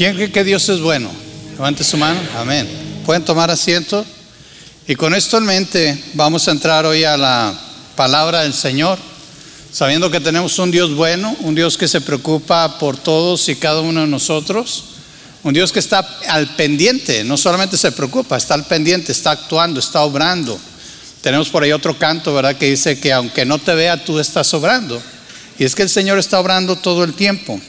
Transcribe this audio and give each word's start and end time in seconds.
¿Quién 0.00 0.14
cree 0.14 0.32
que 0.32 0.44
Dios 0.44 0.66
es 0.70 0.80
bueno? 0.80 1.10
Levante 1.52 1.84
su 1.84 1.98
mano. 1.98 2.18
Amén. 2.34 2.66
Pueden 3.04 3.22
tomar 3.22 3.50
asiento. 3.50 4.02
Y 4.88 4.94
con 4.94 5.14
esto 5.14 5.36
en 5.36 5.44
mente 5.44 6.04
vamos 6.14 6.48
a 6.48 6.52
entrar 6.52 6.86
hoy 6.86 7.04
a 7.04 7.18
la 7.18 7.52
palabra 7.96 8.40
del 8.40 8.54
Señor, 8.54 8.98
sabiendo 9.70 10.10
que 10.10 10.18
tenemos 10.18 10.58
un 10.58 10.70
Dios 10.70 10.94
bueno, 10.94 11.36
un 11.40 11.54
Dios 11.54 11.76
que 11.76 11.86
se 11.86 12.00
preocupa 12.00 12.78
por 12.78 12.96
todos 12.96 13.46
y 13.50 13.56
cada 13.56 13.82
uno 13.82 14.00
de 14.00 14.06
nosotros, 14.06 14.84
un 15.42 15.52
Dios 15.52 15.70
que 15.70 15.80
está 15.80 15.98
al 16.28 16.56
pendiente, 16.56 17.22
no 17.22 17.36
solamente 17.36 17.76
se 17.76 17.92
preocupa, 17.92 18.38
está 18.38 18.54
al 18.54 18.64
pendiente, 18.64 19.12
está 19.12 19.32
actuando, 19.32 19.80
está 19.80 20.00
obrando. 20.00 20.58
Tenemos 21.20 21.50
por 21.50 21.62
ahí 21.62 21.72
otro 21.72 21.98
canto, 21.98 22.32
¿verdad? 22.32 22.56
Que 22.56 22.70
dice 22.70 22.98
que 22.98 23.12
aunque 23.12 23.44
no 23.44 23.58
te 23.58 23.74
vea, 23.74 24.02
tú 24.02 24.18
estás 24.18 24.54
obrando. 24.54 24.98
Y 25.58 25.64
es 25.64 25.74
que 25.74 25.82
el 25.82 25.90
Señor 25.90 26.18
está 26.18 26.40
obrando 26.40 26.74
todo 26.76 27.04
el 27.04 27.12
tiempo. 27.12 27.60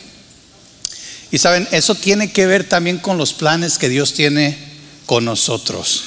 Y 1.32 1.38
saben, 1.38 1.68
eso 1.72 1.96
tiene 1.96 2.32
que 2.32 2.46
ver 2.46 2.68
también 2.68 2.98
con 2.98 3.18
los 3.18 3.34
planes 3.34 3.78
que 3.78 3.90
Dios 3.90 4.14
tiene 4.14 4.58
con 5.06 5.26
nosotros. 5.26 6.04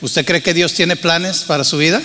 ¿Usted 0.00 0.24
cree 0.26 0.42
que 0.42 0.54
Dios 0.54 0.74
tiene 0.74 0.96
planes 0.96 1.44
para 1.44 1.64
su 1.64 1.78
vida? 1.78 2.02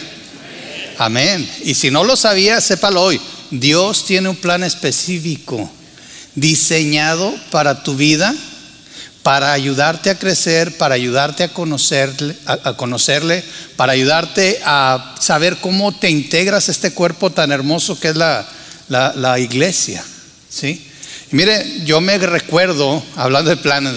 Amén. 0.98 1.49
Y 1.63 1.73
si 1.73 1.91
no 1.91 2.03
lo 2.03 2.15
sabía, 2.15 2.62
sépalo 2.62 3.02
hoy. 3.02 3.20
Dios 3.49 4.05
tiene 4.05 4.29
un 4.29 4.38
plan 4.38 4.63
específico 4.63 5.70
diseñado 6.35 7.34
para 7.52 7.84
tu 7.84 7.95
vida, 7.95 8.34
para 9.23 9.51
ayudarte 9.51 10.09
a 10.09 10.17
crecer, 10.17 10.77
para 10.77 10.95
ayudarte 10.95 11.43
a 11.43 11.53
conocerle, 11.53 12.35
a, 12.45 12.73
conocerle, 12.73 13.43
para 13.76 13.93
ayudarte 13.93 14.62
a 14.63 15.15
saber 15.20 15.57
cómo 15.57 15.91
te 15.91 16.09
integras 16.09 16.70
este 16.70 16.91
cuerpo 16.91 17.29
tan 17.29 17.51
hermoso 17.51 17.99
que 17.99 18.09
es 18.09 18.15
la, 18.15 18.48
la, 18.88 19.40
iglesia. 19.40 20.03
¿sí? 20.49 20.88
Mire, 21.31 21.81
yo 21.85 22.02
me 22.02 22.17
recuerdo, 22.17 23.03
hablando 23.16 23.49
de 23.49 23.58
planes, 23.58 23.94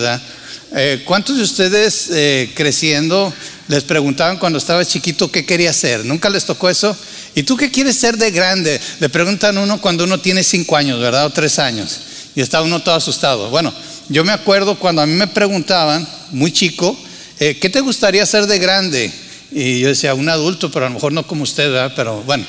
eh, 0.76 1.02
¿cuántos 1.04 1.36
de 1.36 1.42
ustedes 1.42 2.10
eh, 2.10 2.50
creciendo 2.54 3.32
les 3.68 3.84
preguntaban 3.84 4.38
cuando 4.38 4.58
estaba 4.58 4.84
chiquito 4.84 5.30
qué 5.30 5.44
quería 5.44 5.72
ser? 5.72 6.04
¿Nunca 6.04 6.30
les 6.30 6.44
tocó 6.44 6.68
eso? 6.68 6.96
¿Y 7.34 7.42
tú 7.42 7.56
qué 7.56 7.70
quieres 7.70 7.96
ser 7.96 8.16
de 8.16 8.30
grande? 8.30 8.80
Le 9.00 9.08
preguntan 9.08 9.58
uno 9.58 9.80
cuando 9.80 10.04
uno 10.04 10.18
tiene 10.18 10.42
cinco 10.42 10.76
años, 10.76 11.00
¿verdad? 11.00 11.26
O 11.26 11.30
tres 11.30 11.58
años. 11.58 12.00
Y 12.34 12.40
está 12.40 12.62
uno 12.62 12.82
todo 12.82 12.94
asustado. 12.94 13.50
Bueno, 13.50 13.72
yo 14.08 14.24
me 14.24 14.32
acuerdo 14.32 14.78
cuando 14.78 15.02
a 15.02 15.06
mí 15.06 15.14
me 15.14 15.26
preguntaban, 15.26 16.06
muy 16.30 16.52
chico, 16.52 16.96
eh, 17.40 17.58
¿qué 17.60 17.68
te 17.68 17.80
gustaría 17.80 18.24
ser 18.26 18.46
de 18.46 18.58
grande? 18.58 19.12
Y 19.50 19.80
yo 19.80 19.88
decía, 19.88 20.14
un 20.14 20.28
adulto, 20.28 20.70
pero 20.70 20.86
a 20.86 20.88
lo 20.88 20.94
mejor 20.94 21.12
no 21.12 21.26
como 21.26 21.44
usted, 21.44 21.70
¿verdad? 21.70 21.92
Pero 21.94 22.22
bueno, 22.22 22.44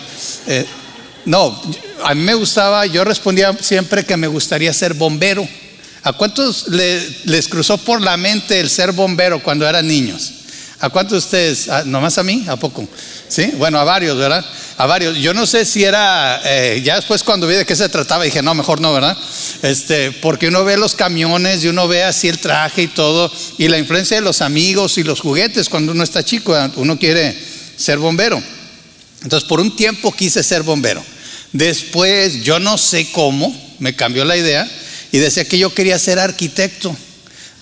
no, 1.25 1.59
a 2.03 2.13
mí 2.13 2.21
me 2.21 2.33
gustaba, 2.35 2.85
yo 2.85 3.03
respondía 3.03 3.55
siempre 3.59 4.05
que 4.05 4.15
me 4.15 4.27
gustaría 4.27 4.73
ser 4.73 4.93
bombero. 4.93 5.47
¿A 6.03 6.13
cuántos 6.13 6.67
les 6.67 7.47
cruzó 7.47 7.79
por 7.79 7.99
la 7.99 8.15
mente 8.15 8.59
el 8.59 8.69
ser 8.69 8.91
bombero 8.91 9.41
cuando 9.41 9.67
eran 9.67 9.87
niños? 9.87 10.33
¿A 10.79 10.89
cuántos 10.89 11.13
de 11.13 11.17
ustedes? 11.17 11.69
¿A, 11.69 11.83
¿Nomás 11.83 12.19
a 12.19 12.23
mí? 12.23 12.45
¿A 12.47 12.57
poco? 12.57 12.87
Sí, 13.27 13.51
bueno, 13.57 13.79
a 13.79 13.83
varios, 13.83 14.15
¿verdad? 14.15 14.45
A 14.77 14.85
varios. 14.85 15.17
Yo 15.17 15.33
no 15.33 15.47
sé 15.47 15.65
si 15.65 15.83
era, 15.83 16.41
eh, 16.45 16.81
ya 16.83 16.97
después 16.97 17.23
cuando 17.23 17.47
vi 17.47 17.55
de 17.55 17.65
qué 17.65 17.75
se 17.75 17.89
trataba, 17.89 18.23
dije, 18.23 18.43
no, 18.43 18.53
mejor 18.53 18.81
no, 18.81 18.93
¿verdad? 18.93 19.17
Este, 19.63 20.11
porque 20.11 20.49
uno 20.49 20.63
ve 20.63 20.77
los 20.77 20.93
camiones 20.93 21.63
y 21.63 21.69
uno 21.69 21.87
ve 21.87 22.03
así 22.03 22.27
el 22.27 22.37
traje 22.37 22.83
y 22.83 22.87
todo, 22.87 23.31
y 23.57 23.67
la 23.67 23.79
influencia 23.79 24.17
de 24.17 24.21
los 24.21 24.41
amigos 24.41 24.99
y 24.99 25.03
los 25.03 25.21
juguetes 25.21 25.69
cuando 25.69 25.91
uno 25.91 26.03
está 26.03 26.23
chico, 26.23 26.55
uno 26.75 26.99
quiere 26.99 27.35
ser 27.77 27.97
bombero. 27.97 28.39
Entonces, 29.23 29.49
por 29.49 29.59
un 29.59 29.75
tiempo 29.75 30.11
quise 30.11 30.43
ser 30.43 30.61
bombero. 30.61 31.03
Después, 31.55 32.43
yo 32.43 32.59
no 32.59 32.77
sé 32.77 33.09
cómo, 33.13 33.55
me 33.79 33.95
cambió 33.95 34.25
la 34.25 34.35
idea 34.35 34.69
y 35.13 35.19
decía 35.19 35.45
que 35.45 35.57
yo 35.57 35.73
quería 35.73 35.97
ser 35.97 36.19
arquitecto. 36.19 36.93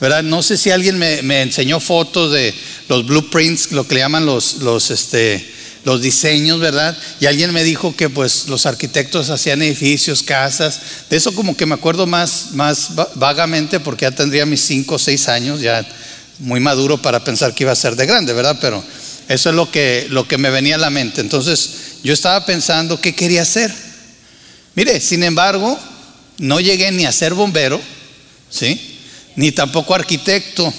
¿verdad? 0.02 0.24
No 0.24 0.42
sé 0.42 0.58
si 0.58 0.72
alguien 0.72 0.98
me, 0.98 1.42
enseñó 1.44 1.80
fotos 1.80 2.32
de 2.32 2.56
los 2.90 3.06
blueprints, 3.06 3.72
lo 3.72 3.88
que 3.88 3.94
le 3.94 4.02
llaman 4.02 4.26
los, 4.26 4.56
los, 4.56 4.90
este, 4.90 5.48
los 5.86 6.02
diseños, 6.02 6.60
¿verdad? 6.60 6.98
Y 7.20 7.28
alguien 7.28 7.54
me 7.54 7.64
dijo 7.64 7.96
que 7.96 8.10
pues 8.10 8.48
los 8.48 8.66
arquitectos 8.66 9.30
hacían 9.30 9.62
edificios, 9.62 10.24
casas. 10.24 10.82
De 11.12 11.16
eso 11.16 11.36
como 11.36 11.56
que 11.56 11.68
me 11.68 11.76
acuerdo 11.76 12.08
más, 12.08 12.48
más 12.54 12.94
vagamente 13.14 13.80
porque 13.80 14.06
ya 14.06 14.12
tendría 14.12 14.48
mis 14.48 14.62
cinco 14.62 14.96
o 14.96 15.00
seis 15.00 15.28
años, 15.30 15.62
ya 15.62 15.88
muy 16.40 16.60
maduro 16.60 17.00
para 17.00 17.24
pensar 17.24 17.54
que 17.54 17.64
iba 17.64 17.72
a 17.72 17.76
ser 17.76 17.96
de 17.96 18.08
grande, 18.08 18.34
¿verdad? 18.34 18.58
Pero 18.60 18.84
eso 19.30 19.50
es 19.52 19.56
lo 19.56 19.70
que, 19.70 20.08
lo 20.10 20.28
que 20.28 20.38
me 20.40 20.50
venía 20.50 20.76
a 20.76 20.80
la 20.80 20.90
mente. 20.90 21.22
Entonces 21.22 21.70
yo 22.04 22.14
estaba 22.14 22.46
pensando 22.46 23.00
qué 23.00 23.16
quería 23.16 23.44
hacer. 23.44 23.74
Mire, 24.76 25.00
sin 25.00 25.24
embargo, 25.24 25.80
no 26.40 26.60
llegué 26.60 26.92
ni 26.92 27.06
a 27.06 27.12
ser 27.12 27.34
bombero, 27.34 27.80
¿sí? 28.50 29.00
Ni 29.36 29.52
tampoco 29.52 29.94
arquitecto. 29.94 30.74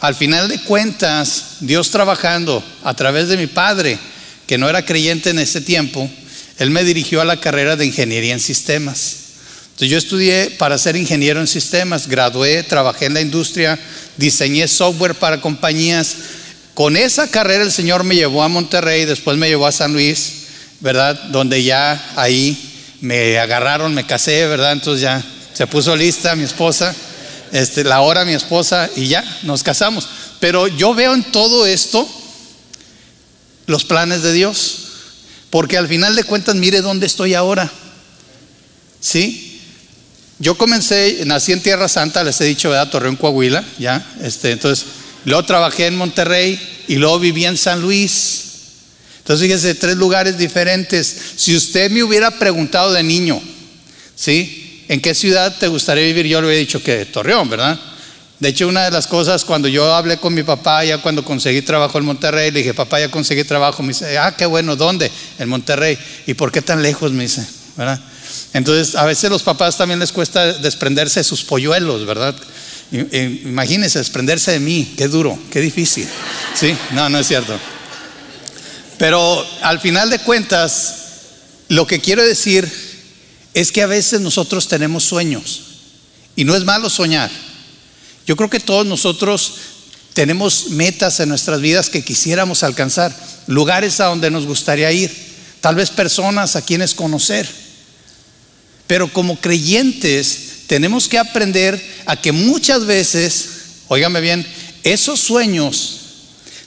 Al 0.00 0.14
final 0.14 0.48
de 0.48 0.60
cuentas, 0.60 1.56
Dios 1.60 1.90
trabajando 1.90 2.62
a 2.84 2.94
través 2.94 3.28
de 3.28 3.36
mi 3.36 3.46
padre, 3.46 3.98
que 4.46 4.58
no 4.58 4.68
era 4.68 4.84
creyente 4.84 5.30
en 5.30 5.38
ese 5.38 5.60
tiempo, 5.60 6.08
él 6.58 6.70
me 6.70 6.84
dirigió 6.84 7.20
a 7.20 7.24
la 7.24 7.40
carrera 7.40 7.76
de 7.76 7.86
ingeniería 7.86 8.34
en 8.34 8.40
sistemas. 8.40 9.16
Entonces 9.64 9.88
yo 9.88 9.98
estudié 9.98 10.50
para 10.50 10.78
ser 10.78 10.96
ingeniero 10.96 11.40
en 11.40 11.46
sistemas, 11.46 12.06
gradué, 12.06 12.62
trabajé 12.62 13.06
en 13.06 13.14
la 13.14 13.20
industria, 13.20 13.78
diseñé 14.16 14.68
software 14.68 15.14
para 15.14 15.40
compañías, 15.40 16.16
con 16.74 16.96
esa 16.96 17.28
carrera 17.28 17.64
el 17.64 17.72
Señor 17.72 18.02
me 18.04 18.14
llevó 18.14 18.42
a 18.42 18.48
Monterrey, 18.48 19.04
después 19.04 19.36
me 19.36 19.48
llevó 19.48 19.66
a 19.66 19.72
San 19.72 19.92
Luis, 19.92 20.32
¿verdad? 20.80 21.20
Donde 21.30 21.62
ya 21.62 22.12
ahí 22.16 22.71
me 23.02 23.38
agarraron, 23.38 23.92
me 23.92 24.06
casé, 24.06 24.46
¿verdad? 24.46 24.72
Entonces 24.72 25.02
ya 25.02 25.22
se 25.52 25.66
puso 25.66 25.94
lista 25.94 26.34
mi 26.34 26.44
esposa, 26.44 26.94
este, 27.52 27.84
la 27.84 28.00
hora 28.00 28.24
mi 28.24 28.32
esposa 28.32 28.88
y 28.96 29.08
ya 29.08 29.22
nos 29.42 29.62
casamos. 29.62 30.08
Pero 30.40 30.66
yo 30.66 30.94
veo 30.94 31.12
en 31.12 31.22
todo 31.24 31.66
esto 31.66 32.08
los 33.66 33.84
planes 33.84 34.22
de 34.22 34.32
Dios, 34.32 34.78
porque 35.50 35.76
al 35.76 35.86
final 35.86 36.16
de 36.16 36.24
cuentas 36.24 36.54
mire 36.54 36.80
dónde 36.80 37.04
estoy 37.04 37.34
ahora. 37.34 37.70
¿Sí? 39.00 39.60
Yo 40.38 40.56
comencé, 40.56 41.22
nací 41.26 41.52
en 41.52 41.62
Tierra 41.62 41.88
Santa, 41.88 42.24
les 42.24 42.40
he 42.40 42.44
dicho, 42.44 42.70
¿verdad? 42.70 42.88
Torreón, 42.90 43.16
Coahuila, 43.16 43.62
ya. 43.78 44.02
Este, 44.22 44.52
entonces 44.52 44.86
Luego 45.24 45.44
trabajé 45.44 45.86
en 45.86 45.96
Monterrey 45.96 46.58
y 46.88 46.96
luego 46.96 47.20
viví 47.20 47.44
en 47.44 47.56
San 47.56 47.80
Luis. 47.80 48.51
Entonces 49.22 49.46
fíjese, 49.46 49.74
tres 49.76 49.96
lugares 49.96 50.36
diferentes. 50.36 51.16
Si 51.36 51.56
usted 51.56 51.90
me 51.90 52.02
hubiera 52.02 52.32
preguntado 52.32 52.92
de 52.92 53.04
niño, 53.04 53.40
¿sí? 54.16 54.84
¿En 54.88 55.00
qué 55.00 55.14
ciudad 55.14 55.56
te 55.58 55.68
gustaría 55.68 56.04
vivir? 56.04 56.26
Yo 56.26 56.40
le 56.40 56.48
hubiera 56.48 56.58
dicho 56.58 56.82
que 56.82 57.06
Torreón, 57.06 57.48
¿verdad? 57.48 57.78
De 58.40 58.48
hecho, 58.48 58.66
una 58.66 58.84
de 58.84 58.90
las 58.90 59.06
cosas, 59.06 59.44
cuando 59.44 59.68
yo 59.68 59.94
hablé 59.94 60.16
con 60.16 60.34
mi 60.34 60.42
papá, 60.42 60.84
ya 60.84 60.98
cuando 60.98 61.24
conseguí 61.24 61.62
trabajo 61.62 61.98
en 61.98 62.04
Monterrey, 62.04 62.50
le 62.50 62.58
dije, 62.58 62.74
papá, 62.74 62.98
ya 62.98 63.08
conseguí 63.08 63.44
trabajo. 63.44 63.84
Me 63.84 63.90
dice, 63.90 64.18
ah, 64.18 64.34
qué 64.36 64.46
bueno, 64.46 64.74
¿dónde? 64.74 65.08
En 65.38 65.48
Monterrey. 65.48 65.96
¿Y 66.26 66.34
por 66.34 66.50
qué 66.50 66.60
tan 66.60 66.82
lejos? 66.82 67.12
Me 67.12 67.22
dice, 67.22 67.46
¿verdad? 67.76 68.00
Entonces, 68.52 68.96
a 68.96 69.04
veces 69.04 69.30
los 69.30 69.44
papás 69.44 69.76
también 69.76 70.00
les 70.00 70.10
cuesta 70.10 70.54
desprenderse 70.54 71.20
de 71.20 71.24
sus 71.24 71.44
polluelos, 71.44 72.04
¿verdad? 72.04 72.34
Imagínense 72.90 74.00
desprenderse 74.00 74.50
de 74.50 74.58
mí, 74.58 74.92
qué 74.96 75.06
duro, 75.06 75.38
qué 75.52 75.60
difícil. 75.60 76.08
¿Sí? 76.54 76.76
No, 76.90 77.08
no 77.08 77.20
es 77.20 77.28
cierto. 77.28 77.56
Pero 79.02 79.44
al 79.62 79.80
final 79.80 80.10
de 80.10 80.20
cuentas, 80.20 80.94
lo 81.66 81.88
que 81.88 82.00
quiero 82.00 82.24
decir 82.24 82.70
es 83.52 83.72
que 83.72 83.82
a 83.82 83.88
veces 83.88 84.20
nosotros 84.20 84.68
tenemos 84.68 85.02
sueños 85.02 85.62
y 86.36 86.44
no 86.44 86.54
es 86.54 86.62
malo 86.62 86.88
soñar. 86.88 87.28
Yo 88.28 88.36
creo 88.36 88.48
que 88.48 88.60
todos 88.60 88.86
nosotros 88.86 89.54
tenemos 90.14 90.68
metas 90.68 91.18
en 91.18 91.30
nuestras 91.30 91.60
vidas 91.60 91.90
que 91.90 92.04
quisiéramos 92.04 92.62
alcanzar, 92.62 93.12
lugares 93.48 93.98
a 93.98 94.04
donde 94.04 94.30
nos 94.30 94.46
gustaría 94.46 94.92
ir, 94.92 95.12
tal 95.60 95.74
vez 95.74 95.90
personas 95.90 96.54
a 96.54 96.62
quienes 96.62 96.94
conocer. 96.94 97.48
Pero 98.86 99.12
como 99.12 99.34
creyentes 99.40 100.58
tenemos 100.68 101.08
que 101.08 101.18
aprender 101.18 101.84
a 102.06 102.14
que 102.14 102.30
muchas 102.30 102.86
veces, 102.86 103.48
óigame 103.88 104.20
bien, 104.20 104.46
esos 104.84 105.18
sueños 105.18 106.02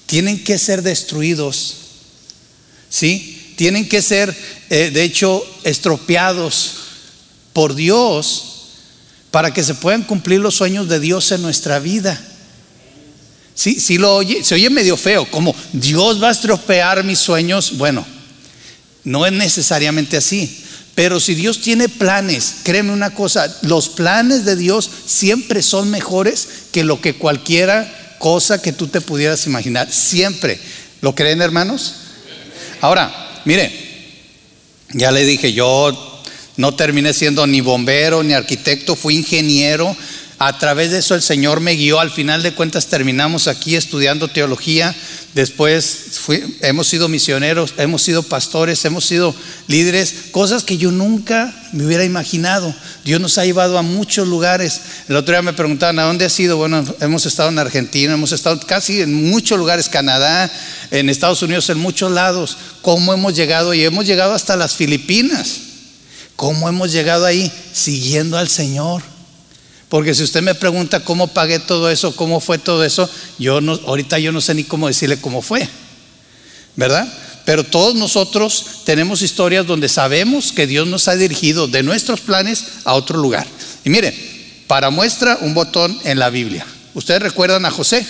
tienen 0.05 0.43
que 0.43 0.57
ser 0.57 0.81
destruidos, 0.81 1.84
¿sí? 2.95 3.53
Tienen 3.57 3.89
que 3.89 4.01
ser, 4.01 4.33
eh, 4.69 4.89
de 4.89 5.03
hecho, 5.03 5.43
estropeados 5.63 6.75
por 7.51 7.75
Dios 7.75 8.53
para 9.31 9.53
que 9.53 9.63
se 9.63 9.75
puedan 9.75 10.03
cumplir 10.03 10.39
los 10.39 10.55
sueños 10.55 10.87
de 10.87 11.01
Dios 11.01 11.29
en 11.33 11.41
nuestra 11.41 11.79
vida. 11.79 12.21
Sí, 13.53 13.81
sí 13.81 13.97
lo 13.97 14.15
oye, 14.15 14.45
se 14.45 14.55
oye 14.55 14.69
medio 14.69 14.95
feo, 14.95 15.29
como 15.29 15.53
Dios 15.73 16.23
va 16.23 16.29
a 16.29 16.31
estropear 16.31 17.03
mis 17.03 17.19
sueños. 17.19 17.77
Bueno, 17.77 18.05
no 19.03 19.25
es 19.25 19.33
necesariamente 19.33 20.15
así. 20.15 20.61
Pero 20.93 21.19
si 21.19 21.35
Dios 21.35 21.59
tiene 21.59 21.89
planes, 21.89 22.55
créeme 22.63 22.93
una 22.93 23.13
cosa, 23.13 23.53
los 23.63 23.89
planes 23.89 24.45
de 24.45 24.55
Dios 24.55 24.89
siempre 25.05 25.61
son 25.61 25.89
mejores 25.89 26.47
que 26.71 26.85
lo 26.85 27.01
que 27.01 27.15
cualquiera 27.15 28.15
cosa 28.19 28.61
que 28.61 28.71
tú 28.71 28.87
te 28.87 29.01
pudieras 29.01 29.45
imaginar. 29.47 29.91
Siempre. 29.91 30.57
¿Lo 31.01 31.13
creen, 31.13 31.41
hermanos? 31.41 32.04
Ahora, 32.81 33.41
mire, 33.45 33.71
ya 34.93 35.11
le 35.11 35.25
dije, 35.25 35.53
yo 35.53 36.21
no 36.57 36.75
terminé 36.75 37.13
siendo 37.13 37.45
ni 37.47 37.61
bombero 37.61 38.23
ni 38.23 38.33
arquitecto, 38.33 38.95
fui 38.95 39.15
ingeniero. 39.15 39.95
A 40.37 40.57
través 40.57 40.91
de 40.91 40.99
eso 40.99 41.15
el 41.15 41.21
Señor 41.21 41.61
me 41.61 41.73
guió. 41.73 41.99
Al 41.99 42.11
final 42.11 42.43
de 42.43 42.53
cuentas 42.53 42.87
terminamos 42.87 43.47
aquí 43.47 43.75
estudiando 43.75 44.27
teología. 44.27 44.93
Después 45.35 46.21
hemos 46.61 46.87
sido 46.87 47.09
misioneros, 47.09 47.73
hemos 47.77 48.01
sido 48.01 48.23
pastores, 48.23 48.85
hemos 48.85 49.05
sido 49.05 49.35
líderes, 49.67 50.13
cosas 50.31 50.63
que 50.63 50.77
yo 50.77 50.91
nunca 50.91 51.53
me 51.73 51.85
hubiera 51.85 52.05
imaginado. 52.05 52.73
Dios 53.03 53.19
nos 53.19 53.37
ha 53.37 53.43
llevado 53.43 53.77
a 53.77 53.81
muchos 53.81 54.29
lugares. 54.29 54.79
El 55.09 55.17
otro 55.17 55.33
día 55.33 55.41
me 55.41 55.51
preguntaban, 55.51 55.99
¿a 55.99 56.03
dónde 56.03 56.23
has 56.23 56.31
sido? 56.31 56.55
Bueno, 56.55 56.85
hemos 57.01 57.25
estado 57.25 57.49
en 57.49 57.59
Argentina, 57.59 58.13
hemos 58.13 58.31
estado 58.31 58.57
casi 58.61 59.01
en 59.01 59.29
muchos 59.29 59.59
lugares, 59.59 59.89
Canadá, 59.89 60.49
en 60.89 61.09
Estados 61.09 61.41
Unidos, 61.41 61.69
en 61.69 61.79
muchos 61.79 62.13
lados. 62.13 62.57
¿Cómo 62.81 63.13
hemos 63.13 63.35
llegado? 63.35 63.73
Y 63.73 63.83
hemos 63.83 64.05
llegado 64.05 64.33
hasta 64.33 64.55
las 64.55 64.73
Filipinas. 64.73 65.57
¿Cómo 66.37 66.69
hemos 66.69 66.93
llegado 66.93 67.25
ahí? 67.25 67.51
Siguiendo 67.73 68.37
al 68.37 68.47
Señor. 68.47 69.14
Porque 69.95 70.13
si 70.13 70.23
usted 70.23 70.41
me 70.41 70.53
pregunta 70.53 70.99
cómo 70.99 71.29
pagué 71.29 71.57
todo 71.57 71.89
eso, 71.89 72.13
cómo 72.17 72.41
fue 72.41 72.57
todo 72.57 72.83
eso, 72.83 73.09
yo 73.39 73.61
no, 73.61 73.79
ahorita 73.87 74.19
yo 74.19 74.33
no 74.33 74.41
sé 74.41 74.53
ni 74.53 74.65
cómo 74.65 74.89
decirle 74.89 75.21
cómo 75.21 75.41
fue. 75.41 75.65
¿Verdad? 76.75 77.07
Pero 77.45 77.63
todos 77.63 77.95
nosotros 77.95 78.81
tenemos 78.83 79.21
historias 79.21 79.65
donde 79.65 79.87
sabemos 79.87 80.51
que 80.51 80.67
Dios 80.67 80.85
nos 80.85 81.07
ha 81.07 81.15
dirigido 81.15 81.69
de 81.69 81.81
nuestros 81.81 82.19
planes 82.19 82.65
a 82.83 82.93
otro 82.93 83.17
lugar. 83.17 83.47
Y 83.85 83.89
mire, 83.89 84.13
para 84.67 84.89
muestra 84.89 85.37
un 85.39 85.53
botón 85.53 85.97
en 86.03 86.19
la 86.19 86.29
Biblia. 86.29 86.67
Ustedes 86.93 87.21
recuerdan 87.21 87.63
a 87.63 87.71
José. 87.71 88.05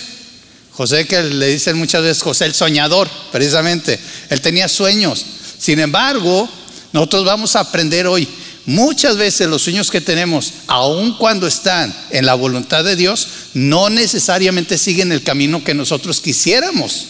José 0.72 1.06
que 1.06 1.22
le 1.22 1.46
dicen 1.46 1.78
muchas 1.78 2.02
veces 2.02 2.20
José 2.20 2.46
el 2.46 2.54
soñador, 2.54 3.08
precisamente. 3.30 3.96
Él 4.28 4.40
tenía 4.40 4.66
sueños. 4.66 5.24
Sin 5.56 5.78
embargo, 5.78 6.48
nosotros 6.92 7.24
vamos 7.24 7.54
a 7.54 7.60
aprender 7.60 8.08
hoy. 8.08 8.26
Muchas 8.66 9.16
veces 9.16 9.46
los 9.48 9.62
sueños 9.62 9.90
que 9.90 10.00
tenemos, 10.00 10.52
aun 10.66 11.16
cuando 11.16 11.46
están 11.46 11.94
en 12.10 12.26
la 12.26 12.34
voluntad 12.34 12.84
de 12.84 12.96
Dios, 12.96 13.28
no 13.54 13.90
necesariamente 13.90 14.76
siguen 14.76 15.12
el 15.12 15.22
camino 15.22 15.62
que 15.62 15.74
nosotros 15.74 16.20
quisiéramos. 16.20 17.06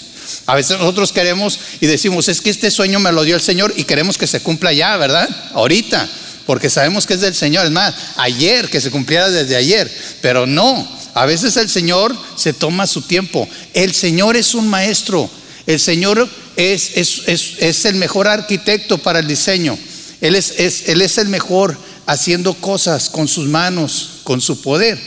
A 0.46 0.54
veces 0.54 0.78
nosotros 0.78 1.12
queremos 1.12 1.58
y 1.80 1.86
decimos, 1.86 2.28
es 2.28 2.40
que 2.40 2.50
este 2.50 2.70
sueño 2.70 3.00
me 3.00 3.12
lo 3.12 3.24
dio 3.24 3.34
el 3.34 3.40
Señor 3.40 3.72
y 3.76 3.84
queremos 3.84 4.18
que 4.18 4.26
se 4.26 4.40
cumpla 4.40 4.72
ya, 4.72 4.96
¿verdad? 4.96 5.28
Ahorita, 5.54 6.08
porque 6.46 6.70
sabemos 6.70 7.06
que 7.06 7.14
es 7.14 7.20
del 7.20 7.34
Señor. 7.34 7.66
Es 7.66 7.72
más, 7.72 7.94
ayer, 8.16 8.68
que 8.68 8.80
se 8.80 8.90
cumpliera 8.90 9.30
desde 9.30 9.56
ayer, 9.56 9.90
pero 10.20 10.46
no. 10.46 10.88
A 11.14 11.26
veces 11.26 11.56
el 11.56 11.68
Señor 11.68 12.16
se 12.36 12.52
toma 12.52 12.86
su 12.86 13.02
tiempo. 13.02 13.48
El 13.72 13.94
Señor 13.94 14.36
es 14.36 14.54
un 14.54 14.68
maestro. 14.68 15.30
El 15.66 15.80
Señor 15.80 16.28
es, 16.56 16.90
es, 16.96 17.84
el 17.84 17.96
mejor 17.96 18.28
arquitecto 18.28 18.98
para 18.98 19.18
el 19.20 19.26
diseño. 19.26 19.78
Él 20.20 20.34
es, 20.34 21.18
el 21.18 21.28
mejor 21.28 21.76
haciendo 22.06 22.54
cosas 22.54 23.10
con 23.10 23.28
sus 23.28 23.46
manos, 23.46 24.20
con 24.24 24.40
su 24.40 24.60
poder. 24.60 24.98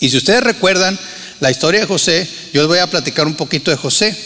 Y 0.00 0.10
si 0.10 0.16
ustedes 0.16 0.42
recuerdan 0.42 0.98
la 1.40 1.50
historia 1.50 1.80
de 1.80 1.86
José, 1.86 2.28
yo 2.52 2.62
les 2.62 2.68
voy 2.68 2.78
a 2.78 2.90
platicar 2.90 3.26
un 3.26 3.34
poquito 3.34 3.70
de 3.70 3.76
José. 3.76 4.16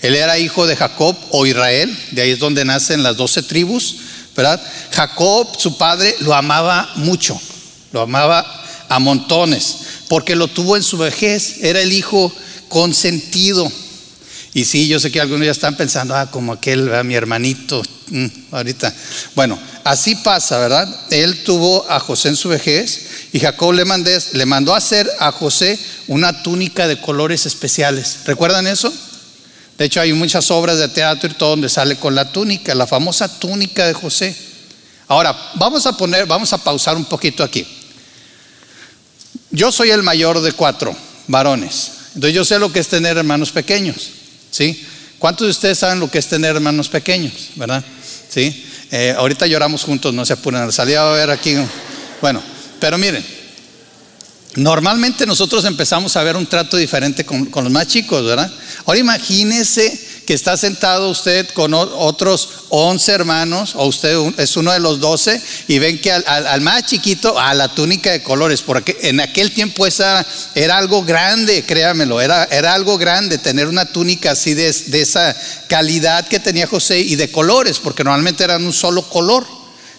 Él 0.00 0.14
era 0.16 0.38
hijo 0.38 0.66
de 0.66 0.76
Jacob 0.76 1.16
o 1.30 1.46
Israel, 1.46 1.96
de 2.10 2.22
ahí 2.22 2.30
es 2.30 2.38
donde 2.38 2.64
nacen 2.64 3.02
las 3.02 3.16
doce 3.16 3.42
tribus, 3.42 3.96
¿verdad? 4.36 4.60
Jacob, 4.90 5.48
su 5.58 5.78
padre, 5.78 6.16
lo 6.20 6.34
amaba 6.34 6.90
mucho, 6.96 7.40
lo 7.92 8.00
amaba 8.02 8.44
a 8.88 8.98
montones, 8.98 9.76
porque 10.08 10.34
lo 10.34 10.48
tuvo 10.48 10.76
en 10.76 10.82
su 10.82 10.98
vejez, 10.98 11.62
era 11.62 11.80
el 11.80 11.92
hijo 11.92 12.32
consentido. 12.68 13.70
Y 14.54 14.64
sí, 14.64 14.88
yo 14.88 14.98
sé 14.98 15.10
que 15.10 15.20
algunos 15.20 15.46
ya 15.46 15.52
están 15.52 15.76
pensando, 15.76 16.16
ah, 16.16 16.30
como 16.30 16.52
aquel, 16.52 16.90
mi 17.04 17.14
hermanito, 17.14 17.82
mm, 18.08 18.26
ahorita. 18.50 18.94
Bueno, 19.34 19.58
así 19.84 20.14
pasa, 20.16 20.58
¿verdad? 20.58 20.88
Él 21.10 21.42
tuvo 21.44 21.88
a 21.90 22.00
José 22.00 22.28
en 22.28 22.36
su 22.36 22.48
vejez 22.48 23.28
y 23.32 23.40
Jacob 23.40 23.72
le, 23.72 23.84
le 24.32 24.46
mandó 24.46 24.74
a 24.74 24.78
hacer 24.78 25.10
a 25.18 25.32
José 25.32 25.78
una 26.08 26.42
túnica 26.42 26.86
de 26.86 27.00
colores 27.00 27.46
especiales. 27.46 28.18
¿Recuerdan 28.26 28.66
eso? 28.66 28.92
De 29.78 29.86
hecho, 29.86 30.00
hay 30.00 30.12
muchas 30.12 30.50
obras 30.50 30.78
de 30.78 30.88
teatro 30.88 31.30
y 31.30 31.34
todo 31.34 31.50
donde 31.50 31.68
sale 31.68 31.96
con 31.96 32.14
la 32.14 32.30
túnica, 32.30 32.74
la 32.74 32.86
famosa 32.86 33.28
túnica 33.38 33.86
de 33.86 33.94
José. 33.94 34.36
Ahora, 35.08 35.36
vamos 35.54 35.86
a 35.86 35.96
poner, 35.96 36.26
vamos 36.26 36.52
a 36.52 36.58
pausar 36.58 36.96
un 36.96 37.04
poquito 37.04 37.42
aquí. 37.42 37.66
Yo 39.50 39.72
soy 39.72 39.90
el 39.90 40.02
mayor 40.02 40.40
de 40.40 40.52
cuatro 40.52 40.94
varones. 41.26 41.90
Entonces 42.14 42.34
yo 42.34 42.44
sé 42.44 42.58
lo 42.58 42.72
que 42.72 42.80
es 42.80 42.88
tener 42.88 43.16
hermanos 43.16 43.50
pequeños. 43.50 44.10
¿Sí? 44.50 44.86
¿Cuántos 45.22 45.46
de 45.46 45.52
ustedes 45.52 45.78
saben 45.78 46.00
lo 46.00 46.10
que 46.10 46.18
es 46.18 46.26
tener 46.26 46.56
hermanos 46.56 46.88
pequeños? 46.88 47.50
¿Verdad? 47.54 47.84
¿Sí? 48.28 48.66
Eh, 48.90 49.14
ahorita 49.16 49.46
lloramos 49.46 49.84
juntos, 49.84 50.12
no 50.12 50.26
se 50.26 50.32
apuren. 50.32 50.72
Salía 50.72 51.00
a 51.00 51.12
ver 51.12 51.30
aquí. 51.30 51.54
Bueno, 52.20 52.42
pero 52.80 52.98
miren, 52.98 53.24
normalmente 54.56 55.24
nosotros 55.24 55.64
empezamos 55.64 56.16
a 56.16 56.24
ver 56.24 56.34
un 56.34 56.44
trato 56.46 56.76
diferente 56.76 57.24
con, 57.24 57.46
con 57.46 57.62
los 57.62 57.72
más 57.72 57.86
chicos, 57.86 58.26
¿verdad? 58.26 58.52
Ahora 58.84 58.98
imagínese 58.98 59.96
está 60.32 60.56
sentado 60.56 61.10
usted 61.10 61.48
con 61.50 61.74
otros 61.74 62.48
11 62.68 63.12
hermanos, 63.12 63.74
o 63.74 63.86
usted 63.86 64.16
es 64.38 64.56
uno 64.56 64.72
de 64.72 64.80
los 64.80 65.00
12, 65.00 65.40
y 65.68 65.78
ven 65.78 66.00
que 66.00 66.12
al, 66.12 66.60
más 66.60 66.86
chiquito, 66.86 67.38
a 67.38 67.54
la 67.54 67.68
túnica 67.68 68.10
de 68.10 68.22
colores, 68.22 68.62
porque 68.62 68.96
en 69.02 69.20
aquel 69.20 69.52
tiempo 69.52 69.86
esa 69.86 70.24
era 70.54 70.78
algo 70.78 71.04
grande, 71.04 71.64
créamelo, 71.64 72.20
era, 72.20 72.44
era 72.44 72.74
algo 72.74 72.98
grande 72.98 73.38
tener 73.38 73.68
una 73.68 73.86
túnica 73.86 74.32
así 74.32 74.54
de, 74.54 74.72
de 74.72 75.00
esa 75.00 75.36
calidad 75.68 76.26
que 76.26 76.40
tenía 76.40 76.66
José 76.66 77.00
y 77.00 77.16
de 77.16 77.30
colores, 77.30 77.78
porque 77.78 78.04
normalmente 78.04 78.44
eran 78.44 78.64
un 78.64 78.72
solo 78.72 79.02
color. 79.02 79.46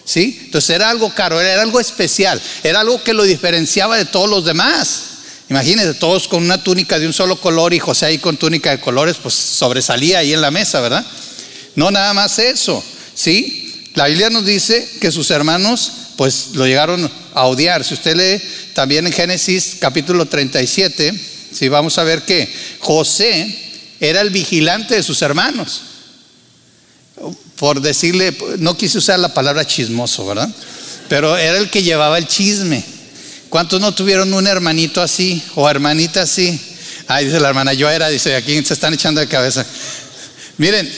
¿Sí? 0.06 0.38
Entonces 0.44 0.76
era 0.76 0.90
algo 0.90 1.08
caro, 1.14 1.40
era 1.40 1.62
algo 1.62 1.80
especial, 1.80 2.38
era 2.62 2.80
algo 2.80 3.02
que 3.02 3.14
lo 3.14 3.22
diferenciaba 3.22 3.96
de 3.96 4.04
todos 4.04 4.28
los 4.28 4.44
demás. 4.44 5.13
Imagínense, 5.50 5.94
todos 5.94 6.26
con 6.26 6.42
una 6.42 6.62
túnica 6.62 6.98
de 6.98 7.06
un 7.06 7.12
solo 7.12 7.40
color 7.40 7.74
y 7.74 7.78
José 7.78 8.06
ahí 8.06 8.18
con 8.18 8.36
túnica 8.36 8.70
de 8.70 8.80
colores, 8.80 9.16
pues 9.22 9.34
sobresalía 9.34 10.20
ahí 10.20 10.32
en 10.32 10.40
la 10.40 10.50
mesa, 10.50 10.80
¿verdad? 10.80 11.04
No 11.76 11.90
nada 11.90 12.14
más 12.14 12.38
eso, 12.38 12.82
¿sí? 13.14 13.90
La 13.94 14.06
Biblia 14.06 14.30
nos 14.30 14.46
dice 14.46 14.88
que 15.00 15.12
sus 15.12 15.30
hermanos 15.30 15.92
pues 16.16 16.50
lo 16.54 16.66
llegaron 16.66 17.10
a 17.34 17.44
odiar. 17.46 17.84
Si 17.84 17.94
usted 17.94 18.16
lee 18.16 18.42
también 18.72 19.06
en 19.06 19.12
Génesis 19.12 19.76
capítulo 19.78 20.26
37, 20.26 21.12
si 21.52 21.68
vamos 21.68 21.98
a 21.98 22.04
ver 22.04 22.22
que 22.22 22.52
José 22.80 23.64
era 24.00 24.20
el 24.20 24.30
vigilante 24.30 24.94
de 24.96 25.02
sus 25.02 25.22
hermanos. 25.22 25.82
Por 27.56 27.80
decirle, 27.80 28.36
no 28.58 28.76
quise 28.76 28.98
usar 28.98 29.18
la 29.18 29.32
palabra 29.32 29.66
chismoso, 29.66 30.26
¿verdad? 30.26 30.48
Pero 31.08 31.36
era 31.36 31.58
el 31.58 31.70
que 31.70 31.82
llevaba 31.82 32.18
el 32.18 32.26
chisme. 32.26 32.84
¿Cuántos 33.54 33.80
no 33.80 33.94
tuvieron 33.94 34.34
un 34.34 34.48
hermanito 34.48 35.00
así 35.00 35.40
o 35.54 35.70
hermanita 35.70 36.22
así? 36.22 36.60
Ay, 37.06 37.26
dice 37.26 37.38
la 37.38 37.50
hermana, 37.50 37.72
yo 37.72 37.88
era, 37.88 38.08
dice, 38.08 38.34
aquí 38.34 38.60
se 38.64 38.74
están 38.74 38.94
echando 38.94 39.20
de 39.20 39.28
cabeza. 39.28 39.64
Miren, 40.58 40.92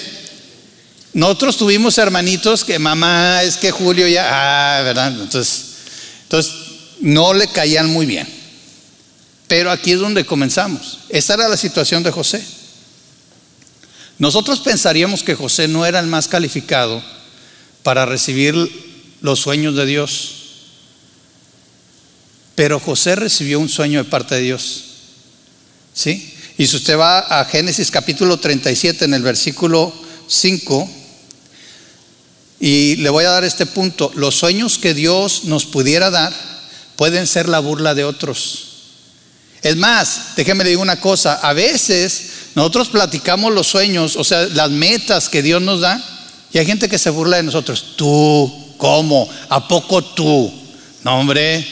nosotros 1.13 1.59
tuvimos 1.59 1.99
hermanitos 1.99 2.65
que 2.65 2.79
mamá, 2.79 3.43
es 3.43 3.59
que 3.59 3.71
Julio 3.71 4.09
ya, 4.09 4.79
ah, 4.79 4.81
¿verdad? 4.81 5.09
Entonces, 5.09 5.65
entonces 6.23 6.55
no 7.01 7.35
le 7.35 7.47
caían 7.49 7.91
muy 7.91 8.07
bien. 8.07 8.27
Pero 9.49 9.71
aquí 9.71 9.93
es 9.93 9.99
donde 9.99 10.25
comenzamos. 10.25 11.01
Esta 11.11 11.35
era 11.35 11.49
la 11.49 11.59
situación 11.59 12.03
de 12.03 12.11
José. 12.11 12.43
Nosotros 14.17 14.61
pensaríamos 14.61 15.23
que 15.23 15.35
José 15.35 15.69
no 15.69 15.85
era 15.85 16.01
el 16.01 16.07
más 16.07 16.27
calificado 16.27 17.05
para 17.83 18.07
recibir 18.07 18.55
los 19.21 19.41
sueños 19.41 19.77
de 19.77 19.85
Dios. 19.85 20.36
Pero 22.57 22.81
José 22.81 23.15
recibió 23.15 23.61
un 23.61 23.69
sueño 23.69 24.03
de 24.03 24.11
parte 24.11 24.35
de 24.35 24.41
Dios. 24.41 24.85
¿Sí? 25.95 26.35
Y 26.59 26.67
si 26.67 26.77
usted 26.77 26.99
va 26.99 27.19
a 27.19 27.45
Génesis 27.45 27.91
capítulo 27.91 28.39
37 28.39 29.05
en 29.05 29.15
el 29.15 29.23
versículo 29.23 29.93
5, 30.27 30.91
y 32.59 32.97
le 32.97 33.11
voy 33.11 33.25
a 33.27 33.31
dar 33.31 33.45
este 33.45 33.67
punto, 33.67 34.11
los 34.15 34.35
sueños 34.35 34.79
que 34.79 34.95
Dios 34.95 35.45
nos 35.45 35.67
pudiera 35.67 36.11
dar 36.11 36.33
pueden 36.97 37.27
ser 37.27 37.49
la 37.49 37.59
burla 37.59 37.95
de 37.95 38.05
otros. 38.05 38.63
Es 39.63 39.77
más, 39.77 40.35
déjeme 40.37 40.65
decir 40.65 40.79
una 40.79 40.99
cosa, 40.99 41.35
a 41.35 41.53
veces 41.53 42.31
nosotros 42.55 42.89
platicamos 42.89 43.53
los 43.53 43.67
sueños, 43.67 44.17
o 44.17 44.25
sea, 44.25 44.47
las 44.47 44.71
metas 44.71 45.29
que 45.29 45.43
Dios 45.43 45.61
nos 45.61 45.83
da, 45.83 46.03
y 46.53 46.59
hay 46.59 46.65
gente 46.65 46.89
que 46.89 46.99
se 46.99 47.11
burla 47.11 47.37
de 47.37 47.43
nosotros. 47.43 47.97
Tú, 47.97 48.75
¿cómo? 48.79 49.29
¿A 49.51 49.69
poco 49.69 50.03
tú? 50.03 50.51
No, 51.05 51.19
hombre, 51.19 51.67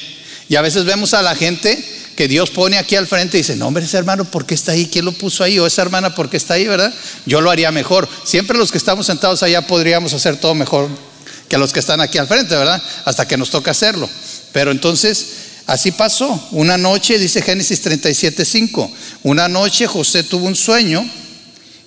y 0.55 0.57
a 0.57 0.63
veces 0.63 0.85
vemos 0.85 1.15
a 1.15 1.23
la 1.23 1.35
gente 1.35 1.85
que 2.15 2.29
Dios 2.29 2.49
pone 2.51 2.79
aquí 2.79 2.95
al 2.95 3.09
frente 3.09 3.37
y 3.37 3.41
dice, 3.41 3.57
no, 3.57 3.67
hombre, 3.67 3.83
ese 3.83 3.97
hermano, 3.97 4.25
¿por 4.25 4.47
qué 4.47 4.55
está 4.55 4.71
ahí? 4.71 4.87
¿Quién 4.87 5.05
lo 5.05 5.11
puso 5.11 5.43
ahí? 5.43 5.59
O 5.59 5.67
esa 5.67 5.83
hermana, 5.83 6.15
¿por 6.15 6.31
qué 6.31 6.37
está 6.37 6.55
ahí? 6.55 6.65
¿Verdad? 6.69 6.95
Yo 7.27 7.41
lo 7.41 7.51
haría 7.51 7.73
mejor. 7.73 8.09
Siempre 8.23 8.57
los 8.57 8.71
que 8.71 8.79
estamos 8.79 9.07
sentados 9.07 9.43
allá 9.43 9.67
podríamos 9.67 10.13
hacer 10.13 10.37
todo 10.37 10.55
mejor 10.55 10.89
que 11.49 11.59
los 11.59 11.73
que 11.73 11.81
están 11.81 12.01
aquí 12.01 12.19
al 12.19 12.29
frente, 12.29 12.55
¿verdad? 12.55 12.81
Hasta 13.05 13.27
que 13.27 13.37
nos 13.37 13.51
toca 13.51 13.73
hacerlo. 13.73 14.09
Pero 14.53 14.71
entonces, 14.71 15.27
así 15.67 15.91
pasó. 15.91 16.41
Una 16.53 16.79
noche, 16.79 17.19
dice 17.19 17.43
Génesis 17.43 17.81
37, 17.81 18.45
5, 18.45 18.93
una 19.25 19.49
noche 19.49 19.89
José 19.89 20.23
tuvo 20.23 20.47
un 20.47 20.55
sueño 20.55 21.05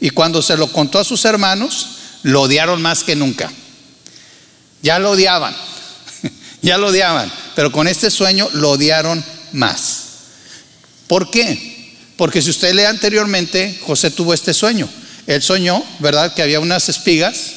y 0.01 0.09
cuando 0.09 0.41
se 0.41 0.57
lo 0.57 0.69
contó 0.73 0.99
a 0.99 1.05
sus 1.05 1.23
hermanos, 1.23 1.99
lo 2.23 2.41
odiaron 2.41 2.81
más 2.81 3.05
que 3.05 3.15
nunca. 3.15 3.49
Ya 4.83 4.99
lo 4.99 5.11
odiaban, 5.11 5.55
ya 6.61 6.77
lo 6.77 6.87
odiaban 6.87 7.46
pero 7.57 7.71
con 7.71 7.87
este 7.87 8.11
sueño 8.11 8.47
lo 8.53 8.69
odiaron 8.69 9.25
más. 9.51 10.03
¿Por 11.07 11.31
qué? 11.31 11.95
Porque 12.15 12.39
si 12.39 12.51
usted 12.51 12.71
lee 12.75 12.83
anteriormente, 12.83 13.79
José 13.81 14.11
tuvo 14.11 14.35
este 14.35 14.53
sueño. 14.53 14.87
Él 15.25 15.41
soñó, 15.41 15.83
¿verdad? 15.97 16.35
Que 16.35 16.43
había 16.43 16.59
unas 16.59 16.87
espigas, 16.87 17.53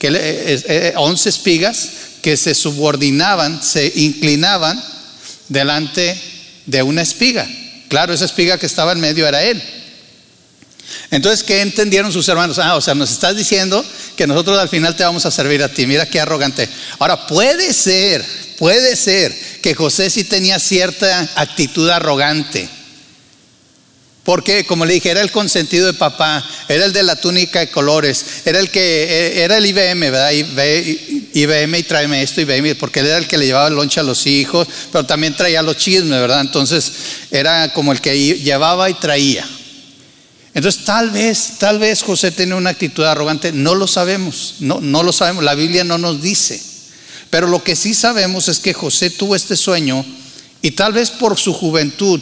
que, 0.00 0.08
11 0.08 0.18
eh, 0.18 0.62
eh, 0.66 1.28
espigas 1.28 1.88
que 2.20 2.36
se 2.36 2.52
subordinaban, 2.52 3.62
se 3.62 3.92
inclinaban 3.94 4.82
delante 5.48 6.20
de 6.66 6.82
una 6.82 7.02
espiga. 7.02 7.48
Claro, 7.86 8.12
esa 8.12 8.24
espiga 8.24 8.58
que 8.58 8.66
estaba 8.66 8.90
en 8.90 8.98
medio 8.98 9.24
era 9.24 9.44
él. 9.44 9.62
Entonces, 11.12 11.44
¿qué 11.44 11.60
entendieron 11.60 12.12
sus 12.12 12.28
hermanos? 12.28 12.58
Ah, 12.58 12.74
o 12.74 12.80
sea, 12.80 12.96
nos 12.96 13.12
estás 13.12 13.36
diciendo 13.36 13.84
que 14.16 14.26
nosotros 14.26 14.58
al 14.58 14.68
final 14.68 14.96
te 14.96 15.04
vamos 15.04 15.24
a 15.26 15.30
servir 15.30 15.62
a 15.62 15.68
ti. 15.68 15.86
Mira 15.86 16.06
qué 16.06 16.18
arrogante. 16.18 16.68
Ahora, 16.98 17.24
puede 17.28 17.72
ser, 17.72 18.47
puede 18.58 18.96
ser 18.96 19.34
que 19.62 19.74
José 19.74 20.10
sí 20.10 20.24
tenía 20.24 20.58
cierta 20.58 21.30
actitud 21.36 21.88
arrogante. 21.88 22.68
Porque, 24.24 24.66
como 24.66 24.84
le 24.84 24.92
dije, 24.92 25.10
era 25.10 25.22
el 25.22 25.30
consentido 25.30 25.86
de 25.86 25.94
papá, 25.94 26.44
era 26.68 26.84
el 26.84 26.92
de 26.92 27.02
la 27.02 27.16
túnica 27.16 27.60
de 27.60 27.70
colores, 27.70 28.42
era 28.44 28.58
el 28.58 28.68
que, 28.68 29.04
eh, 29.04 29.42
era 29.42 29.56
el 29.56 29.64
IBM, 29.64 30.10
¿verdad? 30.10 30.32
IBM 30.32 31.78
y 31.78 31.82
tráeme 31.84 32.22
esto, 32.22 32.42
IBM, 32.42 32.74
porque 32.74 33.00
él 33.00 33.06
era 33.06 33.16
el 33.16 33.26
que 33.26 33.38
le 33.38 33.46
llevaba 33.46 33.68
el 33.68 33.74
lonche 33.74 34.00
a 34.00 34.02
los 34.02 34.26
hijos, 34.26 34.68
pero 34.92 35.06
también 35.06 35.34
traía 35.34 35.62
los 35.62 35.78
chismes, 35.78 36.20
¿verdad? 36.20 36.42
Entonces, 36.42 36.92
era 37.30 37.72
como 37.72 37.90
el 37.92 38.02
que 38.02 38.18
llevaba 38.18 38.90
y 38.90 38.94
traía. 38.94 39.48
Entonces, 40.52 40.84
tal 40.84 41.08
vez, 41.10 41.52
tal 41.58 41.78
vez 41.78 42.02
José 42.02 42.30
tenía 42.30 42.56
una 42.56 42.70
actitud 42.70 43.04
arrogante, 43.04 43.52
no 43.52 43.74
lo 43.74 43.86
sabemos, 43.86 44.56
no, 44.58 44.80
no 44.82 45.02
lo 45.02 45.12
sabemos, 45.14 45.42
la 45.42 45.54
Biblia 45.54 45.84
no 45.84 45.96
nos 45.96 46.20
dice. 46.20 46.60
Pero 47.30 47.46
lo 47.46 47.62
que 47.62 47.76
sí 47.76 47.94
sabemos 47.94 48.48
es 48.48 48.58
que 48.58 48.72
José 48.72 49.10
tuvo 49.10 49.36
este 49.36 49.56
sueño 49.56 50.04
y 50.62 50.72
tal 50.72 50.92
vez 50.92 51.10
por 51.10 51.38
su 51.38 51.52
juventud 51.52 52.20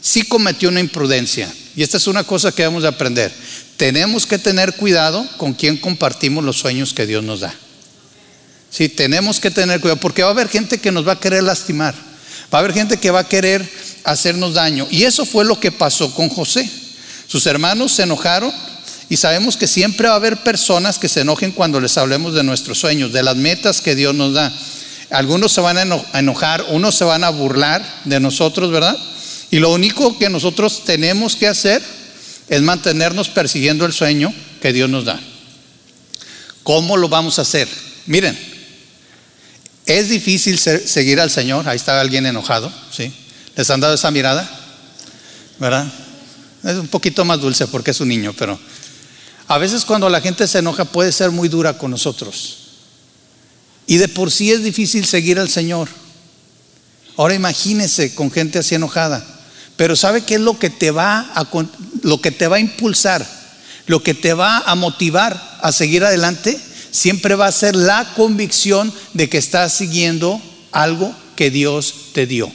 sí 0.00 0.22
cometió 0.22 0.68
una 0.68 0.80
imprudencia. 0.80 1.52
Y 1.74 1.82
esta 1.82 1.96
es 1.96 2.06
una 2.06 2.24
cosa 2.24 2.52
que 2.52 2.62
debemos 2.62 2.82
de 2.82 2.88
aprender. 2.88 3.32
Tenemos 3.76 4.26
que 4.26 4.38
tener 4.38 4.74
cuidado 4.74 5.26
con 5.38 5.54
quién 5.54 5.78
compartimos 5.78 6.44
los 6.44 6.58
sueños 6.58 6.92
que 6.92 7.06
Dios 7.06 7.24
nos 7.24 7.40
da. 7.40 7.54
Sí, 8.70 8.88
tenemos 8.88 9.40
que 9.40 9.50
tener 9.50 9.80
cuidado 9.80 10.00
porque 10.00 10.22
va 10.22 10.28
a 10.28 10.32
haber 10.32 10.48
gente 10.48 10.78
que 10.78 10.92
nos 10.92 11.06
va 11.06 11.12
a 11.12 11.20
querer 11.20 11.42
lastimar. 11.42 11.94
Va 12.52 12.58
a 12.58 12.60
haber 12.60 12.74
gente 12.74 12.98
que 12.98 13.10
va 13.10 13.20
a 13.20 13.28
querer 13.28 13.66
hacernos 14.04 14.54
daño. 14.54 14.86
Y 14.90 15.04
eso 15.04 15.24
fue 15.24 15.44
lo 15.44 15.58
que 15.58 15.72
pasó 15.72 16.14
con 16.14 16.28
José. 16.28 16.68
Sus 17.26 17.46
hermanos 17.46 17.92
se 17.92 18.02
enojaron 18.02 18.52
y 19.08 19.16
sabemos 19.16 19.56
que 19.56 19.66
siempre 19.66 20.08
va 20.08 20.14
a 20.14 20.16
haber 20.16 20.38
personas 20.38 20.98
que 20.98 21.08
se 21.08 21.20
enojen 21.20 21.52
cuando 21.52 21.80
les 21.80 21.98
hablemos 21.98 22.34
de 22.34 22.42
nuestros 22.42 22.78
sueños, 22.78 23.12
de 23.12 23.22
las 23.22 23.36
metas 23.36 23.80
que 23.80 23.94
Dios 23.94 24.14
nos 24.14 24.32
da. 24.34 24.52
Algunos 25.10 25.52
se 25.52 25.60
van 25.60 25.76
a 25.76 26.18
enojar, 26.18 26.64
unos 26.70 26.94
se 26.94 27.04
van 27.04 27.22
a 27.24 27.30
burlar 27.30 27.84
de 28.04 28.20
nosotros, 28.20 28.70
¿verdad? 28.70 28.96
Y 29.50 29.58
lo 29.58 29.70
único 29.70 30.18
que 30.18 30.30
nosotros 30.30 30.84
tenemos 30.84 31.36
que 31.36 31.46
hacer 31.46 31.82
es 32.48 32.62
mantenernos 32.62 33.28
persiguiendo 33.28 33.84
el 33.84 33.92
sueño 33.92 34.32
que 34.62 34.72
Dios 34.72 34.88
nos 34.88 35.04
da. 35.04 35.20
¿Cómo 36.62 36.96
lo 36.96 37.08
vamos 37.08 37.38
a 37.38 37.42
hacer? 37.42 37.68
Miren, 38.06 38.38
es 39.84 40.08
difícil 40.08 40.58
seguir 40.58 41.20
al 41.20 41.30
Señor. 41.30 41.68
Ahí 41.68 41.76
está 41.76 42.00
alguien 42.00 42.24
enojado, 42.24 42.72
¿sí? 42.90 43.12
¿Les 43.56 43.68
han 43.68 43.80
dado 43.80 43.94
esa 43.94 44.10
mirada? 44.10 44.48
¿Verdad? 45.58 45.86
Es 46.64 46.76
un 46.76 46.88
poquito 46.88 47.24
más 47.24 47.40
dulce 47.40 47.66
porque 47.66 47.90
es 47.90 48.00
un 48.00 48.08
niño, 48.08 48.34
pero 48.38 48.58
a 49.48 49.58
veces 49.58 49.84
cuando 49.84 50.08
la 50.08 50.20
gente 50.20 50.46
se 50.46 50.58
enoja 50.58 50.84
puede 50.84 51.12
ser 51.12 51.30
muy 51.30 51.48
dura 51.48 51.76
con 51.76 51.90
nosotros. 51.90 52.58
Y 53.86 53.96
de 53.96 54.08
por 54.08 54.30
sí 54.30 54.52
es 54.52 54.62
difícil 54.62 55.04
seguir 55.04 55.38
al 55.38 55.48
Señor. 55.48 55.88
Ahora 57.16 57.34
imagínese 57.34 58.14
con 58.14 58.30
gente 58.30 58.58
así 58.58 58.74
enojada. 58.74 59.24
Pero 59.76 59.96
¿sabe 59.96 60.22
qué 60.22 60.34
es 60.34 60.40
lo 60.40 60.58
que 60.58 60.70
te 60.70 60.90
va 60.90 61.30
a 61.34 61.46
lo 62.02 62.20
que 62.20 62.30
te 62.30 62.46
va 62.46 62.56
a 62.56 62.60
impulsar? 62.60 63.26
Lo 63.86 64.02
que 64.02 64.14
te 64.14 64.32
va 64.32 64.58
a 64.58 64.74
motivar 64.74 65.58
a 65.60 65.72
seguir 65.72 66.04
adelante 66.04 66.58
siempre 66.90 67.34
va 67.34 67.46
a 67.46 67.52
ser 67.52 67.74
la 67.74 68.12
convicción 68.14 68.92
de 69.14 69.28
que 69.28 69.38
estás 69.38 69.72
siguiendo 69.72 70.40
algo 70.70 71.14
que 71.36 71.50
Dios 71.50 71.94
te 72.12 72.26
dio. 72.26 72.52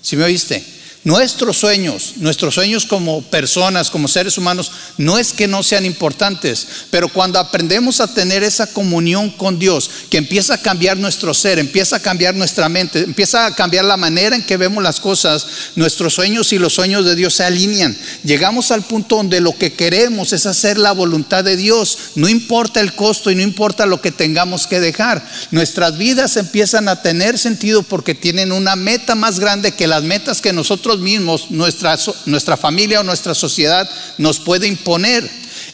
¿Sí 0.00 0.16
me 0.16 0.24
oíste? 0.24 0.64
Nuestros 1.04 1.56
sueños, 1.56 2.14
nuestros 2.16 2.54
sueños 2.54 2.84
como 2.84 3.22
personas, 3.22 3.88
como 3.88 4.08
seres 4.08 4.36
humanos, 4.36 4.72
no 4.96 5.16
es 5.16 5.32
que 5.32 5.46
no 5.46 5.62
sean 5.62 5.86
importantes, 5.86 6.66
pero 6.90 7.08
cuando 7.08 7.38
aprendemos 7.38 8.00
a 8.00 8.12
tener 8.12 8.42
esa 8.42 8.66
comunión 8.66 9.30
con 9.30 9.60
Dios, 9.60 9.88
que 10.10 10.18
empieza 10.18 10.54
a 10.54 10.58
cambiar 10.58 10.96
nuestro 10.96 11.32
ser, 11.34 11.60
empieza 11.60 11.96
a 11.96 12.00
cambiar 12.00 12.34
nuestra 12.34 12.68
mente, 12.68 12.98
empieza 13.04 13.46
a 13.46 13.54
cambiar 13.54 13.84
la 13.84 13.96
manera 13.96 14.34
en 14.34 14.44
que 14.44 14.56
vemos 14.56 14.82
las 14.82 14.98
cosas, 14.98 15.46
nuestros 15.76 16.14
sueños 16.14 16.52
y 16.52 16.58
los 16.58 16.74
sueños 16.74 17.04
de 17.04 17.14
Dios 17.14 17.34
se 17.34 17.44
alinean. 17.44 17.96
Llegamos 18.24 18.72
al 18.72 18.82
punto 18.82 19.16
donde 19.16 19.40
lo 19.40 19.56
que 19.56 19.72
queremos 19.72 20.32
es 20.32 20.46
hacer 20.46 20.78
la 20.78 20.90
voluntad 20.90 21.44
de 21.44 21.56
Dios, 21.56 21.96
no 22.16 22.28
importa 22.28 22.80
el 22.80 22.94
costo 22.94 23.30
y 23.30 23.36
no 23.36 23.42
importa 23.42 23.86
lo 23.86 24.00
que 24.00 24.10
tengamos 24.10 24.66
que 24.66 24.80
dejar. 24.80 25.24
Nuestras 25.52 25.96
vidas 25.96 26.36
empiezan 26.36 26.88
a 26.88 27.02
tener 27.02 27.38
sentido 27.38 27.84
porque 27.84 28.16
tienen 28.16 28.50
una 28.50 28.74
meta 28.74 29.14
más 29.14 29.38
grande 29.38 29.72
que 29.72 29.86
las 29.86 30.02
metas 30.02 30.40
que 30.40 30.52
nosotros 30.52 30.87
mismos, 30.96 31.50
nuestra, 31.50 31.98
nuestra 32.24 32.56
familia 32.56 33.00
o 33.00 33.04
nuestra 33.04 33.34
sociedad 33.34 33.88
nos 34.16 34.38
puede 34.38 34.66
imponer. 34.66 35.28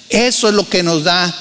Eso 0.08 0.48
es 0.48 0.54
lo 0.54 0.68
que 0.68 0.82
nos 0.82 1.04
da 1.04 1.32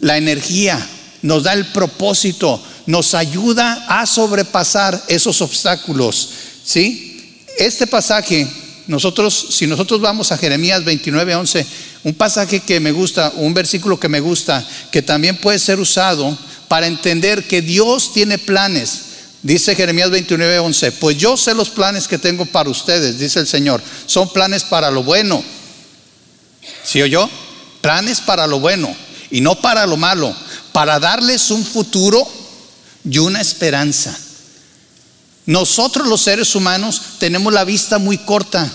la 0.00 0.16
energía, 0.16 0.84
nos 1.22 1.42
da 1.42 1.52
el 1.52 1.66
propósito, 1.66 2.62
nos 2.86 3.14
ayuda 3.14 3.84
a 3.88 4.06
sobrepasar 4.06 5.02
esos 5.08 5.42
obstáculos. 5.42 6.30
¿Sí? 6.64 7.34
Este 7.58 7.86
pasaje, 7.86 8.46
nosotros, 8.86 9.48
si 9.50 9.66
nosotros 9.66 10.00
vamos 10.00 10.32
a 10.32 10.38
Jeremías 10.38 10.84
29, 10.84 11.34
11, 11.34 11.66
un 12.04 12.14
pasaje 12.14 12.60
que 12.60 12.80
me 12.80 12.92
gusta, 12.92 13.32
un 13.36 13.52
versículo 13.52 13.98
que 14.00 14.08
me 14.08 14.20
gusta, 14.20 14.66
que 14.90 15.02
también 15.02 15.36
puede 15.36 15.58
ser 15.58 15.80
usado 15.80 16.36
para 16.68 16.86
entender 16.86 17.46
que 17.46 17.60
Dios 17.60 18.12
tiene 18.12 18.38
planes 18.38 19.07
Dice 19.42 19.76
Jeremías 19.76 20.10
29, 20.10 20.58
11, 20.58 20.92
pues 20.92 21.16
yo 21.16 21.36
sé 21.36 21.54
los 21.54 21.70
planes 21.70 22.08
que 22.08 22.18
tengo 22.18 22.44
para 22.44 22.70
ustedes, 22.70 23.18
dice 23.18 23.38
el 23.38 23.46
Señor, 23.46 23.80
son 24.06 24.28
planes 24.32 24.64
para 24.64 24.90
lo 24.90 25.04
bueno. 25.04 25.42
¿Sí 26.84 27.00
o 27.02 27.06
yo? 27.06 27.30
Planes 27.80 28.20
para 28.20 28.46
lo 28.46 28.58
bueno 28.58 28.94
y 29.30 29.40
no 29.40 29.54
para 29.60 29.86
lo 29.86 29.96
malo, 29.96 30.34
para 30.72 30.98
darles 30.98 31.50
un 31.50 31.64
futuro 31.64 32.26
y 33.08 33.18
una 33.18 33.40
esperanza. 33.40 34.18
Nosotros 35.46 36.06
los 36.08 36.20
seres 36.20 36.54
humanos 36.54 37.00
tenemos 37.18 37.52
la 37.52 37.64
vista 37.64 37.98
muy 37.98 38.18
corta. 38.18 38.70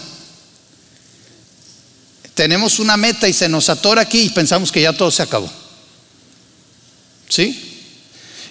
Tenemos 2.33 2.79
una 2.79 2.97
meta 2.97 3.27
y 3.27 3.33
se 3.33 3.47
nos 3.47 3.69
atora 3.69 4.01
aquí 4.01 4.21
y 4.21 4.29
pensamos 4.29 4.71
que 4.71 4.81
ya 4.81 4.93
todo 4.93 5.11
se 5.11 5.21
acabó. 5.21 5.51
¿Sí? 7.29 7.72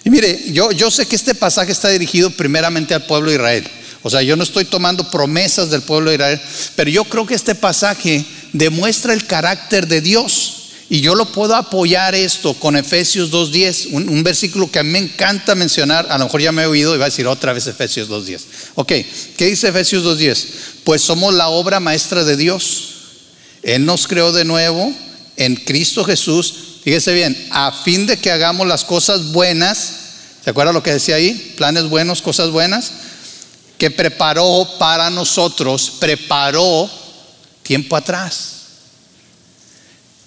Y 0.05 0.11
mire, 0.11 0.53
yo, 0.53 0.73
yo 0.73 0.91
sé 0.91 1.07
que 1.07 1.17
este 1.17 1.35
pasaje 1.35 1.73
está 1.73 1.89
dirigido 1.89 2.31
primeramente 2.31 2.95
al 2.95 3.07
pueblo 3.07 3.31
de 3.31 3.37
Israel. 3.37 3.69
O 4.03 4.11
sea, 4.11 4.23
yo 4.23 4.37
no 4.37 4.43
estoy 4.43 4.65
tomando 4.65 5.11
promesas 5.11 5.71
del 5.71 5.83
pueblo 5.83 6.11
de 6.11 6.17
Israel, 6.17 6.41
pero 6.75 6.91
yo 6.91 7.05
creo 7.05 7.25
que 7.27 7.35
este 7.35 7.55
pasaje 7.55 8.25
demuestra 8.53 9.13
el 9.13 9.27
carácter 9.27 9.87
de 9.87 10.01
Dios. 10.01 10.59
Y 10.91 11.01
yo 11.01 11.15
lo 11.15 11.33
puedo 11.33 11.55
apoyar 11.55 12.15
esto 12.15 12.53
con 12.55 12.77
Efesios 12.77 13.31
2.10, 13.31 13.93
un, 13.93 14.09
un, 14.11 14.23
versículo 14.23 14.71
que 14.71 14.79
a 14.79 14.83
mí 14.83 14.91
me 14.91 14.99
encanta 14.99 15.55
mencionar, 15.55 16.07
a 16.11 16.19
lo 16.19 16.25
mejor 16.25 16.43
ya 16.43 16.53
me 16.53 16.65
he 16.65 16.67
oído 16.67 16.95
y 16.95 16.99
va 16.99 17.07
a 17.07 17.09
decir 17.09 17.27
otra 17.27 17.55
vez 17.55 17.67
Efesios 17.67 18.11
2.10. 18.11 18.41
Ok, 18.75 18.93
¿qué 19.39 19.47
dice 19.47 19.69
Efesios 19.69 20.05
2.10? 20.05 20.47
Pues 20.85 21.01
somos 21.01 21.33
la 21.33 21.49
obra 21.49 21.81
maestra 21.81 22.25
de 22.25 22.37
Dios. 22.37 22.89
Él 23.63 23.87
nos 23.87 24.07
creó 24.07 24.33
de 24.33 24.45
nuevo 24.45 24.93
en 25.37 25.57
Cristo 25.57 26.05
Jesús 26.05 26.72
Fíjese 26.83 27.15
bien, 27.15 27.49
a 27.53 27.71
fin 27.71 28.07
de 28.07 28.17
que 28.17 28.33
hagamos 28.33 28.67
las 28.67 28.85
cosas 28.85 29.31
buenas, 29.31 29.93
¿se 30.43 30.51
acuerda 30.51 30.73
lo 30.73 30.83
que 30.83 30.93
decía 30.93 31.15
ahí? 31.15 31.55
Planes 31.57 31.89
buenos, 31.89 32.23
cosas 32.23 32.51
buenas, 32.51 32.91
que 33.79 33.91
preparó 33.93 34.69
para 34.79 35.09
nosotros, 35.09 35.93
preparó 36.01 36.91
tiempo 37.63 37.95
atrás. 37.97 38.49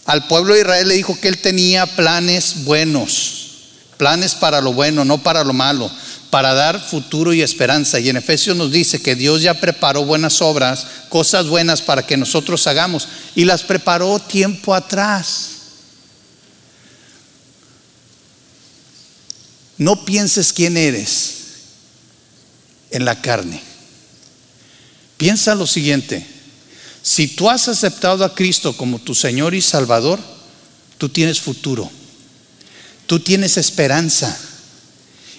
Al 0.06 0.28
pueblo 0.28 0.54
de 0.54 0.62
Israel 0.62 0.88
le 0.88 0.96
dijo 0.96 1.20
que 1.20 1.28
él 1.28 1.40
tenía 1.40 1.86
planes 1.88 2.64
buenos, 2.64 3.48
planes 3.98 4.34
para 4.34 4.62
lo 4.62 4.72
bueno, 4.72 5.04
no 5.04 5.18
para 5.18 5.44
lo 5.44 5.52
malo, 5.52 5.92
para 6.30 6.54
dar 6.54 6.80
futuro 6.80 7.34
y 7.34 7.42
esperanza. 7.42 8.00
Y 8.00 8.08
en 8.08 8.18
Efesios 8.18 8.56
nos 8.56 8.72
dice 8.72 9.02
que 9.02 9.16
Dios 9.16 9.42
ya 9.42 9.56
preparó 9.56 10.06
buenas 10.06 10.42
obras, 10.42 10.88
cosas 11.10 11.48
buenas 11.48 11.82
para 11.82 12.06
que 12.06 12.16
nosotros 12.16 12.66
hagamos, 12.68 13.10
y 13.36 13.44
las 13.44 13.64
preparó 13.64 14.20
tiempo 14.20 14.74
atrás. 14.74 15.55
No 19.78 20.06
pienses 20.06 20.54
quién 20.54 20.78
eres 20.78 21.34
en 22.92 23.06
la 23.06 23.22
carne. 23.22 23.62
Piensa 25.18 25.56
lo 25.56 25.68
siguiente, 25.68 26.26
si 27.02 27.28
tú 27.28 27.50
has 27.50 27.68
aceptado 27.68 28.26
a 28.26 28.34
Cristo 28.34 28.76
como 28.76 29.00
tu 29.00 29.14
Señor 29.14 29.54
y 29.54 29.62
Salvador, 29.62 30.20
tú 30.98 31.08
tienes 31.10 31.40
futuro, 31.40 31.90
tú 33.06 33.20
tienes 33.20 33.58
esperanza. 33.58 34.38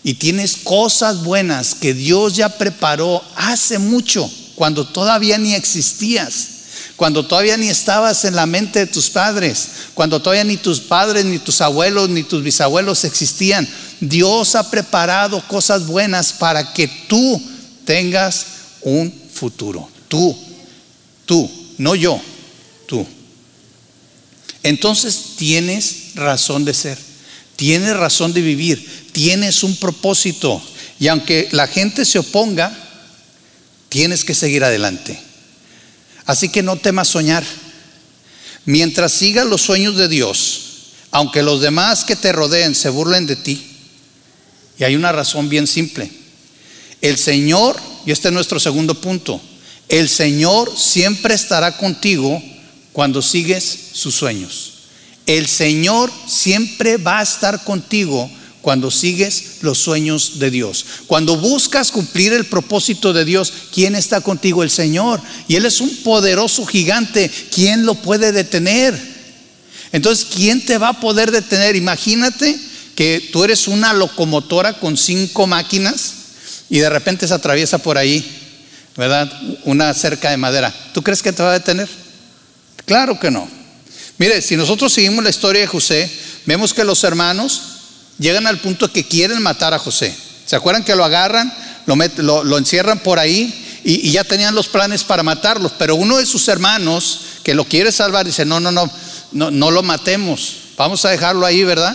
y 0.06 0.14
tienes 0.14 0.58
cosas 0.62 1.24
buenas 1.24 1.74
que 1.74 1.92
Dios 1.92 2.36
ya 2.36 2.48
preparó 2.58 3.24
hace 3.34 3.80
mucho, 3.80 4.30
cuando 4.54 4.86
todavía 4.86 5.36
ni 5.36 5.52
existías, 5.52 6.46
cuando 6.94 7.26
todavía 7.26 7.56
ni 7.56 7.68
estabas 7.68 8.24
en 8.24 8.36
la 8.36 8.46
mente 8.46 8.78
de 8.78 8.86
tus 8.86 9.10
padres, 9.10 9.68
cuando 9.94 10.22
todavía 10.22 10.44
ni 10.44 10.58
tus 10.58 10.78
padres, 10.78 11.24
ni 11.24 11.40
tus 11.40 11.60
abuelos, 11.60 12.08
ni 12.08 12.22
tus 12.22 12.44
bisabuelos 12.44 13.02
existían. 13.02 13.68
Dios 14.00 14.54
ha 14.54 14.70
preparado 14.70 15.46
cosas 15.48 15.86
buenas 15.86 16.32
para 16.32 16.72
que 16.72 16.88
tú 17.08 17.42
tengas 17.84 18.46
un 18.82 19.12
futuro. 19.32 19.88
Tú, 20.08 20.36
tú, 21.24 21.50
no 21.78 21.94
yo, 21.94 22.20
tú. 22.86 23.06
Entonces 24.62 25.36
tienes 25.36 26.14
razón 26.14 26.64
de 26.64 26.74
ser, 26.74 26.98
tienes 27.56 27.96
razón 27.96 28.32
de 28.32 28.42
vivir, 28.42 29.10
tienes 29.12 29.62
un 29.62 29.76
propósito 29.76 30.60
y 30.98 31.08
aunque 31.08 31.48
la 31.52 31.66
gente 31.66 32.04
se 32.04 32.18
oponga, 32.18 32.76
tienes 33.88 34.24
que 34.24 34.34
seguir 34.34 34.64
adelante. 34.64 35.20
Así 36.24 36.48
que 36.48 36.62
no 36.62 36.76
temas 36.76 37.08
soñar. 37.08 37.44
Mientras 38.64 39.12
sigas 39.12 39.46
los 39.46 39.62
sueños 39.62 39.96
de 39.96 40.08
Dios, 40.08 40.62
aunque 41.12 41.42
los 41.42 41.60
demás 41.60 42.04
que 42.04 42.16
te 42.16 42.32
rodeen 42.32 42.74
se 42.74 42.90
burlen 42.90 43.26
de 43.26 43.36
ti, 43.36 43.75
y 44.78 44.84
hay 44.84 44.96
una 44.96 45.12
razón 45.12 45.48
bien 45.48 45.66
simple. 45.66 46.10
El 47.00 47.16
Señor, 47.16 47.76
y 48.04 48.10
este 48.10 48.28
es 48.28 48.34
nuestro 48.34 48.60
segundo 48.60 48.94
punto, 49.00 49.40
el 49.88 50.08
Señor 50.08 50.72
siempre 50.76 51.34
estará 51.34 51.76
contigo 51.76 52.42
cuando 52.92 53.22
sigues 53.22 53.78
sus 53.92 54.14
sueños. 54.14 54.72
El 55.26 55.46
Señor 55.46 56.10
siempre 56.26 56.96
va 56.96 57.18
a 57.18 57.22
estar 57.22 57.64
contigo 57.64 58.30
cuando 58.62 58.90
sigues 58.90 59.58
los 59.60 59.78
sueños 59.78 60.38
de 60.38 60.50
Dios. 60.50 60.84
Cuando 61.06 61.36
buscas 61.36 61.92
cumplir 61.92 62.32
el 62.32 62.46
propósito 62.46 63.12
de 63.12 63.24
Dios, 63.24 63.52
¿quién 63.72 63.94
está 63.94 64.20
contigo? 64.20 64.62
El 64.62 64.70
Señor. 64.70 65.20
Y 65.46 65.54
Él 65.56 65.66
es 65.66 65.80
un 65.80 65.94
poderoso 65.98 66.66
gigante. 66.66 67.30
¿Quién 67.54 67.86
lo 67.86 67.94
puede 67.94 68.32
detener? 68.32 68.98
Entonces, 69.92 70.26
¿quién 70.34 70.64
te 70.64 70.78
va 70.78 70.88
a 70.90 71.00
poder 71.00 71.30
detener? 71.30 71.76
Imagínate 71.76 72.58
que 72.96 73.28
tú 73.32 73.44
eres 73.44 73.68
una 73.68 73.92
locomotora 73.92 74.72
con 74.72 74.96
cinco 74.96 75.46
máquinas 75.46 76.14
y 76.70 76.78
de 76.78 76.88
repente 76.88 77.28
se 77.28 77.34
atraviesa 77.34 77.78
por 77.78 77.98
ahí, 77.98 78.26
¿verdad? 78.96 79.30
Una 79.64 79.92
cerca 79.94 80.30
de 80.30 80.38
madera. 80.38 80.74
¿Tú 80.92 81.02
crees 81.02 81.22
que 81.22 81.32
te 81.32 81.42
va 81.42 81.50
a 81.50 81.58
detener? 81.58 81.88
Claro 82.86 83.20
que 83.20 83.30
no. 83.30 83.48
Mire, 84.18 84.40
si 84.40 84.56
nosotros 84.56 84.92
seguimos 84.92 85.22
la 85.22 85.30
historia 85.30 85.60
de 85.60 85.66
José, 85.66 86.10
vemos 86.46 86.72
que 86.72 86.84
los 86.84 87.04
hermanos 87.04 87.60
llegan 88.18 88.46
al 88.46 88.58
punto 88.60 88.90
que 88.90 89.06
quieren 89.06 89.42
matar 89.42 89.74
a 89.74 89.78
José. 89.78 90.16
¿Se 90.46 90.56
acuerdan 90.56 90.82
que 90.82 90.96
lo 90.96 91.04
agarran, 91.04 91.52
lo, 91.84 92.58
encierran 92.58 93.00
por 93.00 93.18
ahí 93.18 93.82
y, 93.84 94.10
ya 94.10 94.24
tenían 94.24 94.54
los 94.54 94.68
planes 94.68 95.04
para 95.04 95.22
matarlos? 95.22 95.72
Pero 95.78 95.96
uno 95.96 96.16
de 96.16 96.24
sus 96.24 96.48
hermanos 96.48 97.20
que 97.42 97.54
lo 97.54 97.64
quiere 97.64 97.92
salvar 97.92 98.24
dice, 98.24 98.46
no, 98.46 98.58
no, 98.58 98.72
no, 98.72 98.90
no, 99.32 99.50
no 99.50 99.70
lo 99.70 99.82
matemos, 99.82 100.56
vamos 100.78 101.04
a 101.04 101.10
dejarlo 101.10 101.44
ahí, 101.44 101.62
¿verdad? 101.62 101.94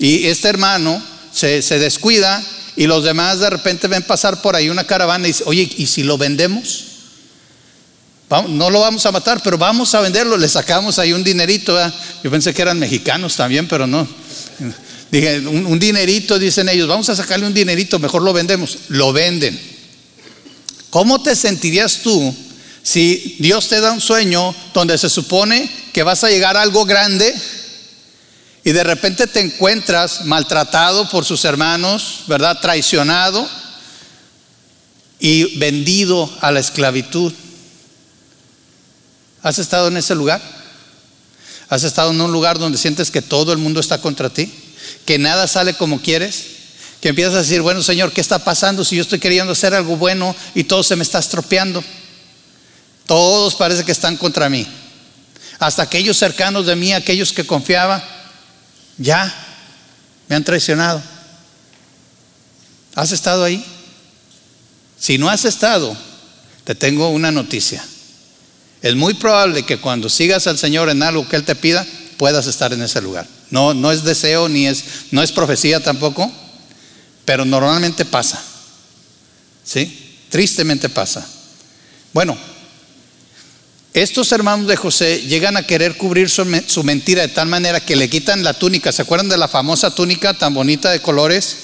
Y 0.00 0.26
este 0.28 0.48
hermano 0.48 1.00
se, 1.30 1.60
descuida 1.78 2.42
y 2.74 2.86
los 2.86 3.04
demás 3.04 3.38
de 3.38 3.50
repente 3.50 3.86
ven 3.86 4.02
pasar 4.02 4.40
por 4.40 4.56
ahí 4.56 4.70
una 4.70 4.84
caravana 4.84 5.28
y 5.28 5.32
dice, 5.32 5.44
oye, 5.46 5.70
¿y 5.76 5.86
si 5.86 6.02
lo 6.02 6.16
vendemos? 6.16 6.84
No 8.48 8.70
lo 8.70 8.80
vamos 8.80 9.04
a 9.04 9.12
matar, 9.12 9.42
pero 9.44 9.58
vamos 9.58 9.94
a 9.94 10.00
venderlo. 10.00 10.38
Le 10.38 10.48
sacamos 10.48 10.98
ahí 10.98 11.12
un 11.12 11.22
dinerito. 11.22 11.76
Yo 12.24 12.30
pensé 12.30 12.54
que 12.54 12.62
eran 12.62 12.78
mexicanos 12.78 13.36
también, 13.36 13.68
pero 13.68 13.86
no. 13.86 14.08
Dije, 15.10 15.40
un, 15.40 15.78
dinerito, 15.78 16.38
dicen 16.38 16.68
ellos, 16.68 16.88
vamos 16.88 17.08
a 17.10 17.16
sacarle 17.16 17.46
un 17.46 17.52
dinerito, 17.52 17.98
mejor 17.98 18.22
lo 18.22 18.32
vendemos. 18.32 18.78
Lo 18.88 19.12
venden. 19.12 19.60
¿Cómo 20.88 21.20
te 21.22 21.36
sentirías 21.36 21.98
tú 21.98 22.34
si 22.82 23.36
Dios 23.38 23.68
te 23.68 23.80
da 23.80 23.92
un 23.92 24.00
sueño 24.00 24.54
donde 24.72 24.96
se 24.96 25.10
supone 25.10 25.68
que 25.92 26.04
vas 26.04 26.24
a 26.24 26.30
llegar 26.30 26.56
a 26.56 26.62
algo 26.62 26.86
grande 26.86 27.34
y 28.64 28.72
de 28.72 28.84
repente 28.84 29.26
te 29.26 29.40
encuentras 29.40 30.24
maltratado 30.24 31.08
por 31.08 31.24
sus 31.24 31.44
hermanos, 31.44 32.24
¿verdad? 32.26 32.58
Traicionado 32.60 33.48
y 35.18 35.58
vendido 35.58 36.30
a 36.40 36.50
la 36.50 36.60
esclavitud. 36.60 37.32
¿Has 39.42 39.58
estado 39.58 39.88
en 39.88 39.96
ese 39.96 40.14
lugar? 40.14 40.40
¿Has 41.68 41.84
estado 41.84 42.10
en 42.10 42.20
un 42.20 42.32
lugar 42.32 42.58
donde 42.58 42.78
sientes 42.78 43.10
que 43.10 43.22
todo 43.22 43.52
el 43.52 43.58
mundo 43.58 43.80
está 43.80 43.98
contra 43.98 44.28
ti? 44.28 44.52
que 45.04 45.18
nada 45.18 45.46
sale 45.46 45.74
como 45.74 46.00
quieres, 46.00 46.44
que 47.00 47.08
empiezas 47.08 47.34
a 47.34 47.38
decir, 47.38 47.62
bueno 47.62 47.82
Señor, 47.82 48.12
¿qué 48.12 48.20
está 48.20 48.38
pasando 48.38 48.84
si 48.84 48.96
yo 48.96 49.02
estoy 49.02 49.18
queriendo 49.18 49.52
hacer 49.52 49.74
algo 49.74 49.96
bueno 49.96 50.34
y 50.54 50.64
todo 50.64 50.82
se 50.82 50.96
me 50.96 51.02
está 51.02 51.18
estropeando? 51.18 51.82
Todos 53.06 53.54
parece 53.54 53.84
que 53.84 53.92
están 53.92 54.16
contra 54.16 54.48
mí. 54.48 54.66
Hasta 55.58 55.82
aquellos 55.82 56.16
cercanos 56.16 56.66
de 56.66 56.76
mí, 56.76 56.92
aquellos 56.92 57.32
que 57.32 57.44
confiaba, 57.44 58.02
ya 59.00 59.34
me 60.28 60.36
han 60.36 60.44
traicionado. 60.44 61.02
¿Has 62.94 63.12
estado 63.12 63.42
ahí? 63.42 63.64
Si 64.98 65.16
no 65.16 65.28
has 65.30 65.44
estado, 65.44 65.96
te 66.64 66.74
tengo 66.74 67.08
una 67.08 67.32
noticia. 67.32 67.82
Es 68.82 68.94
muy 68.94 69.14
probable 69.14 69.64
que 69.64 69.78
cuando 69.78 70.08
sigas 70.08 70.46
al 70.46 70.58
Señor 70.58 70.90
en 70.90 71.02
algo 71.02 71.26
que 71.26 71.36
Él 71.36 71.44
te 71.44 71.54
pida, 71.54 71.86
puedas 72.18 72.46
estar 72.46 72.72
en 72.72 72.82
ese 72.82 73.00
lugar. 73.00 73.26
No, 73.50 73.72
no 73.74 73.90
es 73.90 74.04
deseo 74.04 74.48
ni 74.48 74.66
es, 74.66 74.84
no 75.10 75.22
es 75.22 75.32
profecía 75.32 75.80
tampoco, 75.80 76.30
pero 77.24 77.44
normalmente 77.44 78.04
pasa. 78.04 78.42
¿Sí? 79.64 80.26
Tristemente 80.28 80.88
pasa. 80.88 81.26
Bueno, 82.12 82.36
estos 83.92 84.30
hermanos 84.30 84.68
de 84.68 84.76
José 84.76 85.22
llegan 85.22 85.56
a 85.56 85.64
querer 85.64 85.96
cubrir 85.96 86.30
su, 86.30 86.44
mentira 86.84 87.22
de 87.22 87.28
tal 87.28 87.48
manera 87.48 87.80
que 87.80 87.96
le 87.96 88.08
quitan 88.08 88.44
la 88.44 88.54
túnica. 88.54 88.92
¿Se 88.92 89.02
acuerdan 89.02 89.28
de 89.28 89.36
la 89.36 89.48
famosa 89.48 89.92
túnica 89.92 90.32
tan 90.34 90.54
bonita 90.54 90.90
de 90.90 91.02
colores? 91.02 91.56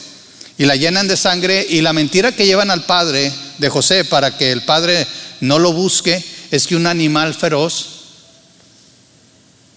Y 0.59 0.65
la 0.65 0.75
llenan 0.75 1.07
de 1.07 1.17
sangre. 1.17 1.65
Y 1.69 1.83
la 1.83 1.93
mentira 1.93 2.33
que 2.33 2.47
llevan 2.47 2.73
al 2.73 2.85
padre 2.85 3.33
de 3.59 3.69
José 3.69 4.05
para 4.05 4.37
que 4.37 4.51
el 4.51 4.63
padre 4.63 5.07
no 5.41 5.61
lo 5.61 5.73
busque 5.73 6.25
es 6.51 6.67
que 6.67 6.75
un 6.75 6.87
animal 6.87 7.33
feroz 7.33 7.91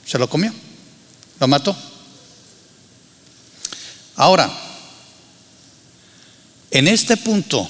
se 0.05 0.17
lo 0.17 0.27
comió, 0.27 0.51
lo 1.39 1.47
mató. 1.47 1.75
Ahora, 4.15 4.51
en 6.71 6.87
este 6.87 7.15
punto, 7.15 7.69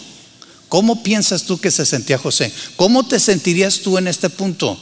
¿cómo 0.70 1.04
piensas 1.04 1.44
tú 1.44 1.60
que 1.60 1.72
se 1.72 1.86
sentía 1.86 2.18
José? 2.18 2.54
¿Cómo 2.78 3.06
te 3.06 3.20
sentirías 3.20 3.80
tú 3.80 3.98
en 3.98 4.08
este 4.08 4.30
punto? 4.30 4.80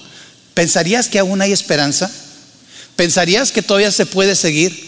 ¿Pensarías 0.54 1.08
que 1.08 1.20
aún 1.20 1.42
hay 1.42 1.52
esperanza? 1.52 2.12
¿Pensarías 2.96 3.52
que 3.52 3.62
todavía 3.62 3.92
se 3.92 4.06
puede 4.06 4.36
seguir? 4.36 4.88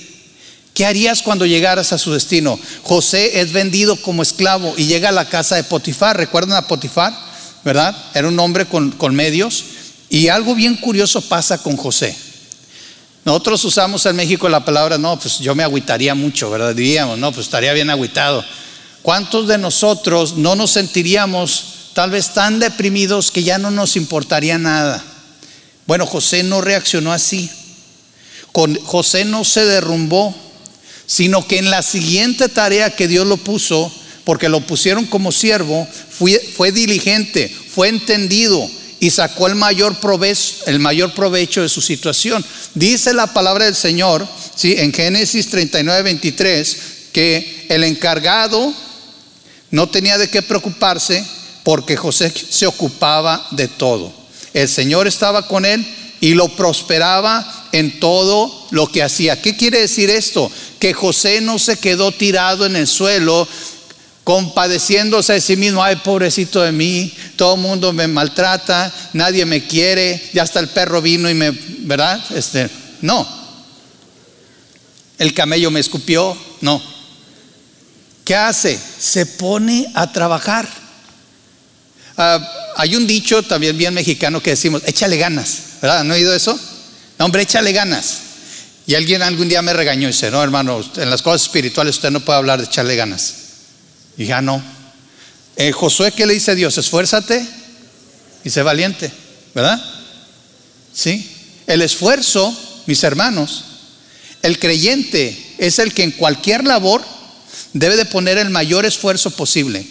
¿Qué 0.74 0.86
harías 0.86 1.22
cuando 1.22 1.46
llegaras 1.46 1.92
a 1.94 1.98
su 1.98 2.14
destino? 2.14 2.60
José 2.84 3.42
es 3.42 3.52
vendido 3.52 3.96
como 3.98 4.24
esclavo 4.24 4.74
y 4.78 4.86
llega 4.86 5.10
a 5.10 5.12
la 5.12 5.28
casa 5.28 5.56
de 5.56 5.64
Potifar. 5.64 6.18
¿Recuerdan 6.18 6.58
a 6.58 6.68
Potifar? 6.68 7.14
¿Verdad? 7.66 7.96
Era 8.14 8.28
un 8.28 8.40
hombre 8.40 8.66
con, 8.66 8.92
con 8.92 9.14
medios. 9.14 9.64
Y 10.10 10.30
algo 10.30 10.56
bien 10.56 10.76
curioso 10.76 11.22
pasa 11.22 11.58
con 11.58 11.76
José. 11.76 12.16
Nosotros 13.26 13.64
usamos 13.66 14.06
en 14.06 14.16
México 14.16 14.48
la 14.50 14.64
palabra, 14.64 14.98
no, 14.98 15.20
pues 15.20 15.40
yo 15.40 15.54
me 15.54 15.64
agüitaría 15.64 16.16
mucho, 16.16 16.50
¿verdad? 16.50 16.74
Diríamos, 16.74 17.20
no, 17.20 17.32
pues 17.32 17.46
estaría 17.46 17.74
bien 17.74 17.90
agüitado. 17.90 18.44
¿Cuántos 19.10 19.48
de 19.48 19.58
nosotros 19.58 20.38
no 20.38 20.56
nos 20.56 20.70
sentiríamos 20.70 21.64
tal 21.96 22.12
vez 22.12 22.32
tan 22.36 22.60
deprimidos 22.60 23.32
que 23.32 23.42
ya 23.42 23.58
no 23.58 23.72
nos 23.72 23.96
importaría 23.96 24.60
nada? 24.60 25.04
Bueno, 25.88 26.06
José 26.06 26.44
no 26.44 26.62
reaccionó 26.62 27.12
así. 27.12 27.50
Con 28.52 28.76
José 28.76 29.26
no 29.26 29.44
se 29.46 29.66
derrumbó, 29.66 30.36
sino 31.08 31.48
que 31.48 31.58
en 31.58 31.72
la 31.72 31.82
siguiente 31.82 32.50
tarea 32.50 32.96
que 32.96 33.08
Dios 33.08 33.26
lo 33.26 33.38
puso, 33.38 33.92
porque 34.26 34.48
lo 34.48 34.62
pusieron 34.62 35.08
como 35.08 35.32
siervo, 35.32 35.88
fue, 36.12 36.72
diligente, 36.72 37.50
fue 37.50 37.88
entendido, 37.88 38.70
y 39.00 39.10
sacó 39.10 39.48
el 39.48 39.56
mayor 39.56 40.00
provecho, 40.00 40.54
el 40.68 40.78
mayor 40.78 41.16
provecho 41.16 41.64
de 41.64 41.70
su 41.70 41.82
situación. 41.82 42.46
Dice 42.76 43.16
la 43.16 43.34
palabra 43.34 43.66
del 43.66 43.76
Señor, 43.76 44.28
¿sí? 44.54 44.76
en 44.78 44.94
Génesis 44.94 45.50
39, 45.50 46.04
23, 46.04 46.78
que 47.12 47.66
el 47.70 47.84
encargado 47.86 48.72
no 49.72 49.88
tenía 49.88 50.18
de 50.18 50.30
qué 50.30 50.42
preocuparse 50.42 51.26
porque 51.64 51.98
José 51.98 52.32
se 52.32 52.68
ocupaba 52.68 53.48
de 53.52 53.68
todo. 53.68 54.12
El 54.54 54.68
Señor 54.68 55.08
estaba 55.08 55.48
con 55.48 55.66
él 55.66 55.86
y 56.22 56.34
lo 56.34 56.50
prosperaba 56.50 57.68
en 57.72 58.00
todo 58.00 58.68
lo 58.72 58.88
que 58.88 59.04
hacía. 59.04 59.42
¿Qué 59.42 59.56
quiere 59.56 59.82
decir 59.82 60.10
esto? 60.10 60.52
Que 60.80 60.94
José 60.94 61.42
no 61.42 61.60
se 61.60 61.78
quedó 61.78 62.12
tirado 62.12 62.66
en 62.66 62.76
el 62.76 62.88
suelo 62.88 63.48
compadeciéndose 64.24 65.34
de 65.34 65.42
sí 65.42 65.56
mismo, 65.56 65.84
ay 65.84 65.96
pobrecito 65.98 66.62
de 66.62 66.72
mí, 66.72 67.12
todo 67.36 67.56
el 67.56 67.62
mundo 67.62 67.94
me 67.94 68.08
maltrata, 68.08 68.94
nadie 69.14 69.44
me 69.44 69.66
quiere, 69.66 70.22
ya 70.34 70.44
hasta 70.44 70.60
el 70.60 70.68
perro 70.68 71.02
vino 71.02 71.28
y 71.30 71.34
me, 71.34 71.50
¿verdad? 71.50 72.24
Este, 72.36 72.70
no. 73.02 73.28
El 75.18 75.34
camello 75.34 75.72
me 75.72 75.80
escupió, 75.80 76.38
no. 76.62 76.80
¿Qué 78.30 78.36
hace? 78.36 78.80
Se 79.00 79.26
pone 79.26 79.92
a 79.96 80.12
trabajar. 80.12 80.70
Ah, 82.16 82.40
hay 82.76 82.96
un 82.96 83.08
dicho 83.08 83.42
también 83.42 83.76
bien 83.76 83.92
mexicano 83.92 84.40
que 84.40 84.52
decimos, 84.52 84.84
échale 84.86 85.18
ganas, 85.18 85.58
¿verdad? 85.82 86.04
¿No 86.04 86.14
he 86.14 86.18
oído 86.18 86.36
eso? 86.36 86.60
No, 87.18 87.26
hombre, 87.26 87.42
échale 87.42 87.72
ganas. 87.72 88.20
Y 88.86 88.94
alguien 88.94 89.24
algún 89.24 89.50
día 89.50 89.64
me 89.64 89.74
regañó 89.74 90.08
y 90.08 90.12
dice, 90.12 90.30
no, 90.30 90.44
hermano, 90.44 90.80
en 90.98 91.10
las 91.10 91.24
cosas 91.24 91.42
espirituales 91.42 91.96
usted 91.96 92.12
no 92.12 92.20
puede 92.20 92.38
hablar 92.38 92.60
de 92.60 92.66
echarle 92.66 92.96
ganas. 92.96 93.34
Y 94.16 94.28
ya 94.28 94.44
no. 94.44 94.62
Eh, 95.56 95.72
Josué, 95.72 96.12
¿qué 96.12 96.28
le 96.28 96.36
dice 96.36 96.52
a 96.52 96.56
Dios? 96.56 96.78
Esfuérzate 96.78 97.44
y 98.44 98.52
sé 98.52 98.62
valiente, 98.62 99.12
¿verdad? 99.56 99.84
Sí. 100.94 101.36
El 101.66 101.82
esfuerzo, 101.82 102.56
mis 102.86 103.04
hermanos, 103.04 103.64
el 104.44 104.60
creyente 104.60 105.56
es 105.58 105.80
el 105.80 105.96
que 105.96 106.04
en 106.04 106.12
cualquier 106.12 106.64
labor 106.66 107.04
debe 107.74 107.96
de 107.96 108.06
poner 108.06 108.38
el 108.38 108.50
mayor 108.50 108.86
esfuerzo 108.86 109.32
posible. 109.32 109.86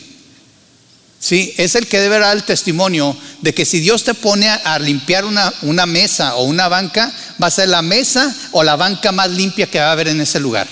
Sí, 1.21 1.53
es 1.57 1.75
el 1.75 1.89
que 1.89 2.01
debe 2.01 2.19
dar 2.19 2.37
el 2.37 2.45
testimonio 2.45 3.17
de 3.41 3.53
que 3.53 3.65
si 3.65 3.81
Dios 3.81 4.05
te 4.05 4.15
pone 4.15 4.49
a 4.49 4.79
limpiar 4.79 5.25
una, 5.25 5.53
una, 5.63 5.85
mesa 5.85 6.37
o 6.37 6.45
una 6.45 6.69
banca, 6.69 7.13
va 7.43 7.49
a 7.49 7.51
ser 7.51 7.69
la 7.69 7.83
mesa 7.83 8.35
o 8.53 8.63
la 8.63 8.77
banca 8.77 9.11
más 9.11 9.31
limpia 9.31 9.67
que 9.67 9.81
va 9.81 9.89
a 9.89 9.93
haber 9.93 10.09
en 10.09 10.21
ese 10.21 10.39
lugar. 10.39 10.69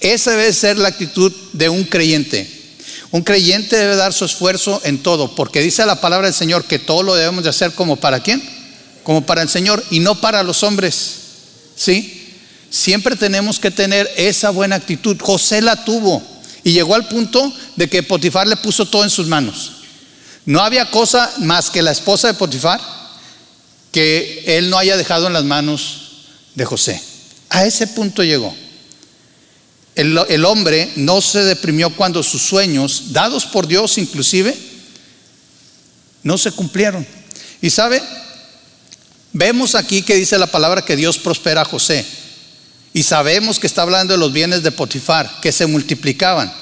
Esa 0.00 0.32
debe 0.32 0.52
ser 0.52 0.78
la 0.78 0.88
actitud 0.88 1.32
de 1.52 1.68
un 1.68 1.84
creyente. 1.84 2.62
Un 3.12 3.22
creyente 3.22 3.76
debe 3.76 3.94
dar 3.94 4.12
su 4.12 4.24
esfuerzo 4.24 4.80
en 4.84 5.02
todo, 5.02 5.34
porque 5.34 5.60
dice 5.60 5.86
la 5.86 6.00
palabra 6.00 6.26
del 6.26 6.34
Señor 6.34 6.64
que 6.64 6.78
todo 6.78 7.02
lo 7.02 7.14
debemos 7.14 7.44
de 7.44 7.50
hacer 7.50 7.72
como 7.72 7.96
para 7.96 8.20
quién? 8.20 8.42
Como 9.04 9.24
para 9.26 9.42
el 9.42 9.48
Señor 9.48 9.84
y 9.90 10.00
no 10.00 10.20
para 10.20 10.42
los 10.42 10.62
hombres. 10.62 11.14
¿Sí? 11.76 12.21
Siempre 12.72 13.16
tenemos 13.16 13.60
que 13.60 13.70
tener 13.70 14.10
esa 14.16 14.48
buena 14.48 14.76
actitud. 14.76 15.18
José 15.20 15.60
la 15.60 15.84
tuvo 15.84 16.22
y 16.64 16.72
llegó 16.72 16.94
al 16.94 17.06
punto 17.06 17.52
de 17.76 17.86
que 17.86 18.02
Potifar 18.02 18.46
le 18.46 18.56
puso 18.56 18.86
todo 18.86 19.04
en 19.04 19.10
sus 19.10 19.26
manos. 19.26 19.72
No 20.46 20.62
había 20.62 20.90
cosa 20.90 21.30
más 21.40 21.68
que 21.68 21.82
la 21.82 21.92
esposa 21.92 22.28
de 22.28 22.34
Potifar 22.34 22.80
que 23.92 24.42
él 24.46 24.70
no 24.70 24.78
haya 24.78 24.96
dejado 24.96 25.26
en 25.26 25.34
las 25.34 25.44
manos 25.44 26.12
de 26.54 26.64
José. 26.64 27.02
A 27.50 27.66
ese 27.66 27.88
punto 27.88 28.24
llegó. 28.24 28.56
El, 29.94 30.18
el, 30.30 30.46
hombre 30.46 30.90
no 30.96 31.20
se 31.20 31.44
deprimió 31.44 31.94
cuando 31.94 32.22
sus 32.22 32.40
sueños, 32.40 33.12
dados 33.12 33.44
por 33.44 33.66
Dios 33.66 33.98
inclusive, 33.98 34.56
no 36.22 36.38
se 36.38 36.52
cumplieron. 36.52 37.06
Y 37.60 37.68
sabe, 37.68 38.02
vemos 39.34 39.74
aquí 39.74 40.00
que 40.00 40.16
dice 40.16 40.38
la 40.38 40.46
palabra 40.46 40.82
que 40.82 40.96
Dios 40.96 41.18
prospera 41.18 41.60
a 41.60 41.66
José. 41.66 42.21
Y 42.94 43.02
sabemos 43.02 43.58
que 43.58 43.66
está 43.66 43.82
hablando 43.82 44.14
de 44.14 44.18
los 44.18 44.32
bienes 44.32 44.62
de 44.62 44.72
Potifar, 44.72 45.40
que 45.40 45.52
se 45.52 45.66
multiplicaban. 45.66 46.52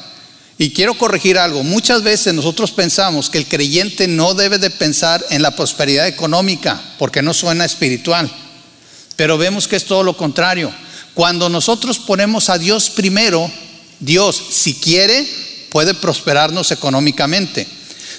Y 0.59 0.71
quiero 0.73 0.93
corregir 0.95 1.39
algo. 1.39 1.65
Muchas 1.65 2.03
veces 2.03 2.35
nosotros 2.35 2.71
pensamos 2.71 3.31
que 3.31 3.39
el 3.39 3.47
creyente 3.47 4.07
no 4.07 4.35
debe 4.35 4.59
de 4.59 4.71
pensar 4.71 5.25
en 5.31 5.43
la 5.43 5.57
prosperidad 5.57 6.07
económica, 6.07 6.81
porque 6.99 7.23
no 7.23 7.33
suena 7.33 7.65
espiritual. 7.65 8.31
Pero 9.17 9.39
vemos 9.39 9.67
que 9.67 9.77
es 9.77 9.87
todo 9.87 10.03
lo 10.03 10.17
contrario. 10.17 10.73
Cuando 11.15 11.49
nosotros 11.49 11.99
ponemos 11.99 12.51
a 12.51 12.59
Dios 12.59 12.91
primero, 12.91 13.51
Dios, 14.01 14.41
si 14.51 14.75
quiere, 14.75 15.27
puede 15.71 15.95
prosperarnos 15.95 16.71
económicamente. 16.71 17.67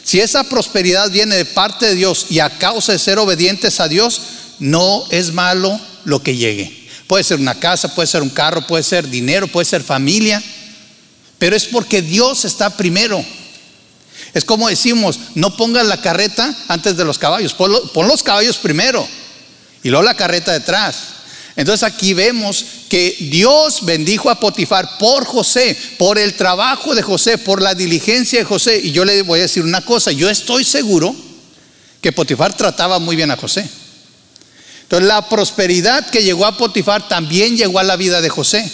Si 0.03 0.19
esa 0.19 0.43
prosperidad 0.43 1.11
viene 1.11 1.35
de 1.35 1.45
parte 1.45 1.85
de 1.85 1.95
Dios 1.95 2.25
y 2.29 2.39
a 2.39 2.49
causa 2.57 2.91
de 2.91 2.99
ser 2.99 3.19
obedientes 3.19 3.79
a 3.79 3.87
Dios, 3.87 4.21
no 4.59 5.05
es 5.11 5.31
malo 5.31 5.79
lo 6.05 6.23
que 6.23 6.35
llegue. 6.35 6.80
Puede 7.11 7.25
ser 7.25 7.41
una 7.41 7.59
casa, 7.59 7.93
puede 7.93 8.07
ser 8.07 8.21
un 8.21 8.29
carro, 8.29 8.65
puede 8.65 8.83
ser 8.83 9.05
dinero, 9.05 9.45
puede 9.45 9.65
ser 9.65 9.83
familia. 9.83 10.41
Pero 11.37 11.57
es 11.57 11.65
porque 11.65 12.01
Dios 12.01 12.45
está 12.45 12.69
primero. 12.69 13.21
Es 14.33 14.45
como 14.45 14.69
decimos, 14.69 15.19
no 15.35 15.57
pongas 15.57 15.85
la 15.87 15.99
carreta 15.99 16.55
antes 16.69 16.95
de 16.95 17.03
los 17.03 17.17
caballos, 17.17 17.53
pon, 17.53 17.73
los 18.07 18.23
caballos 18.23 18.55
primero 18.55 19.05
y 19.83 19.89
luego 19.89 20.03
la 20.03 20.15
carreta 20.15 20.53
detrás. 20.53 20.99
Entonces 21.57 21.83
aquí 21.83 22.13
vemos 22.13 22.63
que 22.87 23.17
Dios 23.29 23.83
bendijo 23.83 24.29
a 24.29 24.39
Potifar 24.39 24.97
por 24.97 25.25
José, 25.25 25.77
por 25.97 26.17
el 26.17 26.37
trabajo 26.37 26.95
de 26.95 27.01
José, 27.01 27.37
por 27.37 27.61
la 27.61 27.75
diligencia 27.75 28.39
de 28.39 28.45
José. 28.45 28.79
Y 28.81 28.93
yo 28.93 29.03
le 29.03 29.21
voy 29.23 29.39
a 29.39 29.41
decir 29.41 29.63
una 29.63 29.81
cosa, 29.81 30.13
yo 30.13 30.29
estoy 30.29 30.63
seguro 30.63 31.13
que 31.99 32.13
Potifar 32.13 32.55
trataba 32.55 32.99
muy 32.99 33.17
bien 33.17 33.31
a 33.31 33.35
José. 33.35 33.69
Entonces 34.91 35.07
la 35.07 35.29
prosperidad 35.29 36.09
que 36.09 36.21
llegó 36.21 36.45
a 36.45 36.57
Potifar 36.57 37.07
también 37.07 37.55
llegó 37.55 37.79
a 37.79 37.83
la 37.83 37.95
vida 37.95 38.19
de 38.19 38.27
José. 38.27 38.69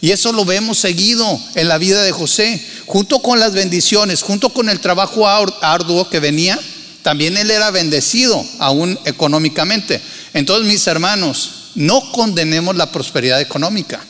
Y 0.00 0.12
eso 0.12 0.30
lo 0.30 0.44
vemos 0.44 0.78
seguido 0.78 1.40
en 1.56 1.66
la 1.66 1.78
vida 1.78 2.04
de 2.04 2.12
José. 2.12 2.64
Junto 2.86 3.18
con 3.18 3.40
las 3.40 3.54
bendiciones, 3.54 4.22
junto 4.22 4.50
con 4.50 4.68
el 4.68 4.78
trabajo 4.78 5.26
arduo 5.26 6.08
que 6.08 6.20
venía, 6.20 6.56
también 7.02 7.36
él 7.36 7.50
era 7.50 7.72
bendecido 7.72 8.46
aún 8.60 8.96
económicamente. 9.04 10.00
Entonces, 10.32 10.64
mis 10.68 10.86
hermanos, 10.86 11.72
no 11.74 12.12
condenemos 12.12 12.76
la 12.76 12.92
prosperidad 12.92 13.40
económica 13.40 14.00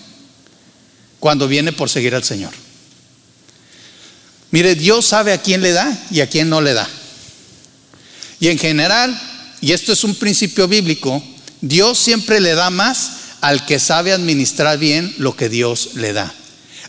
cuando 1.18 1.48
viene 1.48 1.72
por 1.72 1.88
seguir 1.88 2.14
al 2.14 2.24
Señor. 2.24 2.52
Mire, 4.50 4.74
Dios 4.74 5.06
sabe 5.06 5.32
a 5.32 5.40
quién 5.40 5.62
le 5.62 5.72
da 5.72 5.98
y 6.11 6.20
a 6.20 6.28
quién 6.28 6.50
no 6.50 6.61
le 6.61 6.74
da. 6.74 6.87
Y 8.38 8.48
en 8.48 8.58
general, 8.58 9.18
y 9.62 9.72
esto 9.72 9.94
es 9.94 10.04
un 10.04 10.14
principio 10.14 10.68
bíblico, 10.68 11.22
Dios 11.61 11.99
siempre 11.99 12.40
le 12.40 12.55
da 12.55 12.71
más 12.71 13.11
al 13.40 13.64
que 13.66 13.79
sabe 13.79 14.12
administrar 14.12 14.79
bien 14.79 15.14
lo 15.18 15.37
que 15.37 15.49
Dios 15.49 15.90
le 15.94 16.12
da, 16.12 16.33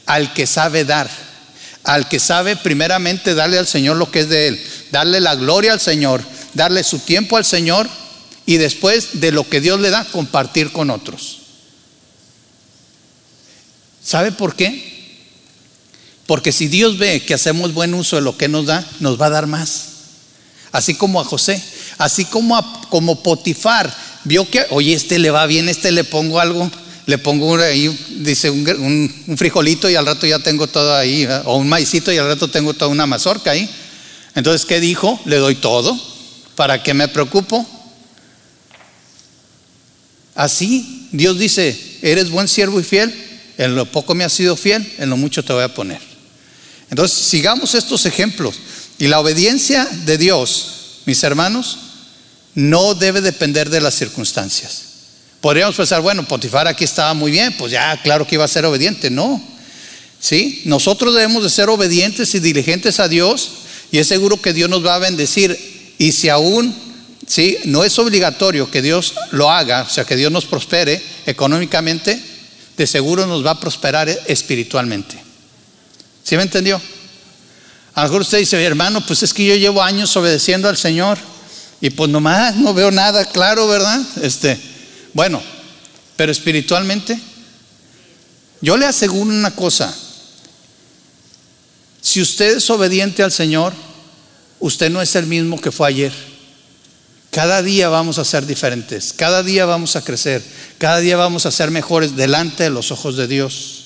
al 0.06 0.34
que 0.34 0.48
sabe 0.48 0.86
dar, 0.86 1.10
al 1.84 2.08
que 2.08 2.20
sabe 2.20 2.56
primeramente 2.56 3.34
darle 3.36 3.58
al 3.58 3.68
Señor 3.68 3.98
lo 3.98 4.12
que 4.12 4.22
es 4.22 4.30
de 4.30 4.48
Él, 4.48 4.66
darle 4.92 5.20
la 5.20 5.36
gloria 5.36 5.74
al 5.74 5.80
Señor, 5.80 6.24
darle 6.54 6.84
su 6.84 7.00
tiempo 7.00 7.38
al 7.38 7.46
Señor 7.46 7.90
y 8.46 8.58
después 8.58 9.20
de 9.22 9.32
lo 9.32 9.48
que 9.48 9.62
Dios 9.62 9.80
le 9.80 9.90
da, 9.90 10.06
compartir 10.06 10.72
con 10.72 10.90
otros. 10.90 11.38
¿Sabe 14.04 14.32
por 14.32 14.56
qué? 14.56 14.90
Porque 16.26 16.52
si 16.52 16.68
Dios 16.68 16.98
ve 16.98 17.24
que 17.24 17.34
hacemos 17.34 17.74
buen 17.74 17.94
uso 17.94 18.16
de 18.16 18.22
lo 18.22 18.38
que 18.38 18.48
nos 18.48 18.66
da, 18.66 18.86
nos 19.00 19.20
va 19.20 19.28
a 19.28 19.32
dar 19.32 19.48
más. 19.48 19.86
Así 20.72 20.96
como 20.96 21.20
a 21.20 21.24
José, 21.26 21.62
así 21.98 22.26
como 22.26 22.56
a 22.56 22.82
como 22.90 23.22
Potifar 23.22 23.96
vio 24.24 24.50
que, 24.50 24.66
oye, 24.70 24.94
este 24.94 25.20
le 25.20 25.32
va 25.32 25.46
bien, 25.46 25.70
este 25.70 25.92
le 25.92 26.04
pongo 26.04 26.40
algo, 26.40 26.70
le 27.06 27.18
pongo 27.18 27.58
ahí, 27.58 27.88
dice, 28.18 28.50
un, 28.50 29.36
frijolito 29.38 29.90
y 29.90 29.96
al 29.96 30.06
rato 30.06 30.28
ya 30.28 30.40
tengo 30.40 30.68
todo 30.68 30.96
ahí, 30.96 31.28
o 31.46 31.58
un 31.58 31.68
maicito 31.68 32.12
y 32.12 32.18
al 32.18 32.28
rato 32.28 32.48
tengo 32.48 32.74
toda 32.74 32.92
una 32.92 33.08
mazorca 33.08 33.52
ahí. 33.52 33.70
Entonces, 34.36 34.66
¿qué 34.66 34.80
dijo? 34.80 35.20
Le 35.26 35.38
doy 35.38 35.56
todo. 35.56 36.00
¿Para 36.56 36.84
qué 36.84 36.94
me 36.94 37.08
preocupo? 37.08 37.68
Así, 40.36 41.08
Dios 41.12 41.40
dice, 41.40 41.78
eres 42.02 42.30
buen 42.30 42.48
siervo 42.48 42.80
y 42.80 42.84
fiel, 42.84 43.14
en 43.58 43.76
lo 43.76 43.86
poco 43.86 44.16
me 44.16 44.24
has 44.24 44.34
sido 44.34 44.56
fiel, 44.56 44.90
en 44.98 45.10
lo 45.10 45.18
mucho 45.18 45.44
te 45.44 45.52
voy 45.52 45.64
a 45.64 45.74
poner. 45.74 46.00
Entonces, 46.90 47.18
sigamos 47.18 47.76
estos 47.76 48.06
ejemplos. 48.06 48.56
Y 48.98 49.08
la 49.08 49.20
obediencia 49.20 49.86
de 50.06 50.18
Dios, 50.18 51.02
mis 51.06 51.24
hermanos, 51.24 51.89
no 52.60 52.94
debe 52.94 53.22
depender 53.22 53.70
de 53.70 53.80
las 53.80 53.96
circunstancias. 53.96 54.84
Podríamos 55.40 55.76
pensar, 55.76 56.02
bueno, 56.02 56.28
Potifar 56.28 56.68
aquí 56.68 56.84
estaba 56.84 57.14
muy 57.14 57.32
bien, 57.32 57.56
pues 57.58 57.72
ya, 57.72 57.98
claro 58.04 58.28
que 58.28 58.36
iba 58.36 58.44
a 58.44 58.50
ser 58.50 58.66
obediente. 58.66 59.10
No. 59.10 59.42
¿Sí? 60.20 60.64
Nosotros 60.66 61.16
debemos 61.16 61.44
de 61.44 61.50
ser 61.50 61.70
obedientes 61.70 62.36
y 62.36 62.40
diligentes 62.40 63.00
a 63.00 63.08
Dios 63.08 63.52
y 63.92 64.00
es 64.00 64.08
seguro 64.08 64.42
que 64.42 64.52
Dios 64.52 64.70
nos 64.70 64.86
va 64.86 64.96
a 64.96 65.00
bendecir. 65.00 65.58
Y 65.98 66.12
si 66.12 66.28
aún, 66.28 66.76
¿sí? 67.26 67.58
No 67.64 67.86
es 67.86 67.98
obligatorio 67.98 68.70
que 68.70 68.82
Dios 68.82 69.14
lo 69.32 69.50
haga, 69.50 69.84
o 69.84 69.90
sea, 69.90 70.04
que 70.04 70.18
Dios 70.18 70.32
nos 70.32 70.46
prospere 70.46 71.02
económicamente, 71.26 72.22
de 72.76 72.88
seguro 72.88 73.26
nos 73.26 73.46
va 73.46 73.52
a 73.52 73.60
prosperar 73.60 74.10
espiritualmente. 74.28 75.18
¿Sí 76.24 76.36
me 76.36 76.44
entendió? 76.44 76.82
A 77.96 78.02
lo 78.02 78.08
mejor 78.10 78.22
usted 78.22 78.40
dice, 78.40 78.62
hermano, 78.62 79.06
pues 79.06 79.24
es 79.24 79.34
que 79.34 79.46
yo 79.46 79.56
llevo 79.56 79.82
años 79.82 80.16
obedeciendo 80.18 80.68
al 80.68 80.76
Señor. 80.76 81.18
Y 81.82 81.90
pues 81.92 82.10
nomás 82.10 82.56
no 82.56 82.74
veo 82.74 82.92
nada 82.92 83.26
claro, 83.26 83.68
¿verdad? 83.68 84.02
Este, 84.22 84.60
bueno, 85.14 85.42
pero 86.16 86.32
espiritualmente, 86.32 87.18
yo 88.62 88.76
le 88.76 88.86
aseguro 88.86 89.30
una 89.30 89.56
cosa. 89.56 89.96
Si 92.02 92.22
usted 92.22 92.58
es 92.58 92.70
obediente 92.70 93.24
al 93.24 93.32
Señor, 93.32 93.74
usted 94.60 94.90
no 94.90 95.02
es 95.02 95.16
el 95.16 95.28
mismo 95.28 95.60
que 95.62 95.72
fue 95.72 95.88
ayer. 95.88 96.14
Cada 97.32 97.62
día 97.62 97.88
vamos 97.90 98.18
a 98.18 98.26
ser 98.26 98.46
diferentes, 98.46 99.14
cada 99.14 99.44
día 99.44 99.66
vamos 99.66 99.96
a 99.96 100.04
crecer, 100.04 100.44
cada 100.80 101.00
día 101.00 101.16
vamos 101.16 101.46
a 101.46 101.52
ser 101.52 101.70
mejores 101.70 102.16
delante 102.16 102.64
de 102.64 102.70
los 102.72 102.92
ojos 102.92 103.16
de 103.16 103.28
Dios. 103.28 103.84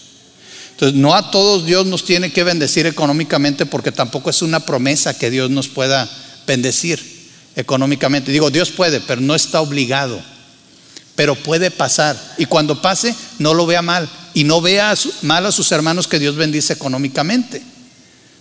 Entonces, 0.72 0.98
no 0.98 1.14
a 1.14 1.30
todos 1.30 1.66
Dios 1.66 1.86
nos 1.86 2.06
tiene 2.06 2.32
que 2.32 2.44
bendecir 2.44 2.88
económicamente 2.88 3.66
porque 3.66 3.92
tampoco 3.92 4.32
es 4.32 4.42
una 4.42 4.62
promesa 4.62 5.16
que 5.16 5.30
Dios 5.30 5.52
nos 5.52 5.68
pueda 5.68 6.10
bendecir 6.48 7.13
económicamente. 7.56 8.32
Digo, 8.32 8.50
Dios 8.50 8.72
puede, 8.72 9.00
pero 9.02 9.22
no 9.22 9.36
está 9.36 9.62
obligado. 9.62 10.22
Pero 11.16 11.36
puede 11.36 11.72
pasar. 11.72 12.20
Y 12.38 12.46
cuando 12.46 12.82
pase, 12.82 13.16
no 13.40 13.54
lo 13.54 13.66
vea 13.66 13.82
mal. 13.82 14.10
Y 14.34 14.44
no 14.44 14.62
vea 14.62 14.94
mal 15.22 15.46
a 15.46 15.52
sus 15.52 15.72
hermanos 15.72 16.08
que 16.08 16.20
Dios 16.20 16.36
bendice 16.36 16.74
económicamente. 16.74 17.62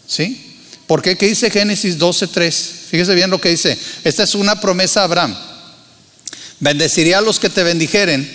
¿Sí? 0.07 0.57
¿Por 0.87 1.03
qué? 1.03 1.17
¿Qué 1.17 1.27
dice 1.27 1.51
Génesis 1.51 1.99
12.3? 1.99 2.53
Fíjese 2.91 3.15
bien 3.15 3.31
lo 3.31 3.41
que 3.41 3.51
dice. 3.51 3.79
Esta 4.05 4.23
es 4.23 4.35
una 4.35 4.61
promesa 4.61 5.01
a 5.01 5.05
Abraham. 5.05 5.37
Bendeciré 6.61 7.15
a 7.15 7.21
los 7.21 7.39
que 7.39 7.51
te 7.51 7.63
bendijeren 7.63 8.29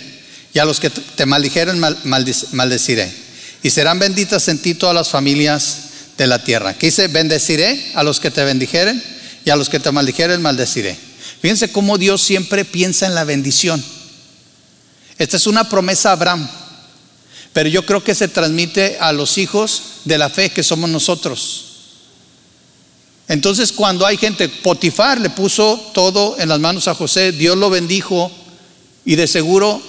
y 0.52 0.58
a 0.58 0.64
los 0.64 0.80
que 0.80 0.90
te 0.90 1.26
maldijeren 1.26 1.80
maldeciré. 2.52 3.12
Y 3.62 3.70
serán 3.70 3.98
benditas 3.98 4.48
en 4.48 4.58
ti 4.58 4.74
todas 4.74 4.94
las 4.94 5.08
familias 5.08 5.78
de 6.16 6.26
la 6.26 6.42
tierra. 6.42 6.74
¿Qué 6.74 6.86
dice? 6.86 7.08
Bendeciré 7.08 7.92
a 7.94 8.02
los 8.02 8.20
que 8.20 8.30
te 8.30 8.44
bendijeren 8.44 9.02
y 9.48 9.50
a 9.50 9.56
los 9.56 9.70
que 9.70 9.80
te 9.80 9.90
maldijeren 9.90 10.42
maldeciré. 10.42 10.94
Fíjense 11.40 11.72
cómo 11.72 11.96
Dios 11.96 12.20
siempre 12.20 12.66
piensa 12.66 13.06
en 13.06 13.14
la 13.14 13.24
bendición. 13.24 13.82
Esta 15.16 15.38
es 15.38 15.46
una 15.46 15.70
promesa 15.70 16.10
a 16.10 16.12
Abraham, 16.12 16.46
pero 17.54 17.70
yo 17.70 17.86
creo 17.86 18.04
que 18.04 18.14
se 18.14 18.28
transmite 18.28 18.98
a 19.00 19.10
los 19.10 19.38
hijos 19.38 19.82
de 20.04 20.18
la 20.18 20.28
fe 20.28 20.50
que 20.50 20.62
somos 20.62 20.90
nosotros. 20.90 21.64
Entonces 23.26 23.72
cuando 23.72 24.04
hay 24.04 24.18
gente, 24.18 24.50
Potifar 24.50 25.18
le 25.18 25.30
puso 25.30 25.80
todo 25.94 26.36
en 26.38 26.50
las 26.50 26.60
manos 26.60 26.86
a 26.86 26.94
José, 26.94 27.32
Dios 27.32 27.56
lo 27.56 27.70
bendijo 27.70 28.30
y 29.06 29.16
de 29.16 29.26
seguro 29.26 29.80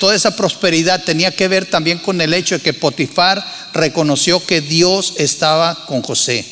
toda 0.00 0.16
esa 0.16 0.34
prosperidad 0.34 1.04
tenía 1.04 1.30
que 1.30 1.46
ver 1.46 1.66
también 1.66 1.98
con 2.00 2.20
el 2.20 2.34
hecho 2.34 2.56
de 2.56 2.62
que 2.62 2.72
Potifar 2.72 3.44
reconoció 3.72 4.44
que 4.44 4.60
Dios 4.62 5.14
estaba 5.16 5.86
con 5.86 6.02
José. 6.02 6.44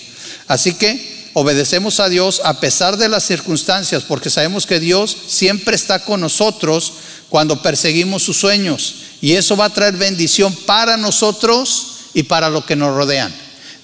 Así 0.47 0.75
que 0.75 1.14
obedecemos 1.35 2.01
a 2.01 2.09
Dios 2.09 2.41
a 2.45 2.61
pesar 2.61 2.97
de 2.97 3.09
las 3.09 3.25
circunstancias, 3.25 4.05
porque 4.05 4.31
sabemos 4.31 4.67
que 4.67 4.81
Dios 4.81 5.17
siempre 5.27 5.77
está 5.77 6.05
con 6.05 6.21
nosotros 6.21 6.95
cuando 7.29 7.61
perseguimos 7.61 8.23
sus 8.23 8.39
sueños. 8.39 8.95
Y 9.21 9.33
eso 9.33 9.57
va 9.57 9.67
a 9.67 9.73
traer 9.73 9.97
bendición 9.97 10.55
para 10.65 10.97
nosotros 10.97 11.97
y 12.15 12.23
para 12.23 12.49
lo 12.49 12.65
que 12.65 12.77
nos 12.77 12.95
rodean. 12.95 13.35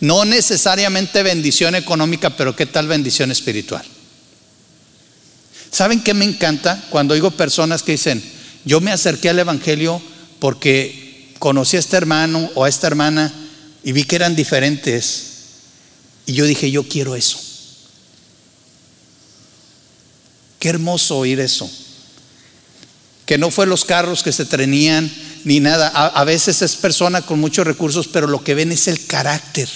No 0.01 0.25
necesariamente 0.25 1.23
bendición 1.23 1.75
económica, 1.75 2.31
pero 2.31 2.55
¿qué 2.57 2.67
tal 2.67 2.87
bendición 2.87 3.31
espiritual? 3.31 3.85
¿Saben 5.71 6.03
qué 6.03 6.15
me 6.15 6.25
encanta 6.25 6.83
cuando 6.89 7.15
oigo 7.15 7.33
personas 7.33 7.83
que 7.83 7.93
dicen, 7.93 8.23
yo 8.65 8.81
me 8.81 8.93
acerqué 8.93 9.29
al 9.29 9.39
Evangelio 9.39 10.01
porque 10.39 11.35
conocí 11.39 11.77
a 11.77 11.81
este 11.81 11.97
hermano 11.97 12.51
o 12.55 12.65
a 12.65 12.69
esta 12.69 12.87
hermana 12.87 13.33
y 13.83 13.93
vi 13.93 14.05
que 14.05 14.17
eran 14.17 14.37
diferentes 14.37 15.30
y 16.27 16.35
yo 16.35 16.45
dije, 16.45 16.71
yo 16.71 16.85
quiero 16.85 17.15
eso. 17.15 17.39
Qué 20.59 20.69
hermoso 20.69 21.19
oír 21.19 21.41
eso. 21.41 21.71
Que 23.27 23.39
no 23.39 23.51
fue 23.51 23.67
los 23.67 23.85
carros 23.85 24.23
que 24.23 24.33
se 24.33 24.45
trenían 24.45 25.11
ni 25.45 25.61
nada. 25.61 25.91
A, 25.95 26.07
a 26.07 26.25
veces 26.25 26.63
es 26.63 26.77
persona 26.77 27.23
con 27.23 27.41
muchos 27.41 27.67
recursos, 27.67 28.09
pero 28.09 28.27
lo 28.27 28.45
que 28.45 28.55
ven 28.55 28.73
es 28.73 28.89
el 28.89 29.07
carácter. 29.07 29.69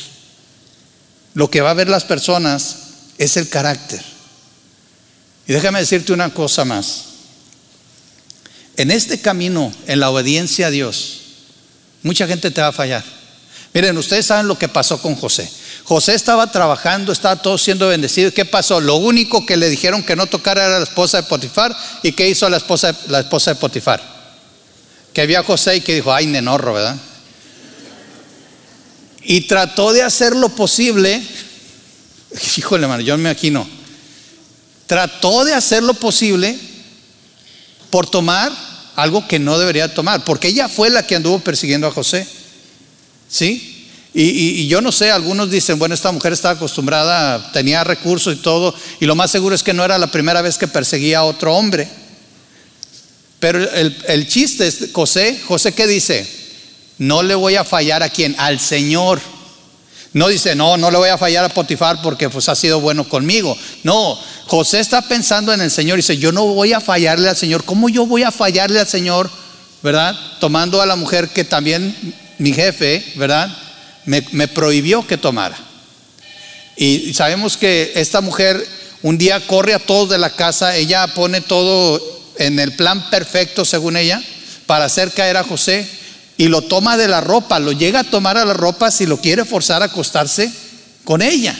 Lo 1.35 1.50
que 1.50 1.61
va 1.61 1.70
a 1.70 1.74
ver 1.74 1.88
las 1.88 2.04
personas 2.04 2.76
es 3.18 3.37
el 3.37 3.48
carácter. 3.48 4.02
Y 5.46 5.52
déjame 5.52 5.80
decirte 5.80 6.12
una 6.12 6.33
cosa 6.33 6.64
más. 6.64 7.04
En 8.76 8.90
este 8.90 9.20
camino, 9.20 9.72
en 9.87 10.00
la 10.00 10.11
obediencia 10.11 10.66
a 10.66 10.70
Dios, 10.70 11.20
mucha 12.02 12.26
gente 12.26 12.50
te 12.50 12.61
va 12.61 12.68
a 12.68 12.72
fallar. 12.72 13.04
Miren, 13.72 13.96
ustedes 13.98 14.26
saben 14.26 14.48
lo 14.48 14.59
que 14.59 14.68
pasó 14.68 15.00
con 15.00 15.14
José. 15.14 15.50
José 15.85 16.14
estaba 16.14 16.51
trabajando, 16.51 17.12
estaba 17.12 17.40
todo 17.42 17.59
siendo 17.59 17.88
bendecido. 17.88 18.33
¿Qué 18.33 18.47
pasó? 18.47 18.81
Lo 18.81 18.97
único 18.97 19.44
que 19.44 19.59
le 19.59 19.68
dijeron 19.68 20.03
que 20.03 20.16
no 20.16 20.27
tocara 20.27 20.64
era 20.64 20.79
la 20.79 20.85
esposa 20.85 21.18
de 21.18 21.25
Potifar. 21.25 21.77
¿Y 22.03 22.12
qué 22.12 22.27
hizo 22.27 22.49
la 22.49 22.57
esposa, 22.57 22.97
la 23.09 23.20
esposa 23.20 23.53
de 23.53 23.61
Potifar? 23.61 24.03
Que 25.12 25.27
vio 25.27 25.40
a 25.40 25.44
José 25.44 25.77
y 25.77 25.81
que 25.83 25.94
dijo, 25.94 26.12
ay, 26.12 26.27
nenorro, 26.27 26.73
¿verdad? 26.73 26.97
Y 29.23 29.42
trató 29.42 29.92
de 29.92 30.03
hacer 30.03 30.35
lo 30.35 30.49
posible. 30.49 31.23
Híjole, 32.57 32.85
hermano, 32.85 33.03
yo 33.03 33.18
me 33.18 33.29
aquí 33.29 33.51
no. 33.51 33.68
Trató 34.87 35.44
de 35.44 35.53
hacer 35.53 35.83
lo 35.83 35.92
posible 35.92 36.59
por 37.90 38.09
tomar 38.09 38.51
algo 38.97 39.27
que 39.29 39.38
no 39.38 39.59
debería 39.59 39.92
tomar, 39.92 40.25
porque 40.25 40.49
ella 40.49 40.68
fue 40.68 40.88
la 40.88 41.07
que 41.07 41.16
anduvo 41.16 41.40
persiguiendo 41.40 41.87
a 41.87 41.92
José. 41.92 42.27
¿Sí? 43.29 43.73
Y, 44.16 44.68
yo 44.68 44.81
no 44.81 44.92
sé, 44.92 45.11
algunos 45.11 45.50
dicen, 45.50 45.77
bueno, 45.77 45.94
esta 45.94 46.12
mujer 46.12 46.33
estaba 46.33 46.55
acostumbrada, 46.55 47.50
tenía 47.53 47.83
recursos 47.83 48.35
y 48.35 48.37
todo, 48.37 48.72
y 49.00 49.07
lo 49.07 49.16
más 49.16 49.33
seguro 49.33 49.57
es 49.57 49.64
que 49.64 49.74
no 49.74 49.85
era 49.85 49.98
la 49.98 50.07
primera 50.07 50.40
vez 50.40 50.57
que 50.57 50.68
perseguía 50.68 51.18
a 51.18 51.24
otro 51.24 51.55
hombre. 51.57 51.88
Pero 53.40 53.59
el, 53.59 53.96
el 54.07 54.29
chiste 54.29 54.68
es, 54.68 54.90
José, 54.92 55.40
José, 55.46 55.72
¿qué 55.72 55.88
dice? 55.88 56.27
No 56.98 57.24
le 57.24 57.35
voy 57.35 57.57
a 57.57 57.64
fallar 57.64 58.05
a 58.05 58.09
quién, 58.09 58.37
al 58.38 58.61
Señor. 58.61 59.20
No 60.12 60.29
dice, 60.29 60.55
no, 60.55 60.77
no 60.77 60.92
le 60.92 60.98
voy 60.98 61.09
a 61.09 61.18
fallar 61.18 61.44
a 61.44 61.48
Potifar 61.48 62.00
porque 62.00 62.31
pues 62.31 62.48
ha 62.48 62.55
sido 62.55 62.81
bueno 62.81 63.09
conmigo. 63.09 63.59
No, 63.83 64.16
José 64.46 64.79
está 64.79 65.03
pensando 65.03 65.53
en 65.53 65.61
el 65.61 65.72
Señor 65.72 65.98
y 65.98 66.03
dice, 66.03 66.18
yo 66.18 66.31
no 66.31 66.46
voy 66.46 66.72
a 66.72 66.81
fallarle 66.81 67.29
al 67.29 67.37
Señor. 67.37 67.64
¿Cómo 67.64 67.88
yo 67.88 68.07
voy 68.07 68.22
a 68.22 68.31
fallarle 68.31 68.79
al 68.79 68.87
Señor? 68.87 69.29
¿Verdad? 69.83 70.16
Tomando 70.38 70.81
a 70.81 70.87
la 70.87 70.94
mujer 70.94 71.31
que 71.31 71.42
también 71.42 71.96
mi 72.38 72.53
jefe, 72.53 73.05
¿verdad? 73.16 73.63
Me, 74.07 74.49
prohibió 74.49 75.07
que 75.07 75.17
tomara. 75.17 75.57
Y 76.77 77.14
sabemos 77.14 77.57
que 77.57 77.93
esta 77.95 78.21
mujer 78.21 78.67
un 79.03 79.19
día 79.19 79.47
corre 79.47 79.75
a 79.75 79.79
todos 79.79 80.09
de 80.11 80.19
la 80.19 80.31
casa, 80.31 80.77
ella 80.77 81.07
pone 81.09 81.40
todo 81.40 82.03
en 82.38 82.59
el 82.59 82.73
plan 82.73 83.11
perfecto 83.11 83.64
según 83.64 83.97
ella 83.97 84.23
para 84.67 84.87
hacer 84.87 85.12
caer 85.12 85.37
a 85.37 85.45
José 85.45 85.87
y 86.37 86.49
lo 86.49 86.62
toma 86.62 86.97
de 86.97 87.07
la 87.07 87.21
ropa, 87.21 87.59
lo 87.59 87.73
llega 87.73 88.01
a 88.01 88.05
tomar 88.05 88.37
a 88.37 88.45
la 88.45 88.55
ropa 88.55 88.90
si 88.90 89.07
lo 89.07 89.19
quiere 89.19 89.45
forzar 89.45 89.83
a 89.83 89.87
acostarse 89.87 90.51
con 91.05 91.23
ella. 91.23 91.57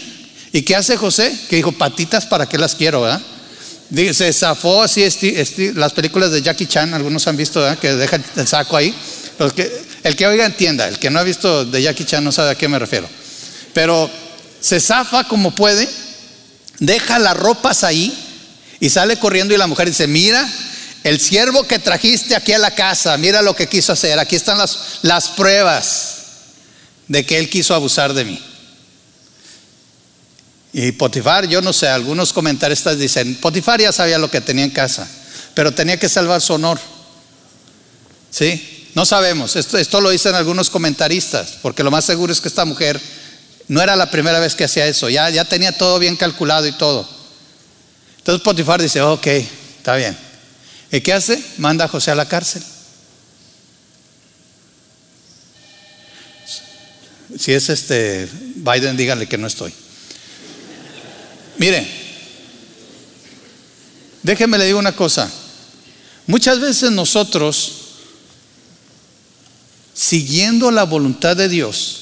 ¿Y 0.53 0.63
qué 0.63 0.77
hace 0.77 0.97
José? 0.97 1.37
Que 1.49 1.57
dijo, 1.57 1.73
patitas, 1.73 2.27
¿para 2.27 2.47
qué 2.47 2.59
las 2.59 2.75
quiero? 2.75 3.03
¿verdad? 3.03 3.21
Se 4.13 4.33
zafó 4.33 4.83
así, 4.83 5.05
las 5.75 5.93
películas 5.93 6.33
de 6.33 6.43
Jackie 6.43 6.67
Chan, 6.67 6.95
algunos 6.95 7.27
han 7.27 7.37
visto, 7.37 7.61
¿verdad? 7.61 7.79
que 7.79 7.95
deja 7.95 8.21
el 8.37 8.47
saco 8.47 8.77
ahí. 8.77 8.95
que, 9.55 9.83
el 10.05 10.17
que 10.17 10.27
oiga 10.27 10.45
entienda, 10.45 10.87
el 10.87 10.99
que 10.99 11.11
no 11.11 11.19
ha 11.19 11.23
visto 11.23 11.65
de 11.65 11.83
Jackie 11.83 12.05
Chan 12.05 12.23
no 12.23 12.31
sabe 12.31 12.51
a 12.51 12.55
qué 12.55 12.69
me 12.69 12.79
refiero. 12.79 13.09
Pero 13.73 14.11
se 14.61 14.79
zafa 14.79 15.25
como 15.25 15.55
puede, 15.55 15.89
deja 16.79 17.19
las 17.19 17.37
ropas 17.37 17.85
ahí 17.85 18.15
y 18.81 18.91
sale 18.91 19.19
corriendo 19.19 19.55
y 19.55 19.57
la 19.57 19.67
mujer 19.67 19.89
dice, 19.89 20.07
mira, 20.07 20.47
el 21.05 21.19
siervo 21.19 21.65
que 21.65 21.79
trajiste 21.79 22.37
aquí 22.37 22.53
a 22.53 22.59
la 22.59 22.75
casa, 22.75 23.17
mira 23.17 23.41
lo 23.41 23.57
que 23.57 23.67
quiso 23.67 23.95
hacer. 23.95 24.19
Aquí 24.19 24.37
están 24.37 24.59
las, 24.59 25.01
las 25.01 25.29
pruebas 25.31 26.17
de 27.09 27.25
que 27.25 27.39
él 27.39 27.49
quiso 27.49 27.75
abusar 27.75 28.13
de 28.13 28.27
mí. 28.27 28.43
Y 30.75 30.93
Potifar, 30.93 31.47
yo 31.47 31.63
no 31.63 31.73
sé, 31.73 31.89
algunos 31.89 32.33
comentaristas 32.35 32.99
dicen, 32.99 33.37
Potifar 33.37 33.81
ya 33.81 33.93
sabía 33.93 34.19
lo 34.19 34.31
que 34.31 34.43
tenía 34.43 34.65
en 34.65 34.71
casa, 34.71 35.09
pero 35.55 35.73
tenía 35.73 35.99
que 35.99 36.11
salvar 36.11 36.43
su 36.43 36.53
honor. 36.53 36.79
¿Sí? 38.31 38.74
No 38.95 39.05
sabemos, 39.05 39.57
esto, 39.57 39.77
esto 39.77 40.01
lo 40.01 40.11
dicen 40.11 40.35
algunos 40.35 40.71
comentaristas, 40.71 41.59
porque 41.63 41.83
lo 41.83 41.91
más 41.91 42.05
seguro 42.05 42.33
es 42.33 42.41
que 42.41 42.49
esta 42.49 42.65
mujer 42.65 43.01
no 43.67 43.83
era 43.83 43.97
la 43.97 44.11
primera 44.11 44.39
vez 44.39 44.55
que 44.55 44.65
hacía 44.65 44.87
eso, 44.87 45.09
ya, 45.09 45.31
ya 45.31 45.45
tenía 45.45 45.77
todo 45.77 45.99
bien 45.99 46.17
calculado 46.17 46.67
y 46.67 46.73
todo. 46.73 47.09
Entonces 48.19 48.43
Potifar 48.43 48.81
dice, 48.81 49.01
ok, 49.03 49.27
está 49.27 49.97
bien. 49.97 50.17
¿Y 50.91 51.01
qué 51.01 51.13
hace? 51.13 51.43
Manda 51.59 51.87
a 51.87 51.89
José 51.89 52.13
a 52.13 52.15
la 52.15 52.29
cárcel. 52.29 52.63
Si 57.39 57.53
es 57.53 57.69
este 57.69 58.29
Biden, 58.55 58.97
díganle 58.97 59.27
que 59.27 59.37
no 59.37 59.49
estoy. 59.49 59.75
Mire, 61.59 61.87
déjeme 64.23 64.57
le 64.57 64.67
digo 64.67 64.79
una 64.79 64.95
cosa. 64.95 65.31
Muchas 66.27 66.61
veces 66.61 66.93
nosotros, 66.93 67.84
siguiendo 70.05 70.71
la 70.71 70.85
voluntad 70.85 71.37
de 71.37 71.49
Dios, 71.49 72.01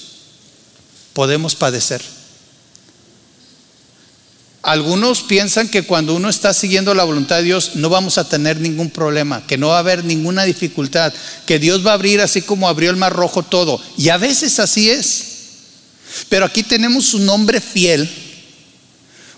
podemos 1.12 1.54
padecer. 1.54 2.02
Algunos 4.62 5.22
piensan 5.22 5.68
que 5.68 5.84
cuando 5.84 6.14
uno 6.14 6.28
está 6.28 6.52
siguiendo 6.52 6.94
la 6.94 7.04
voluntad 7.04 7.36
de 7.36 7.44
Dios 7.44 7.72
no 7.74 7.88
vamos 7.88 8.18
a 8.18 8.28
tener 8.28 8.60
ningún 8.60 8.90
problema, 8.90 9.44
que 9.46 9.58
no 9.58 9.68
va 9.68 9.76
a 9.76 9.80
haber 9.80 10.04
ninguna 10.04 10.44
dificultad, 10.44 11.12
que 11.46 11.58
Dios 11.58 11.84
va 11.86 11.92
a 11.92 11.94
abrir 11.94 12.20
así 12.20 12.42
como 12.42 12.68
abrió 12.68 12.90
el 12.90 12.96
mar 12.96 13.12
rojo 13.12 13.42
todo. 13.42 13.80
Y 13.96 14.08
a 14.08 14.18
veces 14.18 14.58
así 14.58 14.90
es. 14.90 15.24
Pero 16.28 16.44
aquí 16.44 16.62
tenemos 16.62 17.14
un 17.14 17.28
hombre 17.28 17.60
fiel, 17.60 18.08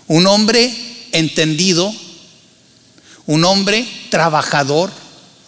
un 0.07 0.27
hombre 0.27 0.75
entendido, 1.11 1.93
un 3.25 3.45
hombre 3.45 3.87
trabajador, 4.09 4.91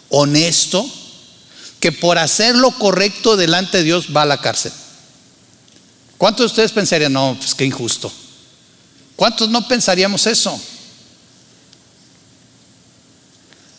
honesto, 0.09 0.89
que 1.79 1.91
por 1.91 2.17
hacer 2.17 2.55
lo 2.55 2.71
correcto 2.71 3.37
delante 3.37 3.77
de 3.79 3.83
Dios 3.83 4.07
va 4.15 4.23
a 4.23 4.25
la 4.25 4.41
cárcel. 4.41 4.71
¿Cuántos 6.17 6.43
de 6.43 6.47
ustedes 6.47 6.71
pensarían, 6.71 7.13
no, 7.13 7.35
pues 7.39 7.53
qué 7.53 7.65
injusto? 7.65 8.11
¿Cuántos 9.15 9.49
no 9.49 9.67
pensaríamos 9.67 10.25
eso? 10.27 10.59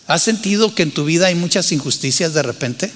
¿Has 0.07 0.23
sentido 0.23 0.75
que 0.75 0.85
en 0.85 0.93
tu 0.93 1.05
vida 1.05 1.27
hay 1.27 1.35
muchas 1.35 1.71
injusticias 1.73 2.33
de 2.33 2.43
repente? 2.43 2.93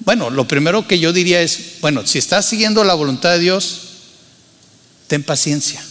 Bueno, 0.00 0.30
lo 0.30 0.46
primero 0.46 0.86
que 0.86 0.98
yo 0.98 1.12
diría 1.12 1.40
es, 1.40 1.80
bueno, 1.80 2.06
si 2.06 2.18
estás 2.18 2.44
siguiendo 2.44 2.84
la 2.84 2.94
voluntad 2.94 3.30
de 3.30 3.38
Dios, 3.38 3.80
ten 5.06 5.22
paciencia. 5.22 5.82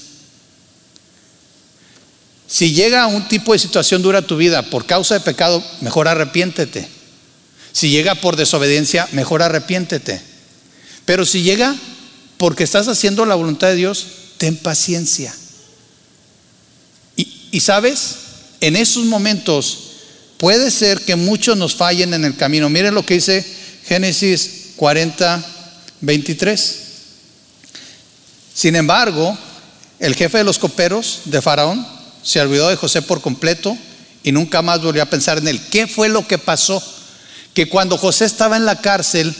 Si 2.45 2.73
llega 2.73 3.07
un 3.07 3.27
tipo 3.27 3.53
de 3.53 3.59
situación 3.59 4.03
dura 4.03 4.21
tu 4.21 4.37
vida 4.37 4.61
por 4.61 4.85
causa 4.85 5.15
de 5.15 5.21
pecado, 5.21 5.63
mejor 5.81 6.07
arrepiéntete. 6.07 6.87
Si 7.73 7.89
llega 7.89 8.15
por 8.15 8.37
desobediencia, 8.37 9.07
mejor 9.11 9.41
arrepiéntete. 9.41 10.21
Pero 11.05 11.25
si 11.25 11.41
llega 11.41 11.75
porque 12.37 12.63
estás 12.63 12.87
haciendo 12.87 13.25
la 13.25 13.35
voluntad 13.35 13.67
de 13.67 13.75
Dios, 13.75 14.07
ten 14.37 14.55
paciencia. 14.55 15.35
Y, 17.15 17.49
y 17.51 17.59
sabes, 17.59 18.15
en 18.61 18.75
esos 18.75 19.05
momentos 19.05 19.79
puede 20.37 20.71
ser 20.71 21.01
que 21.01 21.15
muchos 21.15 21.57
nos 21.57 21.75
fallen 21.75 22.13
en 22.13 22.23
el 22.25 22.37
camino. 22.37 22.69
Miren 22.69 22.93
lo 22.93 23.05
que 23.05 23.15
dice 23.15 23.45
Génesis 23.85 24.73
40, 24.75 25.43
23. 26.01 26.79
Sin 28.53 28.75
embargo, 28.75 29.37
el 29.99 30.15
jefe 30.15 30.37
de 30.37 30.43
los 30.43 30.59
coperos 30.59 31.21
de 31.25 31.41
Faraón 31.41 31.85
se 32.21 32.39
olvidó 32.39 32.69
de 32.69 32.75
José 32.75 33.01
por 33.01 33.21
completo 33.21 33.77
y 34.23 34.31
nunca 34.31 34.61
más 34.61 34.81
volvió 34.81 35.01
a 35.01 35.09
pensar 35.09 35.39
en 35.39 35.47
él. 35.47 35.61
¿Qué 35.71 35.87
fue 35.87 36.07
lo 36.07 36.27
que 36.27 36.37
pasó? 36.37 36.81
Que 37.53 37.69
cuando 37.69 37.97
José 37.97 38.25
estaba 38.25 38.57
en 38.57 38.65
la 38.65 38.81
cárcel, 38.81 39.33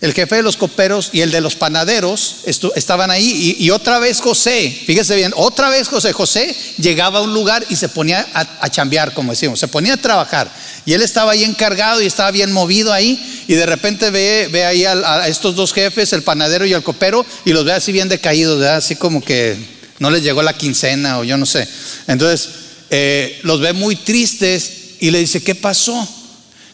el 0.00 0.12
jefe 0.12 0.36
de 0.36 0.42
los 0.42 0.58
coperos 0.58 1.10
y 1.12 1.22
el 1.22 1.30
de 1.30 1.40
los 1.40 1.54
panaderos 1.54 2.36
estaban 2.44 3.10
ahí 3.10 3.56
y, 3.58 3.70
otra 3.70 3.98
vez 3.98 4.20
José, 4.20 4.70
fíjese 4.86 5.16
bien, 5.16 5.32
otra 5.34 5.70
vez 5.70 5.88
José, 5.88 6.12
José 6.12 6.54
llegaba 6.76 7.20
a 7.20 7.22
un 7.22 7.32
lugar 7.32 7.64
y 7.70 7.76
se 7.76 7.88
ponía 7.88 8.26
a, 8.34 8.68
chambear, 8.68 9.14
como 9.14 9.32
decimos, 9.32 9.58
se 9.58 9.68
ponía 9.68 9.94
a 9.94 9.96
trabajar 9.96 10.50
y 10.84 10.92
él 10.92 11.00
estaba 11.00 11.32
ahí 11.32 11.44
encargado 11.44 12.02
y 12.02 12.06
estaba 12.06 12.30
bien 12.30 12.52
movido 12.52 12.92
ahí 12.92 13.44
y 13.48 13.54
de 13.54 13.64
repente 13.64 14.10
ve, 14.10 14.50
ve 14.52 14.66
ahí 14.66 14.84
a, 14.84 15.26
estos 15.28 15.56
dos 15.56 15.72
jefes, 15.72 16.12
el 16.12 16.22
panadero 16.22 16.66
y 16.66 16.74
el 16.74 16.82
copero 16.82 17.24
y 17.46 17.54
los 17.54 17.64
ve 17.64 17.72
así 17.72 17.90
bien 17.90 18.10
decaídos, 18.10 18.62
así 18.66 18.96
como 18.96 19.24
que 19.24 19.56
no 19.98 20.10
les 20.10 20.22
llegó 20.22 20.42
la 20.42 20.52
quincena 20.52 21.20
o 21.20 21.24
yo 21.24 21.38
no 21.38 21.46
sé. 21.46 21.66
Entonces 22.06 22.50
eh, 22.90 23.40
los 23.44 23.60
ve 23.60 23.72
muy 23.72 23.96
tristes 23.96 24.72
y 25.00 25.10
le 25.10 25.20
dice, 25.20 25.42
¿qué 25.42 25.54
pasó? 25.54 26.06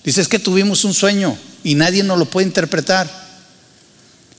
Dice, 0.04 0.20
es 0.20 0.28
que 0.28 0.38
tuvimos 0.38 0.84
un 0.84 0.94
sueño 0.94 1.38
y 1.62 1.74
nadie 1.74 2.02
nos 2.02 2.18
lo 2.18 2.26
puede 2.26 2.46
interpretar. 2.46 3.22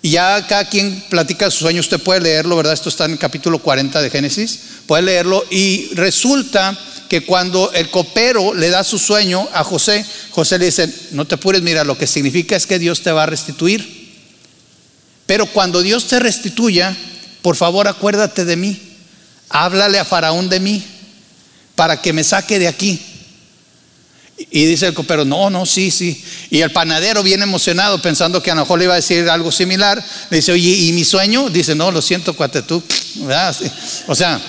Y 0.02 0.12
ya 0.12 0.45
cada 0.47 0.67
quien 0.67 1.02
platica 1.10 1.49
su 1.49 1.60
sueño, 1.60 1.80
usted 1.80 2.02
puede 2.02 2.19
leerlo, 2.19 2.58
¿verdad? 2.58 2.73
Esto 2.73 2.89
está 2.89 3.06
en 3.06 3.12
el 3.12 3.19
capítulo 3.19 3.60
40 3.60 4.02
de 4.02 4.10
Génesis, 4.10 4.60
puede 4.86 5.04
leerlo 5.04 5.45
y 5.49 5.91
resulta 5.93 6.78
que 7.08 7.26
cuando 7.26 7.71
el 7.73 7.89
copero 7.89 8.54
le 8.54 8.69
da 8.69 8.84
su 8.84 8.99
sueño 8.99 9.47
a 9.54 9.63
José, 9.63 10.06
José 10.32 10.60
le 10.60 10.65
dice, 10.65 10.93
no 11.12 11.26
te 11.26 11.36
apures, 11.36 11.62
mira, 11.62 11.86
lo 11.86 11.97
que 11.97 12.08
significa 12.08 12.56
es 12.56 12.67
que 12.67 12.80
Dios 12.80 13.02
te 13.02 13.12
va 13.12 13.23
a 13.23 13.28
restituir. 13.28 14.12
Pero 15.26 15.45
cuando 15.45 15.82
Dios 15.82 16.08
te 16.08 16.19
restituya, 16.19 16.97
por 17.41 17.56
favor 17.56 17.88
acuérdate 17.88 18.43
de 18.43 18.58
mí, 18.58 18.78
háblale 19.47 19.99
a 19.99 20.06
Faraón 20.06 20.49
de 20.49 20.60
mí, 20.60 20.84
para 21.76 22.02
que 22.02 22.12
me 22.12 22.23
saque 22.23 22.60
de 22.60 22.67
aquí. 22.67 22.99
Y 24.49 24.65
dice 24.65 24.88
el 24.88 24.93
copero, 24.93 25.25
no, 25.25 25.49
no, 25.49 25.65
sí, 25.65 25.91
sí. 25.91 26.23
Y 26.49 26.62
el 26.62 26.71
panadero 26.71 27.23
bien 27.23 27.41
emocionado, 27.41 28.01
pensando 28.01 28.41
que 28.41 28.51
a 28.51 28.56
lo 28.56 28.62
mejor 28.62 28.79
le 28.79 28.86
iba 28.86 28.93
a 28.93 28.97
decir 28.97 29.29
algo 29.29 29.51
similar, 29.51 30.03
le 30.29 30.38
dice, 30.38 30.51
oye, 30.51 30.69
¿y 30.69 30.93
mi 30.93 31.03
sueño? 31.03 31.49
Dice, 31.49 31.75
no, 31.75 31.91
lo 31.91 32.01
siento, 32.01 32.36
cuate, 32.36 32.62
tú. 32.62 32.82
O 34.08 34.15
sea, 34.15 34.39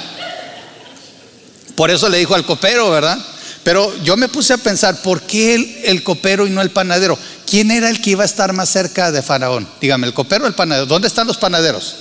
por 1.75 1.91
eso 1.91 2.09
le 2.09 2.19
dijo 2.19 2.35
al 2.35 2.45
copero, 2.45 2.91
¿verdad? 2.91 3.19
Pero 3.63 3.93
yo 4.03 4.17
me 4.17 4.29
puse 4.29 4.53
a 4.53 4.59
pensar, 4.59 5.01
¿por 5.01 5.23
qué 5.23 5.55
el, 5.55 5.77
el, 5.85 6.03
copero 6.03 6.47
y 6.47 6.51
no 6.51 6.61
el 6.61 6.71
panadero? 6.71 7.19
¿Quién 7.47 7.71
era 7.71 7.89
el 7.89 8.01
que 8.01 8.11
iba 8.11 8.23
a 8.23 8.27
estar 8.27 8.53
más 8.53 8.69
cerca 8.69 9.11
de 9.11 9.23
Faraón? 9.23 9.67
Dígame, 9.81 10.07
¿el 10.07 10.13
copero 10.13 10.45
o 10.45 10.47
el 10.47 10.55
panadero? 10.55 10.87
¿Dónde 10.87 11.09
están 11.09 11.27
los 11.27 11.39
panaderos? 11.39 11.95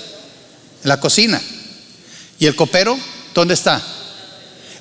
En 0.83 0.89
la 0.89 0.99
cocina. 0.99 1.41
¿Y 2.37 2.47
el 2.47 2.55
copero? 2.55 2.99
¿Dónde 3.33 3.53
está? 3.53 3.81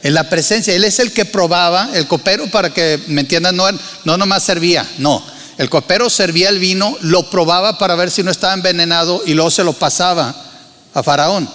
En 0.02 0.14
la 0.14 0.28
presencia. 0.28 0.74
Él 0.74 0.84
es 0.84 0.98
el 0.98 1.12
que 1.12 1.24
probaba, 1.24 1.90
el 1.94 2.06
copero, 2.06 2.46
para 2.48 2.72
que 2.72 3.00
me 3.08 3.20
entiendan, 3.20 3.56
no, 3.56 3.64
no 4.04 4.16
nomás 4.16 4.42
servía, 4.42 4.86
no. 4.98 5.22
El 5.58 5.68
copero 5.68 6.10
servía 6.10 6.48
el 6.48 6.58
vino, 6.58 6.96
lo 7.02 7.30
probaba 7.30 7.78
para 7.78 7.94
ver 7.94 8.10
si 8.10 8.22
no 8.22 8.30
estaba 8.30 8.54
envenenado 8.54 9.22
y 9.26 9.34
luego 9.34 9.50
se 9.50 9.64
lo 9.64 9.72
pasaba 9.72 10.34
a 10.94 11.02
Faraón. 11.02 11.48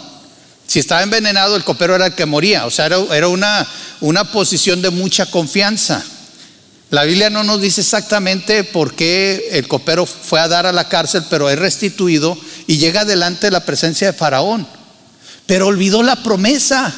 Si 0.68 0.80
estaba 0.80 1.02
envenenado, 1.02 1.56
el 1.56 1.64
copero 1.64 1.96
era 1.96 2.08
el 2.08 2.14
que 2.14 2.26
moría. 2.26 2.66
O 2.66 2.72
sea, 2.72 2.86
era, 2.86 3.28
una, 3.28 3.68
una 4.02 4.32
posición 4.32 4.82
de 4.82 4.90
mucha 4.90 5.26
confianza. 5.26 6.04
La 6.90 7.04
Biblia 7.04 7.30
no 7.30 7.44
nos 7.44 7.62
dice 7.62 7.82
exactamente 7.82 8.64
por 8.64 8.94
qué 8.94 9.50
el 9.52 9.68
copero 9.68 10.06
fue 10.06 10.40
a 10.40 10.48
dar 10.48 10.66
a 10.66 10.72
la 10.72 10.88
cárcel, 10.88 11.24
pero 11.30 11.50
es 11.50 11.58
restituido 11.58 12.38
y 12.66 12.78
llega 12.78 13.06
delante 13.06 13.48
de 13.48 13.52
la 13.52 13.66
presencia 13.66 14.08
de 14.08 14.18
Faraón. 14.18 14.68
Pero 15.46 15.68
olvidó 15.68 16.04
la 16.04 16.18
promesa. 16.18 16.94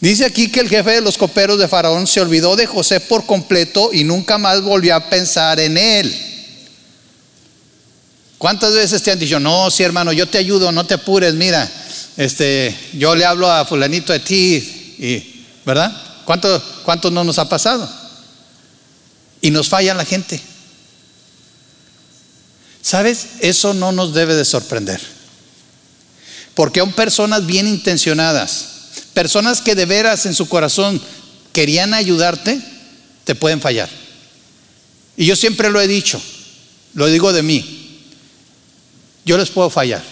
Dice 0.00 0.24
aquí 0.24 0.50
que 0.50 0.60
el 0.60 0.68
jefe 0.68 0.92
de 0.92 1.00
los 1.00 1.18
coperos 1.18 1.58
de 1.58 1.66
Faraón 1.66 2.06
se 2.06 2.20
olvidó 2.20 2.54
de 2.54 2.66
José 2.66 3.00
por 3.00 3.26
completo 3.26 3.90
y 3.92 4.04
nunca 4.04 4.38
más 4.38 4.62
volvió 4.62 4.94
a 4.94 5.10
pensar 5.10 5.58
en 5.58 5.76
él. 5.76 6.24
¿Cuántas 8.38 8.72
veces 8.72 9.02
te 9.02 9.10
han 9.10 9.18
dicho, 9.18 9.40
no, 9.40 9.68
sí 9.70 9.82
hermano, 9.82 10.12
yo 10.12 10.28
te 10.28 10.38
ayudo, 10.38 10.70
no 10.70 10.86
te 10.86 10.94
apures, 10.94 11.34
mira, 11.34 11.68
este, 12.16 12.76
yo 12.92 13.16
le 13.16 13.24
hablo 13.24 13.50
a 13.50 13.64
fulanito 13.64 14.12
de 14.12 14.20
ti, 14.20 14.54
y, 14.98 15.44
¿verdad? 15.66 15.92
¿Cuánto, 16.24 16.62
¿Cuánto 16.84 17.10
no 17.10 17.24
nos 17.24 17.38
ha 17.40 17.48
pasado? 17.48 17.90
Y 19.40 19.50
nos 19.50 19.68
falla 19.68 19.94
la 19.94 20.04
gente. 20.04 20.40
¿Sabes? 22.80 23.26
Eso 23.40 23.74
no 23.74 23.90
nos 23.90 24.14
debe 24.14 24.36
de 24.36 24.44
sorprender. 24.44 25.00
Porque 26.54 26.78
aún 26.78 26.92
personas 26.92 27.44
bien 27.44 27.66
intencionadas, 27.66 28.77
personas 29.18 29.60
que 29.60 29.74
de 29.74 29.84
veras 29.84 30.26
en 30.26 30.34
su 30.36 30.48
corazón 30.48 31.02
querían 31.52 31.92
ayudarte, 31.92 32.60
te 33.24 33.34
pueden 33.34 33.60
fallar. 33.60 33.88
Y 35.16 35.26
yo 35.26 35.34
siempre 35.34 35.70
lo 35.70 35.80
he 35.80 35.88
dicho, 35.88 36.22
lo 36.94 37.08
digo 37.08 37.32
de 37.32 37.42
mí, 37.42 38.00
yo 39.24 39.36
les 39.36 39.50
puedo 39.50 39.70
fallar. 39.70 40.04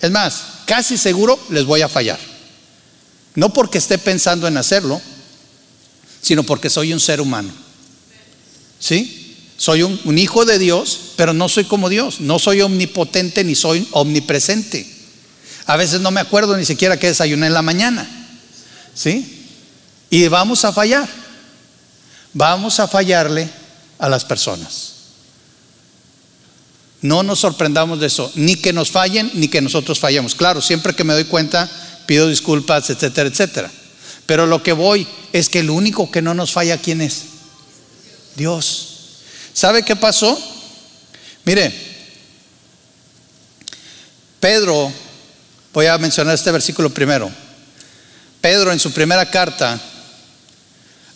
Es 0.00 0.08
más, 0.12 0.44
casi 0.66 0.96
seguro 0.96 1.36
les 1.50 1.64
voy 1.64 1.82
a 1.82 1.88
fallar. 1.88 2.20
No 3.34 3.52
porque 3.52 3.78
esté 3.78 3.98
pensando 3.98 4.46
en 4.46 4.56
hacerlo, 4.56 5.02
sino 6.22 6.44
porque 6.44 6.70
soy 6.70 6.92
un 6.92 7.00
ser 7.00 7.20
humano. 7.20 7.50
¿Sí? 8.78 9.36
Soy 9.56 9.82
un, 9.82 10.16
hijo 10.16 10.44
de 10.44 10.60
Dios, 10.60 11.00
pero 11.16 11.32
no 11.32 11.48
soy 11.48 11.64
como 11.64 11.88
Dios. 11.88 12.20
No 12.20 12.38
soy 12.38 12.60
omnipotente 12.60 13.42
ni 13.42 13.56
soy 13.56 13.88
omnipresente. 13.90 14.93
A 15.66 15.76
veces 15.76 16.00
no 16.00 16.10
me 16.10 16.20
acuerdo 16.20 16.56
ni 16.56 16.64
siquiera 16.64 16.98
que 16.98 17.08
desayuné 17.08 17.46
en 17.46 17.54
la 17.54 17.62
mañana. 17.62 18.08
¿Sí? 18.94 19.48
Y 20.10 20.28
vamos 20.28 20.64
a 20.64 20.72
fallar. 20.72 21.08
Vamos 22.32 22.80
a 22.80 22.88
fallarle 22.88 23.48
a 23.98 24.08
las 24.08 24.24
personas. 24.24 24.92
No 27.00 27.22
nos 27.22 27.40
sorprendamos 27.40 28.00
de 28.00 28.06
eso, 28.06 28.32
ni 28.34 28.56
que 28.56 28.72
nos 28.72 28.90
fallen, 28.90 29.30
ni 29.34 29.48
que 29.48 29.60
nosotros 29.60 29.98
fallemos. 29.98 30.34
Claro, 30.34 30.62
siempre 30.62 30.94
que 30.94 31.04
me 31.04 31.12
doy 31.12 31.24
cuenta, 31.24 31.70
pido 32.06 32.28
disculpas, 32.28 32.88
etcétera, 32.88 33.28
etcétera. 33.28 33.70
Pero 34.26 34.46
lo 34.46 34.62
que 34.62 34.72
voy 34.72 35.06
es 35.32 35.48
que 35.48 35.60
el 35.60 35.70
único 35.70 36.10
que 36.10 36.22
no 36.22 36.32
nos 36.32 36.52
falla, 36.52 36.78
¿quién 36.78 37.00
es? 37.00 37.24
Dios. 38.36 38.88
¿Sabe 39.52 39.82
qué 39.82 39.96
pasó? 39.96 40.38
Mire, 41.44 41.72
Pedro 44.40 44.92
Voy 45.74 45.86
a 45.86 45.98
mencionar 45.98 46.34
este 46.34 46.52
versículo 46.52 46.88
primero. 46.88 47.30
Pedro 48.40 48.72
en 48.72 48.80
su 48.80 48.92
primera 48.92 49.28
carta 49.30 49.80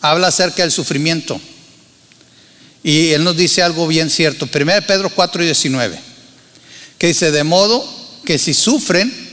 habla 0.01 0.27
acerca 0.27 0.62
del 0.62 0.73
sufrimiento. 0.73 1.40
Y 2.83 3.12
él 3.12 3.25
nos 3.25 3.37
dice 3.37 3.62
algo 3.62 3.87
bien 3.87 4.11
cierto. 4.11 4.49
1 4.53 4.73
Pedro 4.87 5.11
4 5.11 5.42
y 5.42 5.47
19. 5.47 5.99
Que 6.99 7.07
dice, 7.07 7.30
de 7.30 7.45
modo 7.45 7.89
que 8.24 8.39
si 8.39 8.53
sufren 8.53 9.28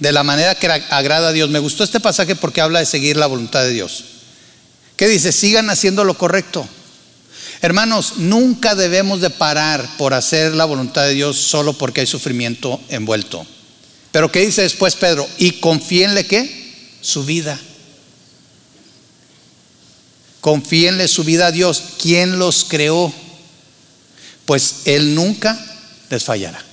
de 0.00 0.12
la 0.12 0.24
manera 0.24 0.54
que 0.56 0.66
agrada 0.66 1.28
a 1.28 1.32
Dios. 1.32 1.48
Me 1.50 1.58
gustó 1.58 1.84
este 1.84 2.00
pasaje 2.00 2.34
porque 2.34 2.60
habla 2.60 2.80
de 2.80 2.86
seguir 2.86 3.16
la 3.16 3.26
voluntad 3.26 3.62
de 3.62 3.70
Dios. 3.70 4.04
Que 4.96 5.06
dice, 5.08 5.30
sigan 5.30 5.70
haciendo 5.70 6.04
lo 6.04 6.18
correcto. 6.18 6.66
Hermanos, 7.62 8.14
nunca 8.16 8.74
debemos 8.74 9.20
de 9.20 9.30
parar 9.30 9.86
por 9.98 10.14
hacer 10.14 10.54
la 10.54 10.64
voluntad 10.64 11.04
de 11.04 11.14
Dios 11.14 11.36
solo 11.36 11.74
porque 11.74 12.00
hay 12.00 12.06
sufrimiento 12.06 12.80
envuelto. 12.88 13.46
Pero 14.12 14.32
¿qué 14.32 14.40
dice 14.40 14.62
después 14.62 14.96
Pedro? 14.96 15.28
Y 15.38 15.52
confíenle 15.52 16.26
qué? 16.26 16.98
Su 17.00 17.24
vida. 17.24 17.58
Confíenle 20.40 21.06
su 21.06 21.24
vida 21.24 21.46
a 21.46 21.52
Dios. 21.52 21.82
¿Quién 22.00 22.38
los 22.38 22.64
creó? 22.64 23.12
Pues 24.46 24.82
Él 24.86 25.14
nunca 25.14 25.58
les 26.08 26.24
fallará. 26.24 26.64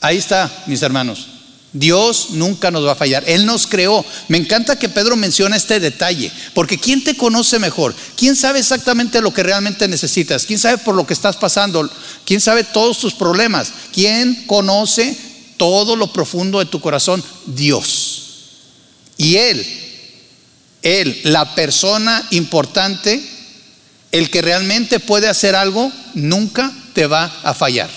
Ahí 0.00 0.16
está, 0.16 0.64
mis 0.66 0.82
hermanos. 0.82 1.28
Dios 1.72 2.28
nunca 2.30 2.70
nos 2.70 2.86
va 2.86 2.92
a 2.92 2.96
fallar. 2.96 3.24
Él 3.26 3.44
nos 3.44 3.66
creó. 3.66 4.04
Me 4.28 4.38
encanta 4.38 4.78
que 4.78 4.88
Pedro 4.88 5.16
mencione 5.16 5.56
este 5.56 5.78
detalle, 5.78 6.32
porque 6.54 6.78
¿quién 6.78 7.04
te 7.04 7.16
conoce 7.16 7.58
mejor? 7.58 7.94
¿Quién 8.16 8.34
sabe 8.34 8.60
exactamente 8.60 9.20
lo 9.20 9.34
que 9.34 9.42
realmente 9.42 9.86
necesitas? 9.86 10.46
¿Quién 10.46 10.58
sabe 10.58 10.78
por 10.78 10.94
lo 10.94 11.06
que 11.06 11.12
estás 11.12 11.36
pasando? 11.36 11.90
¿Quién 12.24 12.40
sabe 12.40 12.64
todos 12.64 12.98
tus 12.98 13.14
problemas? 13.14 13.72
¿Quién 13.92 14.46
conoce 14.46 15.16
todo 15.56 15.96
lo 15.96 16.12
profundo 16.12 16.58
de 16.58 16.66
tu 16.66 16.80
corazón, 16.80 17.22
Dios. 17.46 18.22
Y 19.16 19.36
Él, 19.36 19.66
Él, 20.82 21.20
la 21.24 21.54
persona 21.54 22.26
importante, 22.30 23.22
el 24.12 24.30
que 24.30 24.42
realmente 24.42 25.00
puede 25.00 25.28
hacer 25.28 25.54
algo, 25.54 25.90
nunca 26.14 26.72
te 26.92 27.06
va 27.06 27.24
a 27.42 27.54
fallar. 27.54 27.90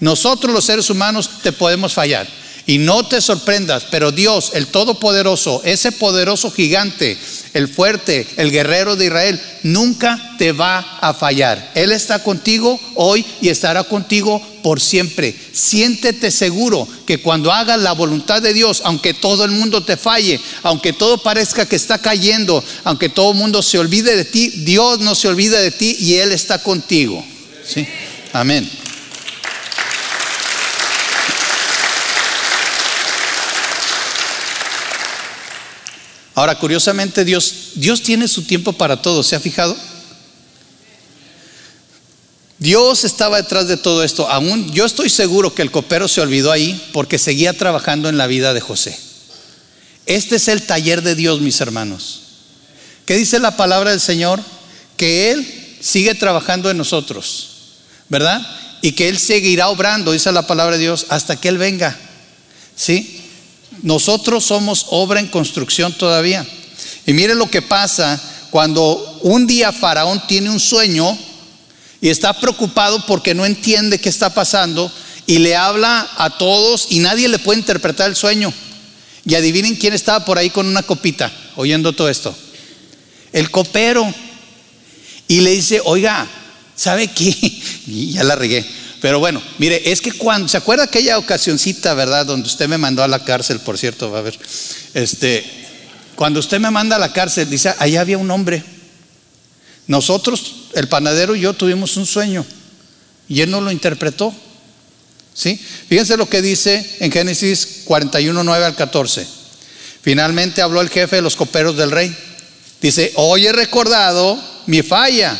Nosotros 0.00 0.52
los 0.52 0.64
seres 0.64 0.90
humanos 0.90 1.30
te 1.42 1.52
podemos 1.52 1.92
fallar. 1.92 2.26
Y 2.66 2.78
no 2.78 3.04
te 3.04 3.20
sorprendas, 3.20 3.84
pero 3.90 4.12
Dios, 4.12 4.52
el 4.54 4.68
Todopoderoso, 4.68 5.62
ese 5.64 5.92
poderoso 5.92 6.50
gigante, 6.50 7.18
el 7.54 7.68
fuerte, 7.68 8.26
el 8.36 8.50
guerrero 8.50 8.96
de 8.96 9.06
Israel, 9.06 9.40
nunca 9.62 10.34
te 10.38 10.52
va 10.52 10.78
a 11.00 11.12
fallar. 11.14 11.72
Él 11.74 11.92
está 11.92 12.22
contigo 12.22 12.78
hoy 12.94 13.24
y 13.40 13.48
estará 13.48 13.84
contigo 13.84 14.40
por 14.62 14.80
siempre. 14.80 15.34
Siéntete 15.52 16.30
seguro 16.30 16.86
que 17.06 17.20
cuando 17.20 17.52
hagas 17.52 17.80
la 17.80 17.92
voluntad 17.92 18.42
de 18.42 18.52
Dios, 18.52 18.82
aunque 18.84 19.14
todo 19.14 19.44
el 19.44 19.50
mundo 19.50 19.82
te 19.82 19.96
falle, 19.96 20.40
aunque 20.62 20.92
todo 20.92 21.18
parezca 21.18 21.66
que 21.66 21.76
está 21.76 21.98
cayendo, 21.98 22.62
aunque 22.84 23.08
todo 23.08 23.32
el 23.32 23.38
mundo 23.38 23.62
se 23.62 23.78
olvide 23.78 24.16
de 24.16 24.24
ti, 24.24 24.48
Dios 24.64 25.00
no 25.00 25.14
se 25.14 25.28
olvida 25.28 25.60
de 25.60 25.70
ti 25.70 25.96
y 25.98 26.14
Él 26.14 26.32
está 26.32 26.62
contigo. 26.62 27.24
¿Sí? 27.66 27.86
Amén. 28.32 28.68
Ahora, 36.34 36.58
curiosamente, 36.58 37.24
Dios, 37.24 37.72
Dios 37.74 38.02
tiene 38.02 38.28
su 38.28 38.42
tiempo 38.42 38.72
para 38.72 39.02
todo, 39.02 39.22
¿se 39.22 39.36
ha 39.36 39.40
fijado? 39.40 39.76
Dios 42.60 43.04
estaba 43.04 43.38
detrás 43.38 43.68
de 43.68 43.78
todo 43.78 44.04
esto. 44.04 44.28
Aún 44.28 44.70
yo 44.72 44.84
estoy 44.84 45.08
seguro 45.08 45.54
que 45.54 45.62
el 45.62 45.70
copero 45.70 46.08
se 46.08 46.20
olvidó 46.20 46.52
ahí 46.52 46.88
porque 46.92 47.18
seguía 47.18 47.54
trabajando 47.54 48.10
en 48.10 48.18
la 48.18 48.26
vida 48.26 48.52
de 48.52 48.60
José. 48.60 48.98
Este 50.04 50.36
es 50.36 50.46
el 50.48 50.66
taller 50.66 51.02
de 51.02 51.14
Dios, 51.14 51.40
mis 51.40 51.60
hermanos. 51.62 52.20
¿Qué 53.06 53.16
dice 53.16 53.38
la 53.38 53.56
palabra 53.56 53.90
del 53.90 54.00
Señor? 54.00 54.42
Que 54.98 55.30
Él 55.30 55.78
sigue 55.80 56.14
trabajando 56.14 56.70
en 56.70 56.76
nosotros, 56.76 57.48
¿verdad? 58.10 58.46
Y 58.82 58.92
que 58.92 59.08
Él 59.08 59.18
seguirá 59.18 59.68
obrando, 59.68 60.12
dice 60.12 60.30
la 60.30 60.46
palabra 60.46 60.76
de 60.76 60.82
Dios, 60.82 61.06
hasta 61.08 61.40
que 61.40 61.48
Él 61.48 61.56
venga. 61.56 61.96
¿Sí? 62.76 63.19
Nosotros 63.82 64.44
somos 64.44 64.86
obra 64.90 65.20
en 65.20 65.28
construcción 65.28 65.92
todavía. 65.92 66.46
Y 67.06 67.12
mire 67.12 67.34
lo 67.34 67.50
que 67.50 67.62
pasa 67.62 68.20
cuando 68.50 69.18
un 69.22 69.46
día 69.46 69.72
Faraón 69.72 70.22
tiene 70.26 70.50
un 70.50 70.60
sueño 70.60 71.16
y 72.00 72.08
está 72.08 72.32
preocupado 72.38 73.04
porque 73.06 73.34
no 73.34 73.44
entiende 73.46 74.00
qué 74.00 74.08
está 74.08 74.32
pasando 74.32 74.90
y 75.26 75.38
le 75.38 75.54
habla 75.54 76.08
a 76.16 76.30
todos 76.30 76.88
y 76.90 76.98
nadie 76.98 77.28
le 77.28 77.38
puede 77.38 77.60
interpretar 77.60 78.08
el 78.08 78.16
sueño. 78.16 78.52
Y 79.24 79.34
adivinen 79.34 79.76
quién 79.76 79.92
estaba 79.92 80.24
por 80.24 80.38
ahí 80.38 80.50
con 80.50 80.66
una 80.66 80.82
copita 80.82 81.30
oyendo 81.56 81.92
todo 81.92 82.08
esto. 82.08 82.34
El 83.32 83.50
copero. 83.50 84.12
Y 85.28 85.42
le 85.42 85.50
dice, 85.50 85.80
oiga, 85.84 86.26
¿sabe 86.74 87.08
qué? 87.08 87.30
Y 87.86 88.12
ya 88.12 88.24
la 88.24 88.34
regué. 88.36 88.64
Pero 89.00 89.18
bueno, 89.18 89.42
mire, 89.58 89.90
es 89.90 90.00
que 90.00 90.12
cuando, 90.12 90.48
¿se 90.48 90.56
acuerda 90.56 90.84
aquella 90.84 91.18
ocasióncita, 91.18 91.94
verdad? 91.94 92.26
Donde 92.26 92.46
usted 92.46 92.68
me 92.68 92.78
mandó 92.78 93.02
a 93.02 93.08
la 93.08 93.24
cárcel, 93.24 93.60
por 93.60 93.78
cierto, 93.78 94.10
va 94.10 94.18
a 94.18 94.22
ver. 94.22 94.38
Este, 94.94 95.44
cuando 96.14 96.40
usted 96.40 96.60
me 96.60 96.70
manda 96.70 96.96
a 96.96 96.98
la 96.98 97.12
cárcel, 97.12 97.48
dice, 97.48 97.74
allá 97.78 98.02
había 98.02 98.18
un 98.18 98.30
hombre. 98.30 98.62
Nosotros, 99.86 100.68
el 100.74 100.86
panadero 100.88 101.34
y 101.34 101.40
yo 101.40 101.54
tuvimos 101.54 101.96
un 101.96 102.06
sueño 102.06 102.44
y 103.28 103.40
él 103.40 103.50
no 103.50 103.60
lo 103.60 103.72
interpretó. 103.72 104.34
¿Sí? 105.32 105.58
Fíjense 105.88 106.16
lo 106.16 106.28
que 106.28 106.42
dice 106.42 106.96
en 107.00 107.10
Génesis 107.10 107.82
41, 107.84 108.44
9 108.44 108.64
al 108.64 108.74
14. 108.74 109.26
Finalmente 110.02 110.60
habló 110.60 110.80
el 110.80 110.90
jefe 110.90 111.16
de 111.16 111.22
los 111.22 111.36
coperos 111.36 111.76
del 111.76 111.90
rey. 111.90 112.14
Dice, 112.82 113.12
hoy 113.14 113.46
he 113.46 113.52
recordado 113.52 114.38
mi 114.66 114.82
falla, 114.82 115.38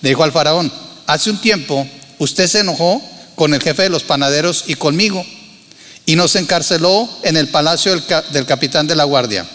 dijo 0.00 0.24
al 0.24 0.32
faraón. 0.32 0.72
Hace 1.06 1.30
un 1.30 1.40
tiempo 1.40 1.86
usted 2.18 2.46
se 2.46 2.60
enojó 2.60 3.02
con 3.34 3.54
el 3.54 3.62
jefe 3.62 3.84
de 3.84 3.90
los 3.90 4.02
panaderos 4.02 4.64
y 4.66 4.74
conmigo 4.74 5.24
y 6.06 6.16
nos 6.16 6.36
encarceló 6.36 7.08
en 7.22 7.36
el 7.36 7.48
palacio 7.48 7.92
del, 7.92 8.46
capitán 8.46 8.86
de 8.86 8.96
la 8.96 9.04
guardia. 9.04 9.46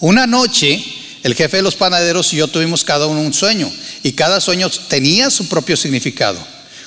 Una 0.00 0.26
noche 0.26 0.84
el 1.22 1.34
jefe 1.34 1.56
de 1.56 1.64
los 1.64 1.74
panaderos 1.74 2.32
y 2.32 2.36
yo 2.36 2.46
tuvimos 2.46 2.84
cada 2.84 3.06
uno 3.06 3.20
un 3.20 3.34
sueño 3.34 3.68
y 4.04 4.12
cada 4.12 4.40
sueño 4.40 4.70
tenía 4.88 5.28
su 5.28 5.48
propio 5.48 5.76
significado. 5.76 6.38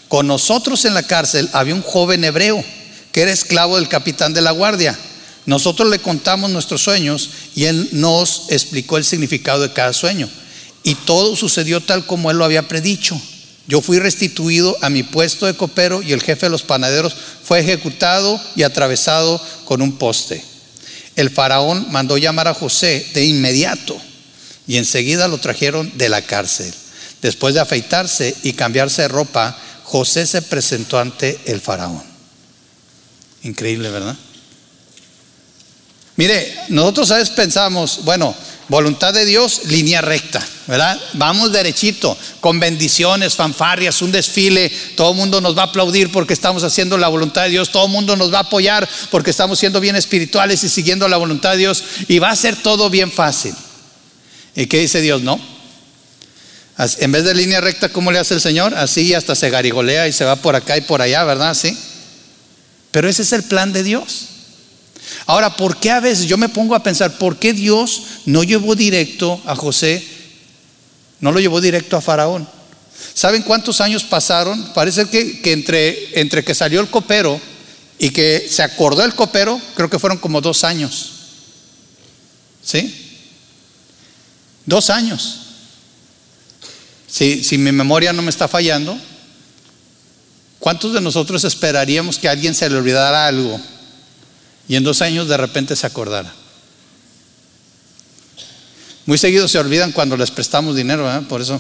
Con 0.08 0.28
nosotros 0.28 0.86
en 0.86 0.94
la 0.94 1.04
cárcel 1.04 1.50
había 1.52 1.76
un 1.76 1.82
joven 1.82 2.24
hebreo 2.24 2.64
que 3.12 3.22
era 3.22 3.32
esclavo 3.32 3.76
del 3.76 3.90
capitán 3.90 4.34
de 4.34 4.42
la 4.42 4.52
guardia. 4.52 4.98
Nosotros 5.46 5.90
le 5.90 6.00
contamos 6.00 6.50
nuestros 6.52 6.82
sueños 6.82 7.30
y 7.54 7.66
él 7.66 7.90
nos 7.92 8.46
explicó 8.50 8.98
el 8.98 9.04
significado 9.04 9.62
de 9.62 9.74
cada 9.74 9.92
sueño. 9.92 10.30
Y 10.84 10.96
todo 10.96 11.36
sucedió 11.36 11.82
tal 11.82 12.06
como 12.06 12.32
él 12.32 12.38
lo 12.38 12.46
había 12.46 12.68
predicho. 12.68 13.20
Yo 13.70 13.82
fui 13.82 14.00
restituido 14.00 14.76
a 14.82 14.90
mi 14.90 15.04
puesto 15.04 15.46
de 15.46 15.54
copero 15.54 16.02
y 16.02 16.12
el 16.12 16.24
jefe 16.24 16.48
de 16.48 16.50
los 16.50 16.64
panaderos 16.64 17.16
fue 17.44 17.60
ejecutado 17.60 18.42
y 18.56 18.64
atravesado 18.64 19.40
con 19.66 19.84
un 19.84 19.92
poste. 19.92 20.44
El 21.16 21.30
faraón 21.30 21.86
mandó 21.92 22.18
llamar 22.18 22.48
a 22.48 22.56
José 22.56 23.06
de 23.14 23.26
inmediato 23.26 23.96
y 24.66 24.78
enseguida 24.78 25.28
lo 25.28 25.38
trajeron 25.38 25.96
de 26.00 26.10
la 26.10 26.24
cárcel. 26.24 26.74
Después 27.22 27.54
de 27.54 27.60
afeitarse 27.60 28.36
y 28.42 28.54
cambiarse 28.54 29.04
de 29.04 29.08
ropa, 29.08 29.56
José 29.84 30.26
se 30.26 30.42
presentó 30.42 30.98
ante 30.98 31.40
el 31.46 31.62
faraón. 31.62 32.02
Increíble, 33.44 33.92
¿verdad? 33.92 34.18
Mire, 36.16 36.56
nosotros 36.70 37.12
a 37.12 37.18
veces 37.18 37.36
pensamos, 37.36 38.00
bueno, 38.04 38.36
voluntad 38.70 39.14
de 39.14 39.26
Dios, 39.26 39.62
línea 39.66 40.02
recta, 40.02 40.46
¿verdad? 40.68 41.00
Vamos 41.14 41.52
derechito, 41.52 42.18
con 42.40 42.60
bendiciones, 42.60 43.36
fanfarrias, 43.36 44.02
un 44.02 44.12
desfile, 44.12 44.72
todo 44.96 45.12
el 45.12 45.18
mundo 45.18 45.42
nos 45.42 45.58
va 45.58 45.64
a 45.64 45.66
aplaudir 45.66 46.12
porque 46.12 46.34
estamos 46.34 46.64
haciendo 46.64 46.98
la 46.98 47.08
voluntad 47.08 47.44
de 47.44 47.50
Dios, 47.50 47.72
todo 47.72 47.88
el 47.88 47.92
mundo 47.92 48.16
nos 48.16 48.32
va 48.32 48.38
a 48.38 48.42
apoyar 48.42 48.88
porque 49.10 49.32
estamos 49.32 49.60
siendo 49.60 49.80
bien 49.82 49.96
espirituales 49.96 50.64
y 50.64 50.70
siguiendo 50.70 51.08
la 51.08 51.18
voluntad 51.18 51.52
de 51.52 51.58
Dios 51.58 51.84
y 52.08 52.20
va 52.20 52.30
a 52.30 52.36
ser 52.36 52.56
todo 52.56 52.90
bien 52.90 53.12
fácil. 53.12 53.54
¿Y 54.56 54.68
qué 54.68 54.80
dice 54.80 55.02
Dios? 55.02 55.22
No. 55.22 55.40
En 57.00 57.12
vez 57.12 57.26
de 57.26 57.34
línea 57.34 57.60
recta, 57.60 57.90
¿cómo 57.90 58.12
le 58.12 58.20
hace 58.20 58.36
el 58.36 58.42
Señor? 58.42 58.74
Así 58.76 59.14
hasta 59.14 59.36
se 59.36 59.50
garigolea 59.50 60.08
y 60.08 60.14
se 60.14 60.24
va 60.24 60.38
por 60.38 60.56
acá 60.56 60.78
y 60.78 60.82
por 60.82 61.02
allá, 61.02 61.26
¿verdad? 61.26 61.54
Sí. 61.54 61.78
Pero 62.92 63.10
ese 63.10 63.24
es 63.24 63.34
el 63.34 63.44
plan 63.44 63.74
de 63.74 63.84
Dios. 63.84 64.28
Ahora, 65.26 65.56
¿por 65.56 65.78
qué 65.78 65.92
a 65.92 66.00
veces 66.00 66.26
yo 66.26 66.38
me 66.38 66.50
pongo 66.50 66.76
a 66.76 66.84
pensar, 66.84 67.18
¿por 67.18 67.38
qué 67.38 67.54
Dios 67.54 68.04
no 68.26 68.44
llevó 68.44 68.76
directo 68.76 69.42
a 69.46 69.56
José? 69.56 70.04
No 71.20 71.32
lo 71.32 71.40
llevó 71.40 71.62
directo 71.62 71.98
a 71.98 72.02
Faraón. 72.02 72.48
¿Saben 73.14 73.44
cuántos 73.44 73.82
años 73.82 74.04
pasaron? 74.04 74.74
Parece 74.74 75.10
que, 75.10 75.42
entre, 75.52 76.44
que 76.44 76.56
salió 76.56 76.80
el 76.82 76.90
copero 76.90 77.40
y 77.98 78.12
que 78.12 78.48
se 78.50 78.64
acordó 78.64 79.04
el 79.04 79.14
copero, 79.14 79.60
creo 79.76 79.90
que 79.90 80.00
fueron 80.00 80.18
como 80.18 80.42
dos 80.42 80.64
años. 80.64 81.12
¿Sí? 82.64 83.22
Dos 84.66 84.90
años. 84.90 85.40
Si, 87.08 87.44
si 87.44 87.58
mi 87.58 87.72
memoria 87.72 88.14
no 88.14 88.22
me 88.22 88.30
está 88.30 88.48
fallando, 88.48 88.98
¿cuántos 90.60 90.94
de 90.94 91.02
nosotros 91.02 91.44
esperaríamos 91.44 92.18
que 92.18 92.30
alguien 92.30 92.56
se 92.56 92.70
le 92.70 92.78
olvidara 92.78 93.28
algo? 93.28 93.60
Y 94.70 94.76
en 94.76 94.84
dos 94.84 95.02
años 95.02 95.28
de 95.28 95.36
repente 95.36 95.76
se 95.76 95.88
acordara. 95.88 96.32
Muy 99.08 99.18
seguido 99.18 99.48
se 99.48 99.58
olvidan 99.58 99.92
cuando 99.92 100.16
les 100.16 100.30
prestamos 100.30 100.76
dinero, 100.76 101.12
¿eh? 101.12 101.22
por 101.28 101.42
eso. 101.42 101.60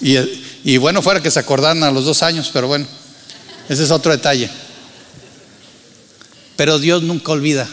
Y, 0.00 0.16
y, 0.64 0.76
bueno, 0.78 1.00
fuera 1.02 1.22
que 1.22 1.30
se 1.30 1.38
acordaran 1.38 1.84
a 1.84 1.92
los 1.92 2.04
dos 2.04 2.24
años, 2.24 2.50
pero 2.52 2.66
bueno, 2.66 2.86
ese 3.68 3.84
es 3.84 3.90
otro 3.92 4.10
detalle. 4.10 4.50
Pero 6.56 6.80
Dios 6.80 7.04
nunca 7.04 7.30
olvida. 7.30 7.68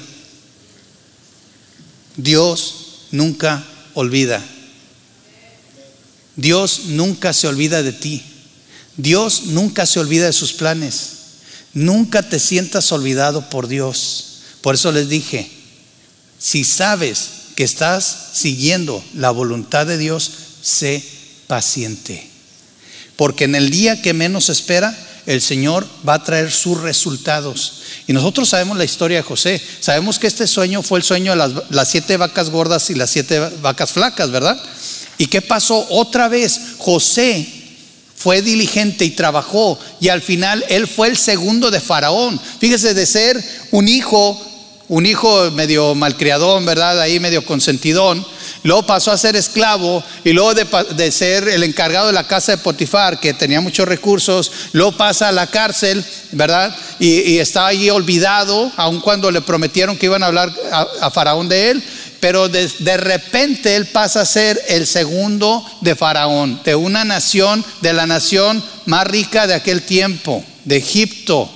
Dios 2.15 3.07
nunca 3.09 3.63
olvida. 3.95 4.43
Dios 6.35 6.81
nunca 6.85 7.33
se 7.33 7.47
olvida 7.47 7.81
de 7.81 7.93
ti. 7.93 8.23
Dios 8.95 9.45
nunca 9.45 9.87
se 9.87 9.99
olvida 9.99 10.27
de 10.27 10.33
sus 10.33 10.53
planes. 10.53 11.22
Nunca 11.73 12.21
te 12.23 12.39
sientas 12.39 12.91
olvidado 12.91 13.49
por 13.49 13.67
Dios. 13.67 14.39
Por 14.61 14.75
eso 14.75 14.91
les 14.91 15.09
dije, 15.09 15.49
si 16.39 16.63
sabes 16.63 17.29
que 17.55 17.63
estás 17.63 18.29
siguiendo 18.33 19.03
la 19.15 19.31
voluntad 19.31 19.85
de 19.85 19.97
Dios, 19.97 20.31
sé 20.61 21.03
paciente. 21.47 22.27
Porque 23.15 23.45
en 23.45 23.55
el 23.55 23.69
día 23.69 24.01
que 24.01 24.13
menos 24.13 24.49
espera, 24.49 24.95
el 25.25 25.41
Señor 25.41 25.87
va 26.07 26.15
a 26.15 26.23
traer 26.23 26.51
sus 26.51 26.81
resultados. 26.81 27.81
Y 28.07 28.13
nosotros 28.13 28.49
sabemos 28.49 28.77
la 28.77 28.83
historia 28.83 29.17
de 29.17 29.23
José. 29.23 29.61
Sabemos 29.79 30.19
que 30.19 30.27
este 30.27 30.47
sueño 30.47 30.81
fue 30.81 30.99
el 30.99 31.03
sueño 31.05 31.31
de 31.35 31.63
las, 31.69 31.89
siete 31.89 32.17
vacas 32.17 32.49
gordas 32.49 32.89
y 32.89 32.95
las 32.95 33.09
siete 33.09 33.39
vacas 33.61 33.91
flacas, 33.91 34.31
¿verdad? 34.31 34.61
¿Y 35.17 35.27
qué 35.27 35.41
pasó? 35.41 35.85
Otra 35.89 36.27
vez, 36.27 36.59
José 36.77 37.62
fue 38.23 38.41
diligente 38.41 39.03
y 39.03 39.09
trabajó 39.09 39.77
y 39.99 40.07
al 40.07 40.21
final 40.21 40.63
él 40.69 40.87
fue 40.87 41.09
el 41.09 41.17
segundo 41.17 41.69
de 41.71 41.81
Faraón. 41.81 42.39
Fíjese 42.57 42.93
de 42.93 43.05
ser 43.05 43.43
un 43.71 43.89
hijo, 43.89 44.41
un 44.87 45.05
hijo 45.05 45.51
medio 45.51 45.93
malcriadón, 45.93 46.65
¿verdad? 46.65 47.01
Ahí 47.01 47.19
medio 47.19 47.43
consentidón. 47.43 48.25
Luego 48.63 48.83
pasó 48.83 49.11
a 49.11 49.17
ser 49.17 49.35
esclavo 49.35 50.01
y 50.23 50.31
luego 50.31 50.53
de, 50.53 51.11
ser 51.11 51.49
el 51.49 51.63
encargado 51.63 52.07
de 52.07 52.13
la 52.13 52.25
casa 52.25 52.53
de 52.53 52.59
Potifar, 52.59 53.19
que 53.19 53.33
tenía 53.33 53.59
muchos 53.59 53.85
recursos, 53.85 54.49
luego 54.71 54.93
pasa 54.93 55.27
a 55.27 55.33
la 55.33 55.47
cárcel, 55.47 56.01
¿verdad? 56.31 56.73
Y, 56.99 57.39
está 57.39 57.67
ahí 57.67 57.89
olvidado, 57.89 58.71
aun 58.77 59.01
cuando 59.01 59.31
le 59.31 59.41
prometieron 59.41 59.97
que 59.97 60.05
iban 60.05 60.23
a 60.23 60.27
hablar 60.27 60.53
a 61.01 61.11
Faraón 61.11 61.49
de 61.49 61.71
él 61.71 61.83
pero 62.23 62.47
de, 62.47 62.95
repente 62.95 63.75
él 63.75 63.87
pasa 63.87 64.21
a 64.21 64.25
ser 64.25 64.57
el 64.69 64.87
segundo 64.87 65.61
de 65.81 65.93
Faraón, 65.93 66.61
de 66.63 66.73
una 66.73 67.03
nación, 67.03 67.65
de 67.81 67.91
la 67.91 68.07
nación 68.07 68.63
más 68.85 69.05
rica 69.05 69.45
de 69.45 69.55
aquel 69.55 69.81
tiempo, 69.81 70.41
de 70.63 70.77
Egipto. 70.77 71.51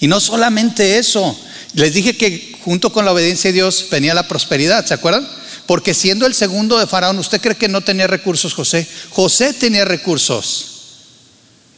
Y 0.00 0.08
no 0.08 0.18
solamente 0.18 0.98
eso, 0.98 1.38
les 1.74 1.94
dije 1.94 2.16
que 2.16 2.56
junto 2.64 2.92
con 2.92 3.04
la 3.04 3.12
obediencia 3.12 3.50
de 3.50 3.54
Dios 3.54 3.86
venía 3.88 4.14
la 4.14 4.26
prosperidad, 4.26 4.84
¿se 4.84 4.94
acuerdan? 4.94 5.28
Porque 5.64 5.94
siendo 5.94 6.26
el 6.26 6.34
segundo 6.34 6.76
de 6.80 6.88
Faraón, 6.88 7.16
¿usted 7.20 7.40
cree 7.40 7.54
que 7.54 7.68
no 7.68 7.82
tenía 7.82 8.08
recursos 8.08 8.52
José? 8.52 8.84
José 9.10 9.52
tenía 9.52 9.84
recursos. 9.84 10.69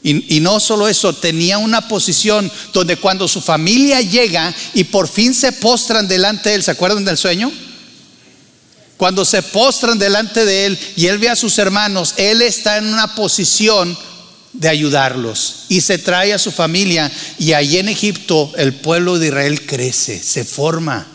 Y, 0.04 0.40
no 0.40 0.58
solo 0.58 0.88
eso, 0.88 1.12
tenía 1.12 1.58
una 1.58 1.86
posición 1.86 2.50
donde 2.72 2.96
cuando 2.96 3.28
su 3.28 3.40
familia 3.40 4.00
llega 4.00 4.52
y 4.74 4.84
por 4.84 5.06
fin 5.06 5.32
se 5.32 5.52
postran 5.52 6.08
delante 6.08 6.48
de 6.48 6.56
él, 6.56 6.62
¿se 6.64 6.72
acuerdan 6.72 7.04
del 7.04 7.16
sueño? 7.16 7.52
Cuando 8.96 9.24
se 9.24 9.42
postran 9.42 9.98
delante 9.98 10.44
de 10.44 10.66
él 10.66 10.78
y 10.96 11.06
él 11.06 11.18
ve 11.18 11.28
a 11.28 11.36
sus 11.36 11.56
hermanos, 11.58 12.14
él 12.16 12.42
está 12.42 12.78
en 12.78 12.86
una 12.86 13.14
posición 13.14 13.96
de 14.52 14.68
ayudarlos 14.68 15.66
y 15.68 15.80
se 15.80 15.98
trae 15.98 16.32
a 16.32 16.38
su 16.38 16.50
familia 16.50 17.10
y 17.38 17.52
allí 17.52 17.78
en 17.78 17.88
Egipto 17.88 18.52
el 18.56 18.74
pueblo 18.74 19.18
de 19.18 19.28
Israel 19.28 19.66
crece, 19.66 20.20
se 20.22 20.44
forma. 20.44 21.06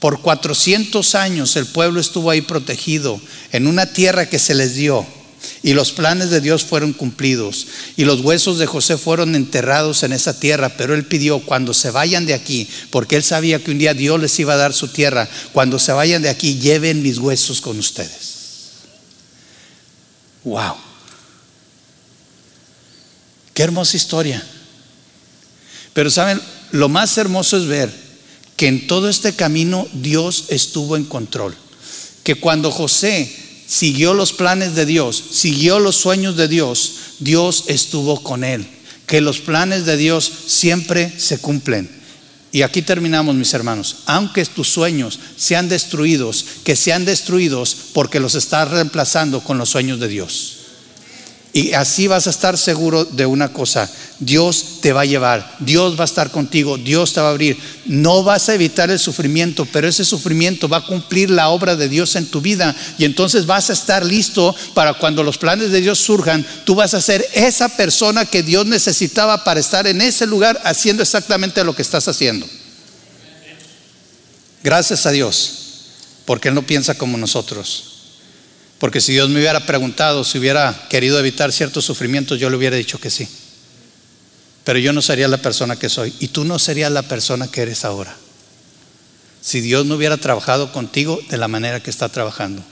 Por 0.00 0.20
400 0.20 1.14
años 1.14 1.56
el 1.56 1.66
pueblo 1.66 2.00
estuvo 2.00 2.30
ahí 2.30 2.40
protegido 2.40 3.20
en 3.52 3.66
una 3.66 3.86
tierra 3.86 4.28
que 4.28 4.38
se 4.38 4.54
les 4.54 4.74
dio. 4.74 5.06
Y 5.62 5.72
los 5.72 5.92
planes 5.92 6.30
de 6.30 6.40
Dios 6.40 6.64
fueron 6.64 6.92
cumplidos. 6.92 7.66
Y 7.96 8.04
los 8.04 8.20
huesos 8.20 8.58
de 8.58 8.66
José 8.66 8.98
fueron 8.98 9.34
enterrados 9.34 10.02
en 10.02 10.12
esa 10.12 10.38
tierra. 10.38 10.76
Pero 10.76 10.94
él 10.94 11.06
pidió, 11.06 11.40
cuando 11.40 11.74
se 11.74 11.90
vayan 11.90 12.26
de 12.26 12.34
aquí, 12.34 12.68
porque 12.90 13.16
él 13.16 13.22
sabía 13.22 13.58
que 13.58 13.70
un 13.70 13.78
día 13.78 13.94
Dios 13.94 14.20
les 14.20 14.38
iba 14.38 14.54
a 14.54 14.58
dar 14.58 14.72
su 14.72 14.88
tierra, 14.88 15.28
cuando 15.52 15.78
se 15.78 15.92
vayan 15.92 16.22
de 16.22 16.28
aquí, 16.28 16.58
lleven 16.58 17.02
mis 17.02 17.18
huesos 17.18 17.60
con 17.60 17.78
ustedes. 17.78 18.34
Wow. 20.44 20.76
Qué 23.54 23.62
hermosa 23.62 23.96
historia. 23.96 24.44
Pero 25.92 26.10
saben, 26.10 26.40
lo 26.72 26.88
más 26.88 27.16
hermoso 27.16 27.56
es 27.56 27.66
ver 27.66 28.04
que 28.56 28.66
en 28.68 28.86
todo 28.86 29.08
este 29.08 29.34
camino 29.34 29.86
Dios 29.92 30.46
estuvo 30.48 30.96
en 30.96 31.04
control. 31.04 31.54
Que 32.22 32.34
cuando 32.34 32.70
José 32.70 33.43
siguió 33.66 34.14
los 34.14 34.32
planes 34.32 34.74
de 34.74 34.86
Dios, 34.86 35.22
siguió 35.30 35.78
los 35.78 35.96
sueños 35.96 36.36
de 36.36 36.48
Dios, 36.48 36.92
Dios 37.18 37.64
estuvo 37.68 38.22
con 38.22 38.44
él. 38.44 38.66
Que 39.06 39.20
los 39.20 39.40
planes 39.40 39.84
de 39.84 39.96
Dios 39.96 40.30
siempre 40.46 41.12
se 41.18 41.38
cumplen. 41.38 41.90
Y 42.52 42.62
aquí 42.62 42.82
terminamos, 42.82 43.34
mis 43.34 43.52
hermanos. 43.52 43.96
Aunque 44.06 44.44
tus 44.46 44.68
sueños 44.68 45.18
sean 45.36 45.68
destruidos, 45.68 46.46
que 46.62 46.76
sean 46.76 47.04
destruidos 47.04 47.76
porque 47.92 48.20
los 48.20 48.36
estás 48.36 48.70
reemplazando 48.70 49.42
con 49.42 49.58
los 49.58 49.70
sueños 49.70 49.98
de 49.98 50.08
Dios. 50.08 50.53
Y 51.56 51.72
así 51.74 52.08
vas 52.08 52.26
a 52.26 52.30
estar 52.30 52.58
seguro 52.58 53.04
de 53.04 53.26
una 53.26 53.52
cosa, 53.52 53.88
Dios 54.18 54.80
te 54.80 54.92
va 54.92 55.02
a 55.02 55.04
llevar, 55.04 55.54
Dios 55.60 55.96
va 55.96 56.02
a 56.02 56.04
estar 56.04 56.32
contigo, 56.32 56.78
Dios 56.78 57.12
te 57.12 57.20
va 57.20 57.28
a 57.28 57.30
abrir. 57.30 57.56
No 57.86 58.24
vas 58.24 58.48
a 58.48 58.54
evitar 58.54 58.90
el 58.90 58.98
sufrimiento, 58.98 59.64
pero 59.72 59.86
ese 59.86 60.04
sufrimiento 60.04 60.68
va 60.68 60.78
a 60.78 60.84
cumplir 60.84 61.30
la 61.30 61.50
obra 61.50 61.76
de 61.76 61.88
Dios 61.88 62.16
en 62.16 62.26
tu 62.26 62.40
vida 62.40 62.74
y 62.98 63.04
entonces 63.04 63.46
vas 63.46 63.70
a 63.70 63.72
estar 63.72 64.04
listo 64.04 64.52
para 64.74 64.94
cuando 64.94 65.22
los 65.22 65.38
planes 65.38 65.70
de 65.70 65.80
Dios 65.80 66.00
surjan, 66.00 66.44
tú 66.64 66.74
vas 66.74 66.92
a 66.92 67.00
ser 67.00 67.24
esa 67.34 67.68
persona 67.68 68.26
que 68.26 68.42
Dios 68.42 68.66
necesitaba 68.66 69.44
para 69.44 69.60
estar 69.60 69.86
en 69.86 70.00
ese 70.00 70.26
lugar 70.26 70.60
haciendo 70.64 71.04
exactamente 71.04 71.62
lo 71.62 71.76
que 71.76 71.82
estás 71.82 72.08
haciendo. 72.08 72.48
Gracias 74.64 75.06
a 75.06 75.12
Dios, 75.12 75.52
porque 76.24 76.48
Él 76.48 76.56
no 76.56 76.66
piensa 76.66 76.98
como 76.98 77.16
nosotros. 77.16 77.93
Porque 78.78 79.00
si 79.00 79.12
Dios 79.12 79.28
me 79.28 79.38
hubiera 79.38 79.64
preguntado 79.64 80.24
si 80.24 80.38
hubiera 80.38 80.86
querido 80.90 81.18
evitar 81.18 81.52
ciertos 81.52 81.84
sufrimientos, 81.84 82.38
yo 82.38 82.50
le 82.50 82.56
hubiera 82.56 82.76
dicho 82.76 82.98
que 82.98 83.10
sí. 83.10 83.28
Pero 84.64 84.78
yo 84.78 84.92
no 84.92 85.02
sería 85.02 85.28
la 85.28 85.38
persona 85.38 85.76
que 85.76 85.88
soy 85.88 86.12
y 86.20 86.28
tú 86.28 86.44
no 86.44 86.58
serías 86.58 86.90
la 86.90 87.02
persona 87.02 87.48
que 87.48 87.62
eres 87.62 87.84
ahora. 87.84 88.16
Si 89.40 89.60
Dios 89.60 89.84
no 89.84 89.96
hubiera 89.96 90.16
trabajado 90.16 90.72
contigo 90.72 91.20
de 91.28 91.36
la 91.36 91.48
manera 91.48 91.82
que 91.82 91.90
está 91.90 92.08
trabajando. 92.08 92.64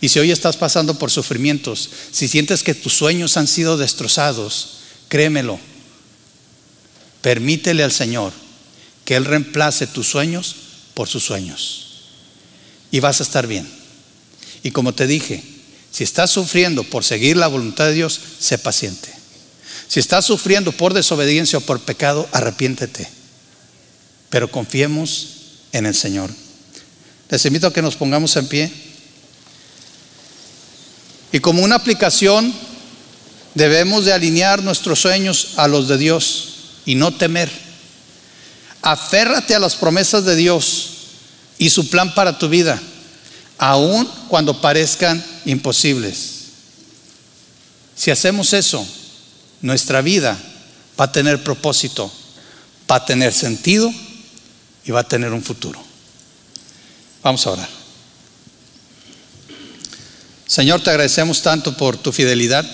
Y 0.00 0.08
si 0.08 0.18
hoy 0.18 0.30
estás 0.30 0.56
pasando 0.56 0.98
por 0.98 1.10
sufrimientos, 1.10 1.90
si 2.10 2.28
sientes 2.28 2.62
que 2.62 2.74
tus 2.74 2.92
sueños 2.92 3.36
han 3.36 3.46
sido 3.46 3.76
destrozados, 3.76 4.78
créemelo, 5.08 5.58
permítele 7.20 7.82
al 7.82 7.92
Señor 7.92 8.32
que 9.04 9.16
Él 9.16 9.24
reemplace 9.24 9.86
tus 9.86 10.08
sueños 10.08 10.56
por 10.94 11.08
sus 11.08 11.24
sueños. 11.24 11.86
Y 12.90 13.00
vas 13.00 13.20
a 13.20 13.22
estar 13.22 13.46
bien. 13.46 13.81
Y 14.62 14.70
como 14.70 14.94
te 14.94 15.06
dije, 15.06 15.42
si 15.90 16.04
estás 16.04 16.30
sufriendo 16.30 16.84
por 16.84 17.04
seguir 17.04 17.36
la 17.36 17.48
voluntad 17.48 17.86
de 17.86 17.92
Dios, 17.92 18.18
sé 18.38 18.58
paciente. 18.58 19.12
Si 19.88 20.00
estás 20.00 20.24
sufriendo 20.24 20.72
por 20.72 20.94
desobediencia 20.94 21.58
o 21.58 21.62
por 21.62 21.80
pecado, 21.80 22.28
arrepiéntete. 22.32 23.08
Pero 24.30 24.50
confiemos 24.50 25.28
en 25.72 25.84
el 25.84 25.94
Señor. 25.94 26.30
Les 27.28 27.44
invito 27.44 27.66
a 27.66 27.72
que 27.72 27.82
nos 27.82 27.96
pongamos 27.96 28.34
en 28.36 28.46
pie. 28.46 28.72
Y 31.32 31.40
como 31.40 31.62
una 31.62 31.76
aplicación, 31.76 32.54
debemos 33.54 34.04
de 34.04 34.12
alinear 34.12 34.62
nuestros 34.62 35.00
sueños 35.00 35.54
a 35.56 35.68
los 35.68 35.88
de 35.88 35.98
Dios 35.98 36.54
y 36.86 36.94
no 36.94 37.14
temer. 37.14 37.50
Aférrate 38.80 39.54
a 39.54 39.58
las 39.58 39.76
promesas 39.76 40.24
de 40.24 40.36
Dios 40.36 40.90
y 41.58 41.70
su 41.70 41.90
plan 41.90 42.14
para 42.14 42.38
tu 42.38 42.48
vida 42.48 42.80
aun 43.62 44.04
cuando 44.26 44.60
parezcan 44.60 45.24
imposibles. 45.44 46.46
Si 47.94 48.10
hacemos 48.10 48.52
eso, 48.54 48.84
nuestra 49.60 50.02
vida 50.02 50.36
va 51.00 51.04
a 51.04 51.12
tener 51.12 51.44
propósito, 51.44 52.12
va 52.90 52.96
a 52.96 53.04
tener 53.04 53.32
sentido 53.32 53.94
y 54.84 54.90
va 54.90 55.00
a 55.00 55.08
tener 55.08 55.32
un 55.32 55.44
futuro. 55.44 55.80
Vamos 57.22 57.46
a 57.46 57.50
orar. 57.50 57.68
Señor, 60.48 60.82
te 60.82 60.90
agradecemos 60.90 61.40
tanto 61.40 61.76
por 61.76 61.96
tu 61.96 62.10
fidelidad. 62.10 62.68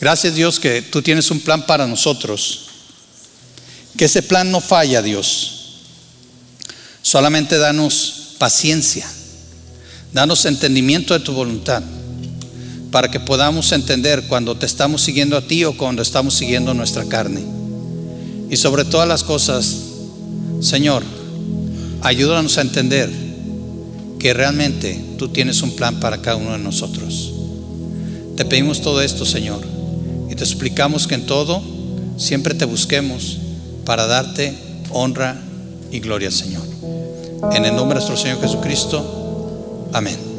Gracias 0.00 0.34
Dios 0.34 0.58
que 0.58 0.82
tú 0.82 1.02
tienes 1.02 1.30
un 1.30 1.38
plan 1.38 1.64
para 1.66 1.86
nosotros. 1.86 2.66
Que 3.96 4.06
ese 4.06 4.22
plan 4.22 4.50
no 4.50 4.60
falla, 4.60 5.02
Dios. 5.02 5.76
Solamente 7.00 7.58
danos 7.58 8.34
paciencia 8.38 9.08
Danos 10.12 10.44
entendimiento 10.44 11.14
de 11.14 11.20
tu 11.20 11.32
voluntad 11.32 11.82
para 12.90 13.10
que 13.10 13.18
podamos 13.18 13.72
entender 13.72 14.24
cuando 14.28 14.54
te 14.54 14.66
estamos 14.66 15.00
siguiendo 15.00 15.38
a 15.38 15.40
ti 15.40 15.64
o 15.64 15.74
cuando 15.76 16.02
estamos 16.02 16.34
siguiendo 16.34 16.74
nuestra 16.74 17.06
carne. 17.06 17.42
Y 18.50 18.56
sobre 18.56 18.84
todas 18.84 19.08
las 19.08 19.24
cosas, 19.24 19.74
Señor, 20.60 21.02
ayúdanos 22.02 22.58
a 22.58 22.60
entender 22.60 23.10
que 24.18 24.34
realmente 24.34 25.02
tú 25.16 25.28
tienes 25.28 25.62
un 25.62 25.74
plan 25.74 25.98
para 25.98 26.20
cada 26.20 26.36
uno 26.36 26.52
de 26.52 26.58
nosotros. 26.58 27.32
Te 28.36 28.44
pedimos 28.44 28.82
todo 28.82 29.00
esto, 29.00 29.24
Señor, 29.24 29.62
y 30.30 30.34
te 30.34 30.44
explicamos 30.44 31.06
que 31.06 31.14
en 31.14 31.24
todo 31.24 31.62
siempre 32.18 32.52
te 32.52 32.66
busquemos 32.66 33.38
para 33.86 34.06
darte 34.06 34.54
honra 34.90 35.40
y 35.90 36.00
gloria, 36.00 36.30
Señor. 36.30 36.62
En 37.54 37.64
el 37.64 37.74
nombre 37.74 37.98
de 37.98 38.04
nuestro 38.04 38.16
Señor 38.18 38.42
Jesucristo. 38.42 39.21
Amén. 39.92 40.31